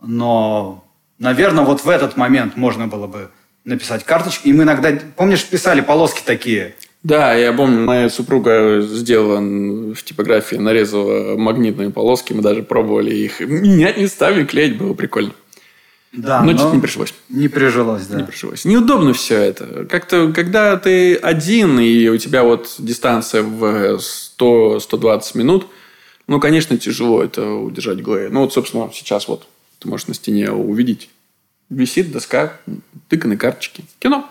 Но, 0.00 0.84
наверное, 1.18 1.64
вот 1.64 1.84
в 1.84 1.88
этот 1.88 2.16
момент 2.16 2.56
можно 2.56 2.86
было 2.86 3.06
бы 3.06 3.30
написать 3.64 4.04
карточки. 4.04 4.48
И 4.48 4.52
мы 4.52 4.64
иногда, 4.64 4.92
помнишь, 5.16 5.44
писали 5.44 5.80
полоски 5.80 6.22
такие. 6.24 6.74
Да, 7.02 7.34
я 7.34 7.52
помню, 7.52 7.84
моя 7.84 8.08
супруга 8.08 8.80
сделала 8.80 9.38
в 9.38 10.02
типографии, 10.02 10.56
нарезала 10.56 11.36
магнитные 11.36 11.90
полоски, 11.90 12.32
мы 12.32 12.40
даже 12.40 12.62
пробовали 12.62 13.14
их. 13.14 13.40
Менять 13.40 13.98
не 13.98 14.06
ставили, 14.06 14.46
клеить 14.46 14.78
было 14.78 14.94
прикольно. 14.94 15.32
Да, 16.12 16.42
но, 16.42 16.52
но 16.52 16.74
не 16.74 16.80
пришлось. 16.80 17.12
Не 17.28 17.48
прижилось, 17.48 18.06
да. 18.06 18.18
Не 18.18 18.24
пришлось. 18.24 18.64
Неудобно 18.64 19.12
все 19.12 19.36
это. 19.36 19.84
Как-то, 19.84 20.32
когда 20.32 20.76
ты 20.76 21.16
один, 21.16 21.78
и 21.80 22.08
у 22.08 22.16
тебя 22.18 22.44
вот 22.44 22.74
дистанция 22.78 23.42
в 23.42 23.98
100-120 24.38 25.36
минут, 25.36 25.66
ну, 26.26 26.40
конечно, 26.40 26.78
тяжело 26.78 27.22
это 27.22 27.50
удержать 27.50 27.98
в 27.98 28.02
голове. 28.02 28.28
Ну, 28.30 28.42
вот, 28.42 28.52
собственно, 28.52 28.88
сейчас 28.94 29.28
вот 29.28 29.46
ты 29.80 29.88
можешь 29.88 30.06
на 30.06 30.14
стене 30.14 30.50
увидеть. 30.52 31.10
Висит 31.70 32.12
доска, 32.12 32.52
тыканы 33.08 33.36
карточки. 33.36 33.84
Кино. 33.98 34.28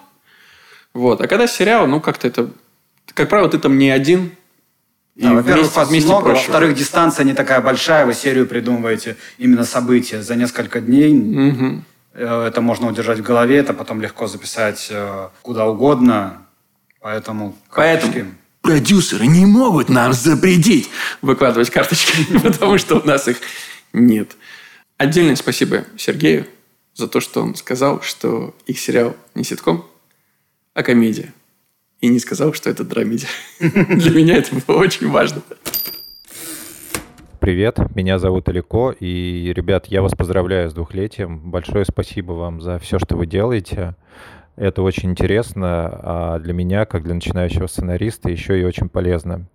Вот. 0.93 1.21
А 1.21 1.27
когда 1.27 1.47
сериал, 1.47 1.87
ну, 1.87 1.99
как-то 1.99 2.27
это... 2.27 2.49
Как 3.13 3.29
правило, 3.29 3.49
ты 3.49 3.57
там 3.59 3.77
не 3.77 3.89
один. 3.89 4.31
И, 5.15 5.25
А, 5.25 5.33
во-первых, 5.33 5.75
вас 5.75 5.89
вместе 5.89 6.07
много, 6.09 6.25
проще. 6.25 6.41
во-вторых, 6.47 6.75
дистанция 6.75 7.23
не 7.25 7.33
такая 7.33 7.61
большая, 7.61 8.05
вы 8.05 8.13
серию 8.13 8.47
придумываете 8.47 9.17
именно 9.37 9.63
события 9.65 10.21
за 10.21 10.35
несколько 10.35 10.79
дней. 10.81 11.83
Э, 12.13 12.45
Это 12.47 12.61
можно 12.61 12.87
удержать 12.87 13.19
в 13.19 13.23
голове, 13.23 13.57
это 13.57 13.73
потом 13.73 14.01
легко 14.01 14.27
записать 14.27 14.87
э, 14.91 15.29
куда 15.41 15.65
угодно. 15.67 16.45
Поэтому... 17.01 17.55
Поэтому 17.73 18.13
карточки- 18.13 18.33
продюсеры 18.61 19.27
не 19.27 19.45
могут 19.45 19.89
нам 19.89 20.13
запретить 20.13 20.89
выкладывать 21.21 21.69
карточки, 21.69 22.39
потому 22.43 22.77
что 22.77 22.97
у 22.99 23.05
нас 23.05 23.27
их 23.27 23.37
нет. 23.91 24.31
Отдельное 24.97 25.35
спасибо 25.35 25.83
Сергею 25.97 26.45
за 26.95 27.07
то, 27.07 27.19
что 27.19 27.41
он 27.41 27.55
сказал, 27.55 28.01
что 28.01 28.53
их 28.65 28.79
сериал 28.79 29.15
не 29.35 29.43
ситком, 29.43 29.85
а 30.73 30.83
комедия. 30.83 31.33
И 32.01 32.07
не 32.07 32.19
сказал, 32.19 32.53
что 32.53 32.69
это 32.69 32.83
драмедия. 32.83 33.29
Для 33.59 34.11
меня 34.11 34.37
это 34.37 34.55
было 34.67 34.77
очень 34.77 35.09
важно. 35.09 35.41
Привет, 37.39 37.77
меня 37.93 38.19
зовут 38.19 38.47
Алико, 38.47 38.91
и, 38.91 39.51
ребят, 39.53 39.87
я 39.87 40.01
вас 40.01 40.13
поздравляю 40.13 40.69
с 40.69 40.73
двухлетием. 40.73 41.51
Большое 41.51 41.83
спасибо 41.83 42.31
вам 42.31 42.61
за 42.61 42.79
все, 42.79 42.99
что 42.99 43.17
вы 43.17 43.25
делаете. 43.25 43.95
Это 44.55 44.81
очень 44.81 45.11
интересно, 45.11 45.89
а 45.91 46.39
для 46.39 46.53
меня, 46.53 46.85
как 46.85 47.03
для 47.03 47.15
начинающего 47.15 47.67
сценариста, 47.67 48.29
еще 48.29 48.59
и 48.59 48.63
очень 48.63 48.87
полезно. 48.87 49.47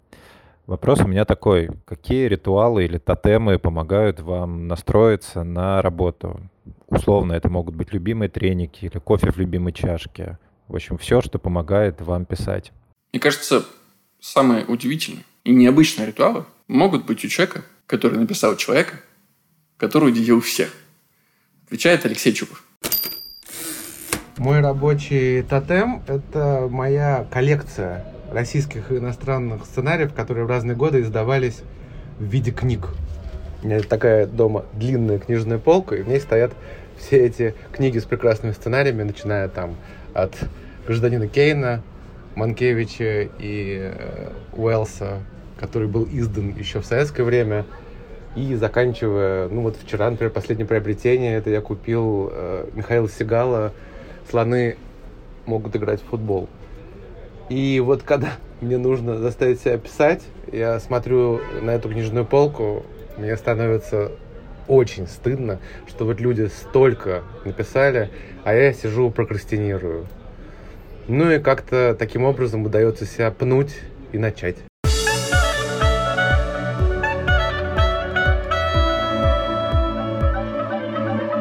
Вопрос 0.69 1.01
у 1.01 1.07
меня 1.07 1.25
такой. 1.25 1.71
Какие 1.87 2.27
ритуалы 2.27 2.85
или 2.85 2.99
тотемы 2.99 3.59
помогают 3.59 4.21
вам 4.21 4.69
настроиться 4.69 5.43
на 5.43 5.81
работу? 5.81 6.43
Условно, 6.89 7.33
это 7.33 7.49
могут 7.49 7.75
быть 7.75 7.95
любимые 7.95 8.29
треники 8.29 8.85
или 8.85 8.99
кофе 8.99 9.33
в 9.33 9.39
любимой 9.39 9.73
чашке. 9.73 10.39
В 10.67 10.75
общем, 10.75 10.99
все, 10.99 11.23
что 11.23 11.39
помогает 11.39 12.03
вам 12.03 12.27
писать. 12.27 12.73
Мне 13.15 13.21
кажется, 13.21 13.65
самые 14.21 14.67
удивительные 14.67 15.25
и 15.43 15.55
необычные 15.55 16.09
ритуалы 16.09 16.45
могут 16.67 17.07
быть 17.07 17.25
у 17.25 17.29
человека, 17.29 17.65
который 17.87 18.19
написал 18.19 18.55
человека, 18.57 19.01
который 19.79 20.11
удивил 20.11 20.43
всех. 20.43 20.71
Отвечает 21.65 22.05
Алексей 22.05 22.35
Чупов. 22.35 22.63
Мой 24.37 24.61
рабочий 24.61 25.41
тотем– 25.45 26.03
это 26.07 26.69
моя 26.71 27.27
коллекция 27.31 28.05
российских 28.31 28.93
иностранных 28.93 29.65
сценариев, 29.65 30.13
которые 30.15 30.45
в 30.45 30.49
разные 30.49 30.77
годы 30.77 31.01
издавались 31.01 31.63
в 32.19 32.25
виде 32.25 32.51
книг. 32.51 32.89
У 33.63 33.67
меня 33.67 33.81
такая 33.81 34.27
дома 34.27 34.65
длинная 34.73 35.19
книжная 35.19 35.59
полка, 35.59 35.97
и 35.97 36.03
в 36.03 36.09
ней 36.09 36.21
стоят 36.21 36.53
все 36.99 37.27
эти 37.27 37.55
книги 37.73 37.99
с 37.99 38.05
прекрасными 38.05 38.53
сценариями, 38.53 39.03
начиная 39.03 39.49
там 39.49 39.77
от 40.15 40.35
«Гражданина 40.87 41.29
Кейна», 41.29 41.83
Манкевича 42.35 43.29
и 43.39 43.93
э, 43.93 44.31
Уэллса, 44.53 45.19
который 45.59 45.89
был 45.89 46.07
издан 46.11 46.55
еще 46.57 46.81
в 46.81 46.87
советское 46.87 47.25
время, 47.25 47.65
и 48.37 48.55
заканчивая, 48.55 49.49
ну 49.49 49.63
вот 49.63 49.77
вчера, 49.77 50.09
например, 50.09 50.33
последнее 50.33 50.67
приобретение, 50.67 51.37
это 51.37 51.51
я 51.51 51.61
купил 51.61 52.31
э, 52.33 52.69
Михаила 52.75 53.09
Сигала 53.09 53.73
«Слоны 54.31 54.77
могут 55.47 55.75
играть 55.75 56.01
в 56.01 56.05
футбол». 56.05 56.49
И 57.49 57.81
вот 57.81 58.03
когда 58.03 58.33
мне 58.61 58.79
нужно 58.79 59.19
заставить 59.19 59.61
себя 59.61 59.79
писать, 59.79 60.23
я 60.53 60.79
смотрю 60.81 61.41
на 61.63 61.71
эту 61.71 61.89
книжную 61.89 62.25
полку, 62.25 62.85
мне 63.17 63.37
становится 63.37 64.13
очень 64.67 65.07
стыдно, 65.07 65.59
что 65.87 66.05
вот 66.05 66.21
люди 66.21 66.49
столько 66.49 67.23
написали, 67.45 68.11
а 68.45 68.55
я 68.55 68.73
сижу 68.73 69.11
прокрастинирую. 69.11 70.07
Ну 71.09 71.31
и 71.31 71.39
как-то 71.39 71.97
таким 71.99 72.25
образом 72.25 72.65
удается 72.67 73.07
себя 73.07 73.31
пнуть 73.31 73.75
и 74.13 74.19
начать. 74.19 74.57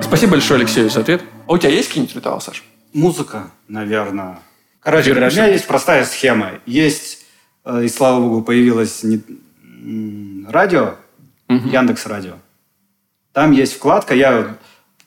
Спасибо 0.01 0.31
большое, 0.31 0.61
Алексею, 0.61 0.89
за 0.89 1.01
ответ. 1.01 1.21
А 1.47 1.53
у 1.53 1.57
тебя 1.57 1.69
есть 1.69 1.89
какие-нибудь 1.89 2.15
ритуалы, 2.15 2.39
Саш? 2.39 2.63
Музыка, 2.93 3.51
наверное. 3.67 4.39
Короче 4.87 5.09
говоря, 5.09 5.27
у 5.27 5.31
меня 5.31 5.47
есть 5.47 5.67
простая 5.67 6.05
схема. 6.05 6.61
Есть, 6.65 7.25
э, 7.65 7.83
и 7.83 7.89
слава 7.89 8.21
богу, 8.21 8.41
появилось 8.41 9.03
не- 9.03 10.45
радио, 10.49 10.95
Яндекс 11.49 12.05
Радио. 12.05 12.35
Там 13.33 13.51
есть 13.51 13.73
вкладка, 13.73 14.15
я 14.15 14.55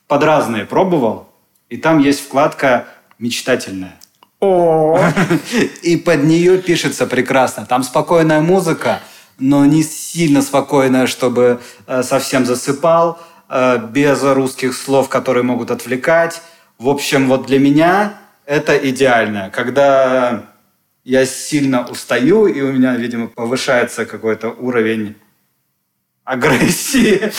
под 0.07 0.22
разные 0.22 0.66
пробовал, 0.66 1.31
и 1.70 1.78
там 1.78 1.99
есть 1.99 2.20
вкладка 2.20 2.89
мечтательная. 3.18 3.99
И 5.83 5.97
под 5.97 6.24
нее 6.24 6.59
пишется 6.59 7.07
прекрасно. 7.07 7.64
Там 7.64 7.83
спокойная 7.83 8.43
музыка, 8.43 9.01
но 9.39 9.64
не 9.64 9.83
сильно 9.83 10.43
спокойная, 10.43 11.07
чтобы 11.07 11.59
э, 11.87 12.03
совсем 12.03 12.45
засыпал, 12.45 13.18
э, 13.49 13.78
без 13.91 14.22
русских 14.22 14.74
слов, 14.74 15.09
которые 15.09 15.43
могут 15.43 15.70
отвлекать. 15.70 16.43
В 16.78 16.91
общем, 16.91 17.28
вот 17.28 17.47
для 17.47 17.59
меня 17.59 18.20
это 18.47 18.76
идеально. 18.76 19.51
Когда 19.51 20.45
я 21.05 21.26
сильно 21.26 21.86
устаю, 21.86 22.47
и 22.47 22.61
у 22.61 22.72
меня, 22.72 22.97
видимо, 22.97 23.28
повышается 23.28 24.05
какой-то 24.05 24.51
уровень 24.51 25.16
агрессии, 26.24 27.32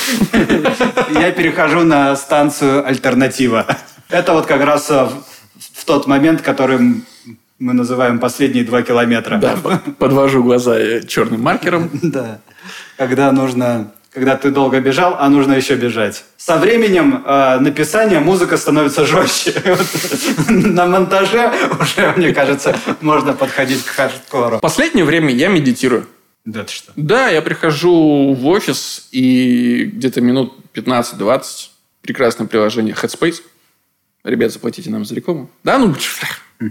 я 1.19 1.31
перехожу 1.31 1.83
на 1.83 2.15
станцию 2.15 2.85
альтернатива. 2.85 3.65
Это 4.09 4.33
вот 4.33 4.45
как 4.45 4.61
раз 4.63 4.89
э, 4.89 5.07
в 5.73 5.85
тот 5.85 6.07
момент, 6.07 6.41
который 6.41 7.03
мы 7.59 7.73
называем 7.73 8.19
последние 8.19 8.65
два 8.65 8.81
километра. 8.81 9.37
Да, 9.37 9.55
под- 9.55 9.97
подвожу 9.97 10.43
глаза 10.43 10.77
э, 10.79 11.03
черным 11.05 11.41
маркером. 11.41 11.89
Да. 12.01 12.39
Когда 12.97 13.31
нужно, 13.31 13.91
когда 14.11 14.35
ты 14.35 14.51
долго 14.51 14.79
бежал, 14.81 15.15
а 15.17 15.29
нужно 15.29 15.53
еще 15.53 15.75
бежать. 15.75 16.25
Со 16.37 16.57
временем 16.57 17.23
э, 17.25 17.59
написания 17.59 18.19
музыка 18.19 18.57
становится 18.57 19.05
жестче. 19.05 19.53
На 20.49 20.85
монтаже 20.85 21.51
уже, 21.79 22.13
мне 22.17 22.33
кажется, 22.33 22.77
можно 22.99 23.33
подходить 23.33 23.83
к 23.83 23.87
хардкору. 23.87 24.57
В 24.57 24.61
последнее 24.61 25.05
время 25.05 25.33
я 25.33 25.47
медитирую. 25.47 26.07
Да 26.43 26.63
ты 26.63 26.73
что? 26.73 26.91
Да, 26.95 27.29
я 27.29 27.41
прихожу 27.41 28.33
в 28.33 28.47
офис 28.47 29.07
и 29.11 29.85
где-то 29.93 30.21
минут 30.21 30.53
15-20 30.73 31.69
прекрасное 32.01 32.47
приложение 32.47 32.95
Headspace. 32.95 33.41
Ребят, 34.23 34.51
заплатите 34.51 34.89
нам 34.89 35.05
за 35.05 35.15
рекламу. 35.15 35.49
Да, 35.63 35.77
ну, 35.77 35.95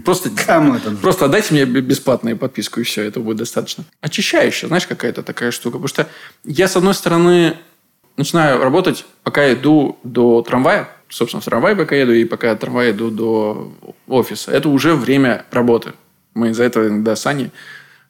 просто, 0.05 0.29
Кому 0.45 0.75
это 0.75 0.91
просто 0.91 1.25
отдайте 1.25 1.53
мне 1.53 1.65
бесплатную 1.65 2.37
подписку, 2.37 2.79
и 2.79 2.83
все, 2.83 3.03
этого 3.03 3.23
будет 3.23 3.37
достаточно. 3.37 3.83
Очищающая, 3.99 4.67
знаешь, 4.67 4.87
какая-то 4.87 5.21
такая 5.21 5.51
штука. 5.51 5.77
Потому 5.77 5.87
что 5.87 6.07
я, 6.45 6.67
с 6.67 6.77
одной 6.77 6.93
стороны, 6.93 7.57
начинаю 8.15 8.63
работать, 8.63 9.05
пока 9.23 9.51
иду 9.51 9.99
до 10.03 10.41
трамвая. 10.41 10.89
Собственно, 11.09 11.41
в 11.41 11.45
трамвай 11.45 11.75
пока 11.75 11.95
еду, 11.95 12.13
и 12.13 12.23
пока 12.23 12.51
от 12.51 12.61
трамвая 12.61 12.91
иду 12.91 13.11
до 13.11 13.73
офиса. 14.07 14.51
Это 14.51 14.69
уже 14.69 14.95
время 14.95 15.45
работы. 15.51 15.93
Мы 16.33 16.51
из-за 16.51 16.63
этого 16.63 16.87
иногда 16.87 17.17
с 17.17 17.25
Аней 17.25 17.51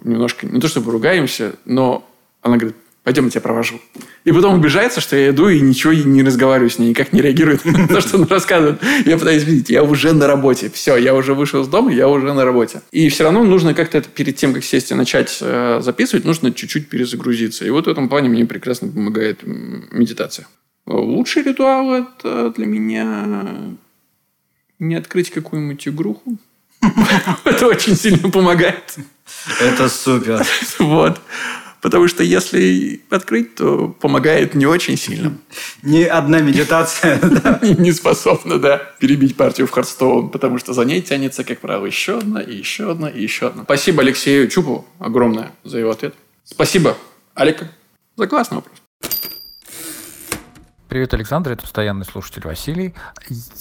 немножко, 0.03 0.45
не 0.45 0.59
то 0.59 0.67
чтобы 0.67 0.91
ругаемся, 0.91 1.53
но 1.65 2.07
она 2.41 2.57
говорит, 2.57 2.77
пойдем, 3.03 3.25
я 3.25 3.31
тебя 3.31 3.41
провожу. 3.41 3.79
И 4.23 4.31
потом 4.31 4.55
убежается, 4.55 5.01
что 5.01 5.15
я 5.15 5.29
иду 5.29 5.49
и 5.49 5.59
ничего 5.59 5.93
не 5.93 6.23
разговариваю 6.23 6.69
с 6.69 6.77
ней, 6.79 6.89
никак 6.89 7.13
не 7.13 7.21
реагирует 7.21 7.65
на 7.65 7.87
то, 7.87 8.01
что 8.01 8.17
она 8.17 8.27
рассказывает. 8.27 8.81
Я 9.05 9.17
пытаюсь 9.17 9.43
видеть, 9.43 9.69
я 9.69 9.83
уже 9.83 10.13
на 10.13 10.27
работе. 10.27 10.69
Все, 10.73 10.97
я 10.97 11.15
уже 11.15 11.33
вышел 11.33 11.61
из 11.61 11.67
дома, 11.67 11.91
я 11.93 12.07
уже 12.07 12.33
на 12.33 12.45
работе. 12.45 12.81
И 12.91 13.09
все 13.09 13.23
равно 13.23 13.43
нужно 13.43 13.73
как-то 13.73 13.97
это 13.97 14.09
перед 14.09 14.35
тем, 14.35 14.53
как 14.53 14.63
сесть 14.63 14.91
и 14.91 14.95
начать 14.95 15.37
э, 15.41 15.79
записывать, 15.81 16.25
нужно 16.25 16.51
чуть-чуть 16.51 16.89
перезагрузиться. 16.89 17.65
И 17.65 17.69
вот 17.69 17.87
в 17.87 17.89
этом 17.89 18.09
плане 18.09 18.29
мне 18.29 18.45
прекрасно 18.45 18.87
помогает 18.87 19.39
медитация. 19.43 20.47
Лучший 20.85 21.43
ритуал– 21.43 21.93
это 21.93 22.51
для 22.55 22.65
меня 22.65 23.47
не 24.79 24.95
открыть 24.95 25.29
какую-нибудь 25.29 25.87
игруху. 25.87 26.37
Это 27.45 27.67
очень 27.67 27.95
сильно 27.95 28.29
помогает. 28.29 28.95
Это 29.61 29.87
супер. 29.87 30.43
Вот. 30.79 31.21
Потому 31.81 32.07
что 32.07 32.23
если 32.23 33.01
открыть, 33.09 33.55
то 33.55 33.87
помогает 33.99 34.53
не 34.53 34.67
очень 34.67 34.97
сильно. 34.97 35.35
Ни 35.81 36.03
одна 36.03 36.39
медитация. 36.39 37.19
Не 37.61 37.91
способна, 37.91 38.59
да, 38.59 38.77
перебить 38.99 39.35
партию 39.35 39.67
в 39.67 39.71
Хардстоун, 39.71 40.29
потому 40.29 40.57
что 40.57 40.73
за 40.73 40.83
ней 40.85 41.01
тянется, 41.01 41.43
как 41.43 41.59
правило, 41.59 41.85
еще 41.85 42.19
одна, 42.19 42.41
и 42.41 42.55
еще 42.55 42.91
одна, 42.91 43.09
и 43.09 43.21
еще 43.21 43.47
одна. 43.47 43.63
Спасибо 43.63 44.01
Алексею 44.01 44.47
Чупову 44.47 44.85
огромное 44.99 45.51
за 45.63 45.79
его 45.79 45.91
ответ. 45.91 46.13
Спасибо, 46.43 46.97
Алика, 47.33 47.71
за 48.15 48.27
классный 48.27 48.57
вопрос. 48.57 48.80
Привет, 50.91 51.13
Александр, 51.13 51.51
это 51.51 51.61
постоянный 51.61 52.03
слушатель 52.03 52.41
Василий. 52.43 52.93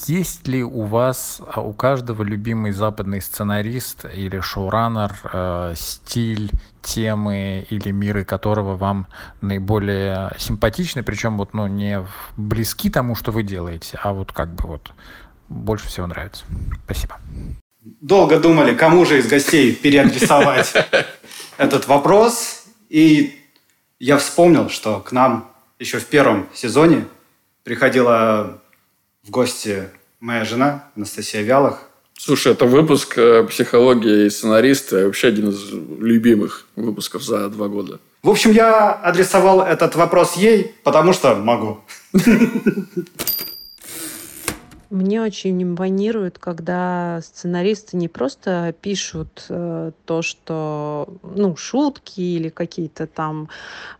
Есть 0.08 0.48
ли 0.48 0.64
у 0.64 0.82
вас, 0.82 1.40
а, 1.46 1.60
у 1.60 1.72
каждого 1.72 2.24
любимый 2.24 2.72
западный 2.72 3.20
сценарист 3.20 4.04
или 4.12 4.40
шоураннер, 4.40 5.12
э, 5.32 5.74
стиль, 5.76 6.50
темы 6.82 7.64
или 7.70 7.92
миры 7.92 8.24
которого 8.24 8.76
вам 8.76 9.06
наиболее 9.42 10.32
симпатичны, 10.38 11.04
причем 11.04 11.38
вот, 11.38 11.54
ну, 11.54 11.68
не 11.68 12.04
близки 12.36 12.90
тому, 12.90 13.14
что 13.14 13.30
вы 13.30 13.44
делаете, 13.44 13.96
а 14.02 14.12
вот 14.12 14.32
как 14.32 14.52
бы 14.52 14.66
вот 14.66 14.90
больше 15.48 15.86
всего 15.86 16.08
нравится? 16.08 16.42
Спасибо. 16.84 17.20
Долго 18.00 18.40
думали, 18.40 18.74
кому 18.74 19.06
же 19.06 19.20
из 19.20 19.28
гостей 19.28 19.72
переадресовать 19.72 20.72
этот 21.58 21.86
вопрос, 21.86 22.64
и 22.88 23.40
я 24.00 24.18
вспомнил, 24.18 24.68
что 24.68 24.98
к 24.98 25.12
нам 25.12 25.48
еще 25.78 26.00
в 26.00 26.06
первом 26.06 26.48
сезоне 26.52 27.04
приходила 27.64 28.60
в 29.22 29.30
гости 29.30 29.88
моя 30.20 30.44
жена 30.44 30.84
Анастасия 30.96 31.42
Вялых. 31.42 31.80
Слушай, 32.18 32.52
это 32.52 32.66
выпуск 32.66 33.16
э, 33.16 33.44
«Психология 33.44 34.26
и 34.26 34.30
сценаристы», 34.30 35.06
вообще 35.06 35.28
один 35.28 35.48
из 35.50 35.70
любимых 35.70 36.66
выпусков 36.76 37.22
за 37.22 37.48
два 37.48 37.68
года. 37.68 37.98
В 38.22 38.28
общем, 38.28 38.50
я 38.50 38.92
адресовал 38.92 39.62
этот 39.62 39.94
вопрос 39.94 40.36
ей, 40.36 40.74
потому 40.84 41.14
что 41.14 41.34
могу. 41.36 41.80
Мне 44.90 45.22
очень 45.22 45.62
импонирует, 45.62 46.40
когда 46.40 47.20
сценаристы 47.22 47.96
не 47.96 48.08
просто 48.08 48.74
пишут 48.80 49.46
э, 49.48 49.92
то, 50.04 50.22
что, 50.22 51.06
ну, 51.22 51.54
шутки 51.54 52.20
или 52.20 52.48
какие-то 52.48 53.06
там, 53.06 53.48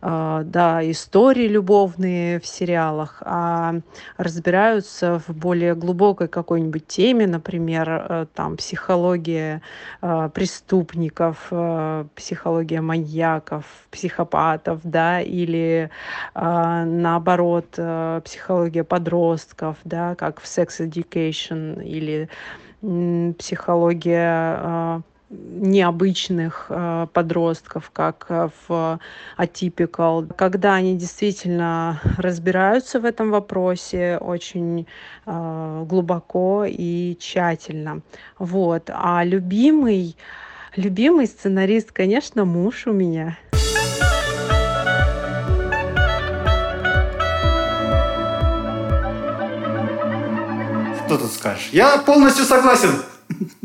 э, 0.01 0.41
да, 0.43 0.91
истории 0.91 1.47
любовные 1.47 2.41
в 2.41 2.45
сериалах, 2.45 3.23
а 3.25 3.75
разбираются 4.17 5.21
в 5.25 5.33
более 5.33 5.75
глубокой 5.75 6.27
какой-нибудь 6.27 6.85
теме, 6.87 7.25
например, 7.25 7.89
э, 7.89 8.25
там, 8.35 8.57
психология 8.57 9.61
э, 10.01 10.29
преступников, 10.33 11.47
э, 11.51 12.05
психология 12.15 12.81
маньяков, 12.81 13.63
психопатов, 13.91 14.81
да, 14.83 15.21
или 15.21 15.89
э, 16.35 16.83
наоборот, 16.85 17.75
э, 17.77 18.19
психология 18.25 18.83
подростков, 18.83 19.77
да, 19.85 20.15
как 20.15 20.41
в 20.41 20.47
секс 20.47 20.80
education 20.81 21.83
или 21.83 22.29
психология 23.37 24.57
а, 24.57 25.01
необычных 25.29 26.65
э, 26.69 27.07
подростков, 27.13 27.89
как 27.91 28.25
э, 28.29 28.49
в 28.67 28.99
Atypical. 29.37 30.33
Когда 30.33 30.73
они 30.73 30.97
действительно 30.97 32.01
разбираются 32.17 32.99
в 32.99 33.05
этом 33.05 33.31
вопросе 33.31 34.17
очень 34.19 34.87
глубоко 35.25 36.65
и 36.67 37.15
тщательно. 37.19 38.01
Вот. 38.39 38.89
А 38.91 39.23
любимый, 39.23 40.17
любимый 40.75 41.27
сценарист, 41.27 41.91
конечно, 41.91 42.43
муж 42.43 42.87
у 42.87 42.91
меня. 42.91 43.37
Что 51.11 51.17
тут 51.17 51.33
скажешь? 51.33 51.67
Я 51.73 51.97
полностью 51.97 52.45
согласен. 52.45 53.03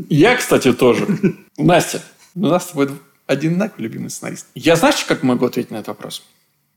Я, 0.08 0.34
кстати, 0.34 0.72
тоже. 0.72 1.06
Настя, 1.56 2.02
у 2.34 2.40
нас 2.40 2.64
с 2.64 2.70
тобой 2.70 2.90
одинаковый 3.28 3.84
любимый 3.84 4.10
сценарист. 4.10 4.48
Я 4.56 4.74
знаешь, 4.74 5.04
как 5.04 5.22
могу 5.22 5.46
ответить 5.46 5.70
на 5.70 5.76
этот 5.76 5.88
вопрос? 5.88 6.24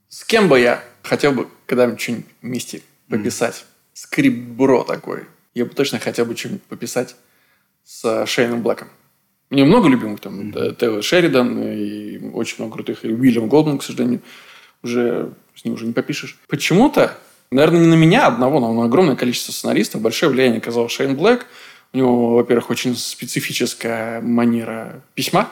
С 0.10 0.24
кем 0.24 0.48
бы 0.48 0.60
я 0.60 0.84
хотел 1.02 1.32
бы 1.32 1.48
когда-нибудь 1.66 2.00
что-нибудь 2.00 2.26
вместе 2.44 2.84
пописать? 3.10 3.66
Скрипт-бро 3.94 4.84
такой. 4.84 5.26
Я 5.56 5.66
бы 5.66 5.72
точно 5.72 5.98
хотел 5.98 6.28
бы 6.28 6.38
что-нибудь 6.38 6.62
пописать 6.62 7.16
с 7.84 8.28
Шейном 8.28 8.62
Блэком. 8.62 8.90
Меня 9.50 9.66
много 9.66 9.90
любимых, 9.90 10.20
там, 10.20 10.52
mm-hmm. 10.52 10.76
Тейлор 10.76 11.02
Шеридан 11.02 11.64
и 11.64 12.30
очень 12.30 12.58
много 12.60 12.76
крутых. 12.76 13.04
И 13.06 13.08
Уильям 13.08 13.50
Голдман, 13.50 13.80
к 13.80 13.84
сожалению, 13.84 14.22
уже 14.84 15.34
с 15.56 15.66
ним 15.66 15.74
уже 15.74 15.88
не 15.88 15.94
попишешь. 15.94 16.38
Почему-то 16.48 17.18
Наверное, 17.52 17.82
не 17.82 17.88
на 17.88 17.96
меня 17.96 18.28
одного, 18.28 18.60
но 18.60 18.74
на 18.74 18.86
огромное 18.86 19.16
количество 19.16 19.52
сценаристов 19.52 20.02
большое 20.02 20.32
влияние 20.32 20.60
оказал 20.60 20.88
Шейн 20.88 21.16
Блэк. 21.16 21.46
У 21.94 21.98
него, 21.98 22.36
во-первых, 22.36 22.70
очень 22.70 22.96
специфическая 22.96 24.22
манера 24.22 25.02
письма. 25.16 25.50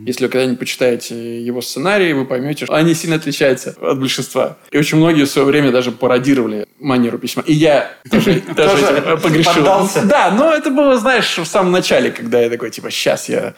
Если 0.00 0.26
вы 0.26 0.30
когда-нибудь 0.30 0.58
почитаете 0.58 1.40
его 1.40 1.62
сценарии, 1.62 2.12
вы 2.12 2.26
поймете, 2.26 2.66
что 2.66 2.74
они 2.74 2.92
сильно 2.92 3.16
отличаются 3.16 3.74
от 3.80 3.98
большинства. 3.98 4.58
И 4.70 4.76
очень 4.76 4.98
многие 4.98 5.24
в 5.24 5.30
свое 5.30 5.46
время 5.46 5.72
даже 5.72 5.90
пародировали 5.90 6.68
манеру 6.78 7.18
письма. 7.18 7.42
И 7.46 7.54
я 7.54 7.90
тоже 8.10 8.42
погрешил. 9.22 9.64
Да, 10.04 10.30
но 10.32 10.52
это 10.52 10.68
было, 10.68 10.98
знаешь, 10.98 11.38
в 11.38 11.46
самом 11.46 11.72
начале, 11.72 12.10
когда 12.10 12.42
я 12.42 12.50
такой, 12.50 12.70
типа, 12.70 12.90
сейчас 12.90 13.30
я 13.30 13.54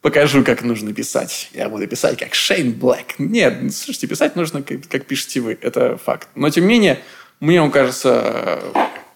покажу, 0.00 0.44
как 0.44 0.62
нужно 0.62 0.92
писать. 0.92 1.50
Я 1.52 1.68
буду 1.68 1.86
писать 1.86 2.18
как 2.18 2.34
Шейн 2.34 2.72
Блэк. 2.72 3.14
Нет, 3.18 3.74
слушайте, 3.74 4.06
писать 4.06 4.36
нужно, 4.36 4.62
как, 4.62 4.88
как 4.88 5.06
пишете 5.06 5.40
вы. 5.40 5.58
Это 5.60 5.96
факт. 5.96 6.28
Но, 6.34 6.48
тем 6.50 6.64
не 6.64 6.70
менее, 6.70 7.02
мне 7.40 7.60
он 7.60 7.70
кажется 7.70 8.62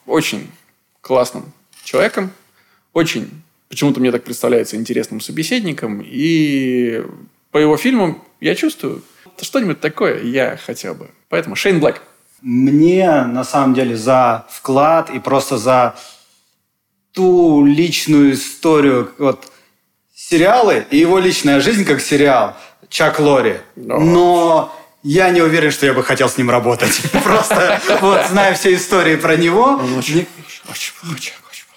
очень 0.07 0.51
классным 1.01 1.53
человеком. 1.85 2.31
Очень, 2.93 3.31
почему-то 3.69 4.01
мне 4.01 4.11
так 4.11 4.25
представляется, 4.25 4.77
интересным 4.77 5.21
собеседником. 5.21 6.03
И 6.05 7.03
по 7.51 7.59
его 7.59 7.77
фильмам 7.77 8.23
я 8.41 8.55
чувствую, 8.55 9.03
что-нибудь 9.41 9.81
такое 9.81 10.23
я 10.23 10.57
хотел 10.57 10.95
бы. 10.95 11.11
Поэтому 11.29 11.57
Шейн 11.57 11.81
Блэк. 11.81 12.03
Мне, 12.43 13.07
на 13.25 13.45
самом 13.45 13.75
деле, 13.75 13.97
за 13.97 14.47
вклад 14.51 15.11
и 15.11 15.19
просто 15.19 15.59
за 15.59 15.95
ту 17.13 17.65
личную 17.67 18.33
историю, 18.33 19.13
вот 19.19 19.50
сериалы 20.31 20.87
и 20.91 20.99
его 20.99 21.19
личная 21.19 21.61
жизнь 21.61 21.85
как 21.85 22.01
сериал 22.01 22.57
Чак 22.89 23.19
Лори. 23.19 23.59
Но 23.75 24.75
я 25.03 25.31
не 25.31 25.43
уверен, 25.43 25.71
что 25.71 25.87
я 25.87 25.93
бы 25.93 26.05
хотел 26.05 26.29
с 26.29 26.37
ним 26.39 26.51
работать. 26.51 27.01
Просто 27.25 27.81
вот 28.01 28.27
зная 28.29 28.55
все 28.55 28.75
истории 28.75 29.17
про 29.17 29.37
него. 29.37 29.81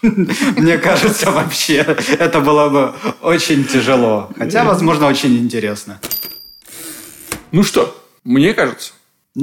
Мне 0.02 0.78
кажется, 0.78 1.32
вообще 1.32 1.78
это 2.20 2.42
было 2.42 2.70
бы 2.70 2.94
очень 3.22 3.66
тяжело. 3.66 4.30
Хотя, 4.38 4.64
возможно, 4.66 5.08
очень 5.08 5.38
интересно. 5.38 6.00
Ну 7.52 7.64
что, 7.64 7.98
мне 8.24 8.54
кажется. 8.54 8.94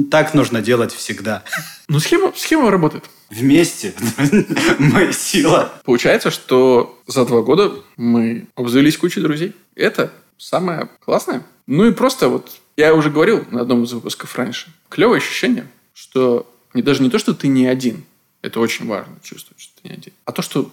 Так 0.09 0.33
нужно 0.33 0.61
делать 0.61 0.93
всегда. 0.93 1.43
Ну, 1.89 1.99
схема, 1.99 2.31
схема 2.37 2.71
работает. 2.71 3.03
Вместе 3.31 3.93
мы 4.79 5.13
сила. 5.13 5.71
Получается, 5.85 6.31
что 6.31 7.01
за 7.07 7.25
два 7.25 7.41
года 7.41 7.71
мы 7.95 8.47
обзавелись 8.55 8.97
кучей 8.97 9.21
друзей. 9.21 9.55
Это 9.73 10.11
самое 10.37 10.89
классное. 10.99 11.43
Ну 11.65 11.85
и 11.85 11.93
просто 11.93 12.27
вот, 12.27 12.59
я 12.75 12.93
уже 12.93 13.09
говорил 13.09 13.45
на 13.49 13.61
одном 13.61 13.83
из 13.83 13.93
выпусков 13.93 14.35
раньше, 14.35 14.69
клевое 14.89 15.19
ощущение, 15.19 15.65
что 15.93 16.45
не, 16.73 16.81
даже 16.81 17.01
не 17.01 17.09
то, 17.09 17.19
что 17.19 17.33
ты 17.33 17.47
не 17.47 17.67
один, 17.67 18.03
это 18.41 18.59
очень 18.59 18.85
важно 18.85 19.15
чувствовать, 19.23 19.61
что 19.61 19.81
ты 19.81 19.87
не 19.87 19.93
один, 19.95 20.13
а 20.25 20.33
то, 20.33 20.41
что 20.41 20.69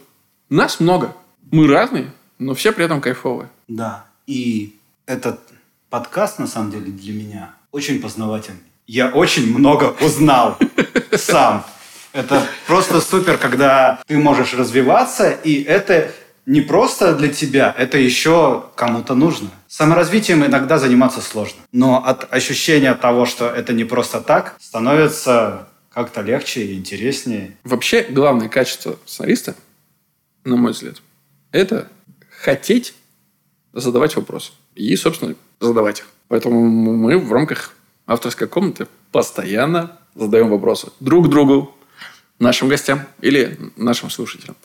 нас 0.49 0.81
много, 0.81 1.15
мы 1.53 1.69
разные, 1.69 2.13
но 2.39 2.55
все 2.55 2.73
при 2.73 2.85
этом 2.85 3.01
кайфовые. 3.01 3.51
Да, 3.69 4.07
и 4.27 4.75
этот 5.07 5.41
подкаст, 5.91 6.41
на 6.41 6.47
самом 6.47 6.73
деле, 6.73 6.87
для 6.87 7.13
меня 7.13 7.55
очень 7.71 8.01
познавательный. 8.01 8.61
Я 8.87 9.11
очень 9.11 9.57
много 9.57 9.95
узнал 10.01 10.59
сам. 11.13 11.65
Это 12.13 12.47
просто 12.67 13.01
супер, 13.01 13.39
когда 13.39 14.01
ты 14.07 14.19
можешь 14.19 14.55
развиваться, 14.55 15.31
и 15.31 15.63
это 15.63 16.11
не 16.47 16.63
просто 16.63 17.15
для 17.15 17.29
тебя, 17.29 17.75
это 17.77 17.99
еще 17.99 18.65
кому-то 18.75 19.15
нужно. 19.15 19.51
Саморазвитием 19.67 20.45
иногда 20.47 20.79
заниматься 20.79 21.21
сложно. 21.21 21.61
Но 21.73 22.03
от 22.05 22.33
ощущения 22.33 22.95
того, 22.95 23.27
что 23.27 23.47
это 23.47 23.75
не 23.75 23.85
просто 23.85 24.23
так, 24.23 24.57
становится 24.59 25.69
как-то 25.93 26.23
легче 26.23 26.65
и 26.65 26.79
интереснее. 26.79 27.57
Вообще, 27.65 28.03
главное 28.09 28.49
качество 28.49 28.99
сценариста, 29.05 29.55
на 30.45 30.57
мой 30.57 30.73
взгляд, 30.73 31.03
это 31.53 31.89
хотеть 32.31 32.95
задавать 33.75 34.17
вопросы. 34.17 34.53
И, 34.75 34.97
собственно, 34.97 35.35
задавать 35.61 36.01
их. 36.01 36.07
Поэтому 36.29 36.63
мы 36.67 37.19
в 37.19 37.33
рамках 37.33 37.75
авторской 38.07 38.49
комнаты 38.49 38.87
постоянно 39.13 39.99
задаем 40.15 40.49
вопросы 40.49 40.91
друг 41.01 41.29
другу, 41.29 41.75
нашим 42.39 42.68
гостям 42.68 43.07
или 43.20 43.59
нашим 43.76 44.11
слушателям. 44.11 44.57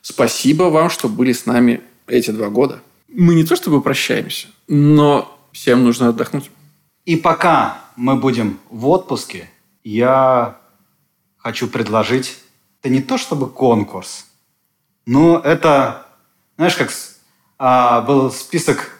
Спасибо 0.00 0.64
вам, 0.64 0.90
что 0.90 1.08
были 1.08 1.32
с 1.32 1.46
нами 1.46 1.80
эти 2.06 2.30
два 2.30 2.48
года. 2.48 2.80
Мы 3.08 3.34
не 3.34 3.44
то 3.44 3.56
чтобы 3.56 3.82
прощаемся, 3.82 4.48
но 4.68 5.38
всем 5.52 5.84
нужно 5.84 6.08
отдохнуть. 6.08 6.50
И 7.04 7.16
пока 7.16 7.78
мы 7.96 8.16
будем 8.16 8.58
в 8.70 8.88
отпуске, 8.88 9.50
я 9.84 10.56
хочу 11.36 11.68
предложить, 11.68 12.38
это 12.80 12.92
не 12.92 13.02
то 13.02 13.18
чтобы 13.18 13.48
конкурс, 13.48 14.26
но 15.06 15.38
это, 15.38 16.06
знаешь, 16.56 16.76
как 16.76 16.90
а, 17.58 18.00
был 18.00 18.30
список 18.30 18.90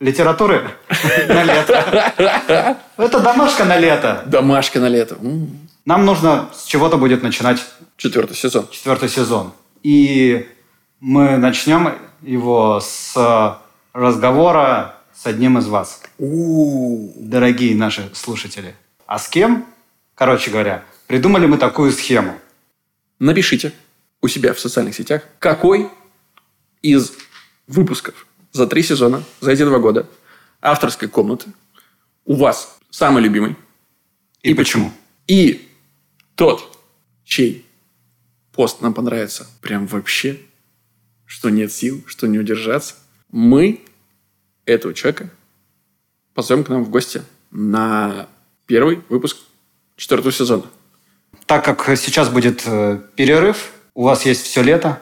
литературы 0.00 0.70
на 1.28 1.44
лето. 1.44 2.76
Это 2.96 3.20
домашка 3.20 3.64
на 3.64 3.78
лето. 3.78 4.22
Домашка 4.26 4.80
на 4.80 4.88
лето. 4.88 5.16
Нам 5.84 6.04
нужно 6.04 6.50
с 6.54 6.64
чего-то 6.64 6.96
будет 6.96 7.22
начинать 7.22 7.64
Четвертый 7.96 8.36
сезон. 8.36 8.68
четвертый 8.70 9.08
сезон. 9.08 9.52
И 9.82 10.48
мы 11.00 11.36
начнем 11.36 11.94
его 12.22 12.80
с 12.80 13.58
разговора 13.92 14.96
с 15.14 15.26
одним 15.26 15.58
из 15.58 15.66
вас. 15.66 16.02
Дорогие 16.18 17.76
наши 17.76 18.10
слушатели. 18.14 18.74
А 19.06 19.18
с 19.18 19.28
кем? 19.28 19.66
Короче 20.14 20.50
говоря, 20.50 20.84
придумали 21.06 21.46
мы 21.46 21.58
такую 21.58 21.92
схему. 21.92 22.38
Напишите 23.18 23.72
у 24.20 24.28
себя 24.28 24.54
в 24.54 24.60
социальных 24.60 24.94
сетях, 24.94 25.22
какой 25.38 25.88
из 26.80 27.12
выпусков 27.66 28.26
за 28.52 28.66
три 28.66 28.82
сезона, 28.82 29.22
за 29.40 29.52
эти 29.52 29.64
два 29.64 29.78
года 29.78 30.06
авторской 30.60 31.08
комнаты 31.08 31.52
у 32.24 32.34
вас 32.34 32.78
самый 32.90 33.22
любимый. 33.22 33.56
И, 34.42 34.54
почему? 34.54 34.92
И 35.26 35.68
тот, 36.34 36.78
чей 37.24 37.66
пост 38.52 38.80
нам 38.80 38.94
понравится 38.94 39.46
прям 39.60 39.86
вообще, 39.86 40.38
что 41.26 41.50
нет 41.50 41.72
сил, 41.72 42.02
что 42.06 42.26
не 42.26 42.38
удержаться, 42.38 42.94
мы 43.30 43.80
этого 44.66 44.94
человека 44.94 45.30
позовем 46.34 46.64
к 46.64 46.68
нам 46.68 46.84
в 46.84 46.90
гости 46.90 47.22
на 47.50 48.28
первый 48.66 49.00
выпуск 49.08 49.38
четвертого 49.96 50.32
сезона. 50.32 50.64
Так 51.46 51.64
как 51.64 51.96
сейчас 51.98 52.28
будет 52.28 52.62
э, 52.66 53.00
перерыв, 53.16 53.72
у 53.94 54.04
вас 54.04 54.24
есть 54.24 54.42
все 54.42 54.62
лето, 54.62 55.00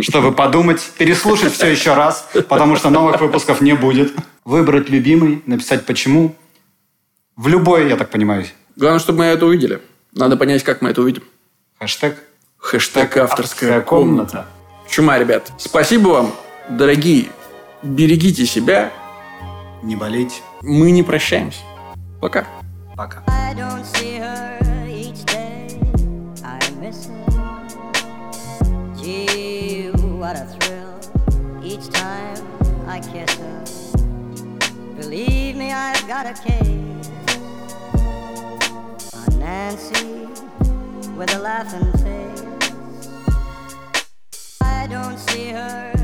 чтобы 0.00 0.32
подумать, 0.32 0.92
переслушать 0.98 1.52
все 1.52 1.66
еще 1.66 1.94
раз, 1.94 2.28
потому 2.48 2.76
что 2.76 2.90
новых 2.90 3.20
выпусков 3.20 3.60
не 3.60 3.74
будет. 3.74 4.12
Выбрать 4.44 4.88
любимый, 4.88 5.42
написать 5.46 5.84
почему. 5.86 6.34
В 7.36 7.48
любой, 7.48 7.88
я 7.88 7.96
так 7.96 8.10
понимаю, 8.10 8.46
Главное, 8.78 9.00
чтобы 9.00 9.18
мы 9.18 9.24
это 9.24 9.44
увидели. 9.44 9.82
Надо 10.12 10.36
понять, 10.36 10.62
как 10.62 10.82
мы 10.82 10.90
это 10.90 11.02
увидим. 11.02 11.24
хэштег. 11.80 12.16
Хэштег 12.58 13.16
авторская 13.16 13.24
Авторская 13.24 13.80
комната. 13.80 14.46
Чума, 14.88 15.18
ребят. 15.18 15.52
Спасибо 15.58 16.08
вам, 16.08 16.34
дорогие. 16.68 17.30
Берегите 17.82 18.46
себя. 18.46 18.92
Не 19.82 19.96
болейте. 19.96 20.36
Мы 20.62 20.92
не 20.92 21.02
прощаемся. 21.02 21.58
Пока. 22.20 22.46
Пока. 22.96 23.24
What 30.20 30.36
a 30.36 30.44
thrill 30.58 31.00
each 31.64 31.88
time 31.90 32.36
I 32.86 33.00
kiss 33.00 33.32
her. 33.38 33.64
Believe 35.00 35.56
me, 35.56 35.72
I've 35.72 36.06
got 36.06 36.26
a 36.26 36.34
case 36.34 36.87
Nancy 39.58 40.28
with 41.16 41.34
a 41.34 41.38
laughing 41.40 41.92
face. 42.04 42.42
I 44.60 44.86
don't 44.86 45.18
see 45.18 45.48
her 45.48 45.97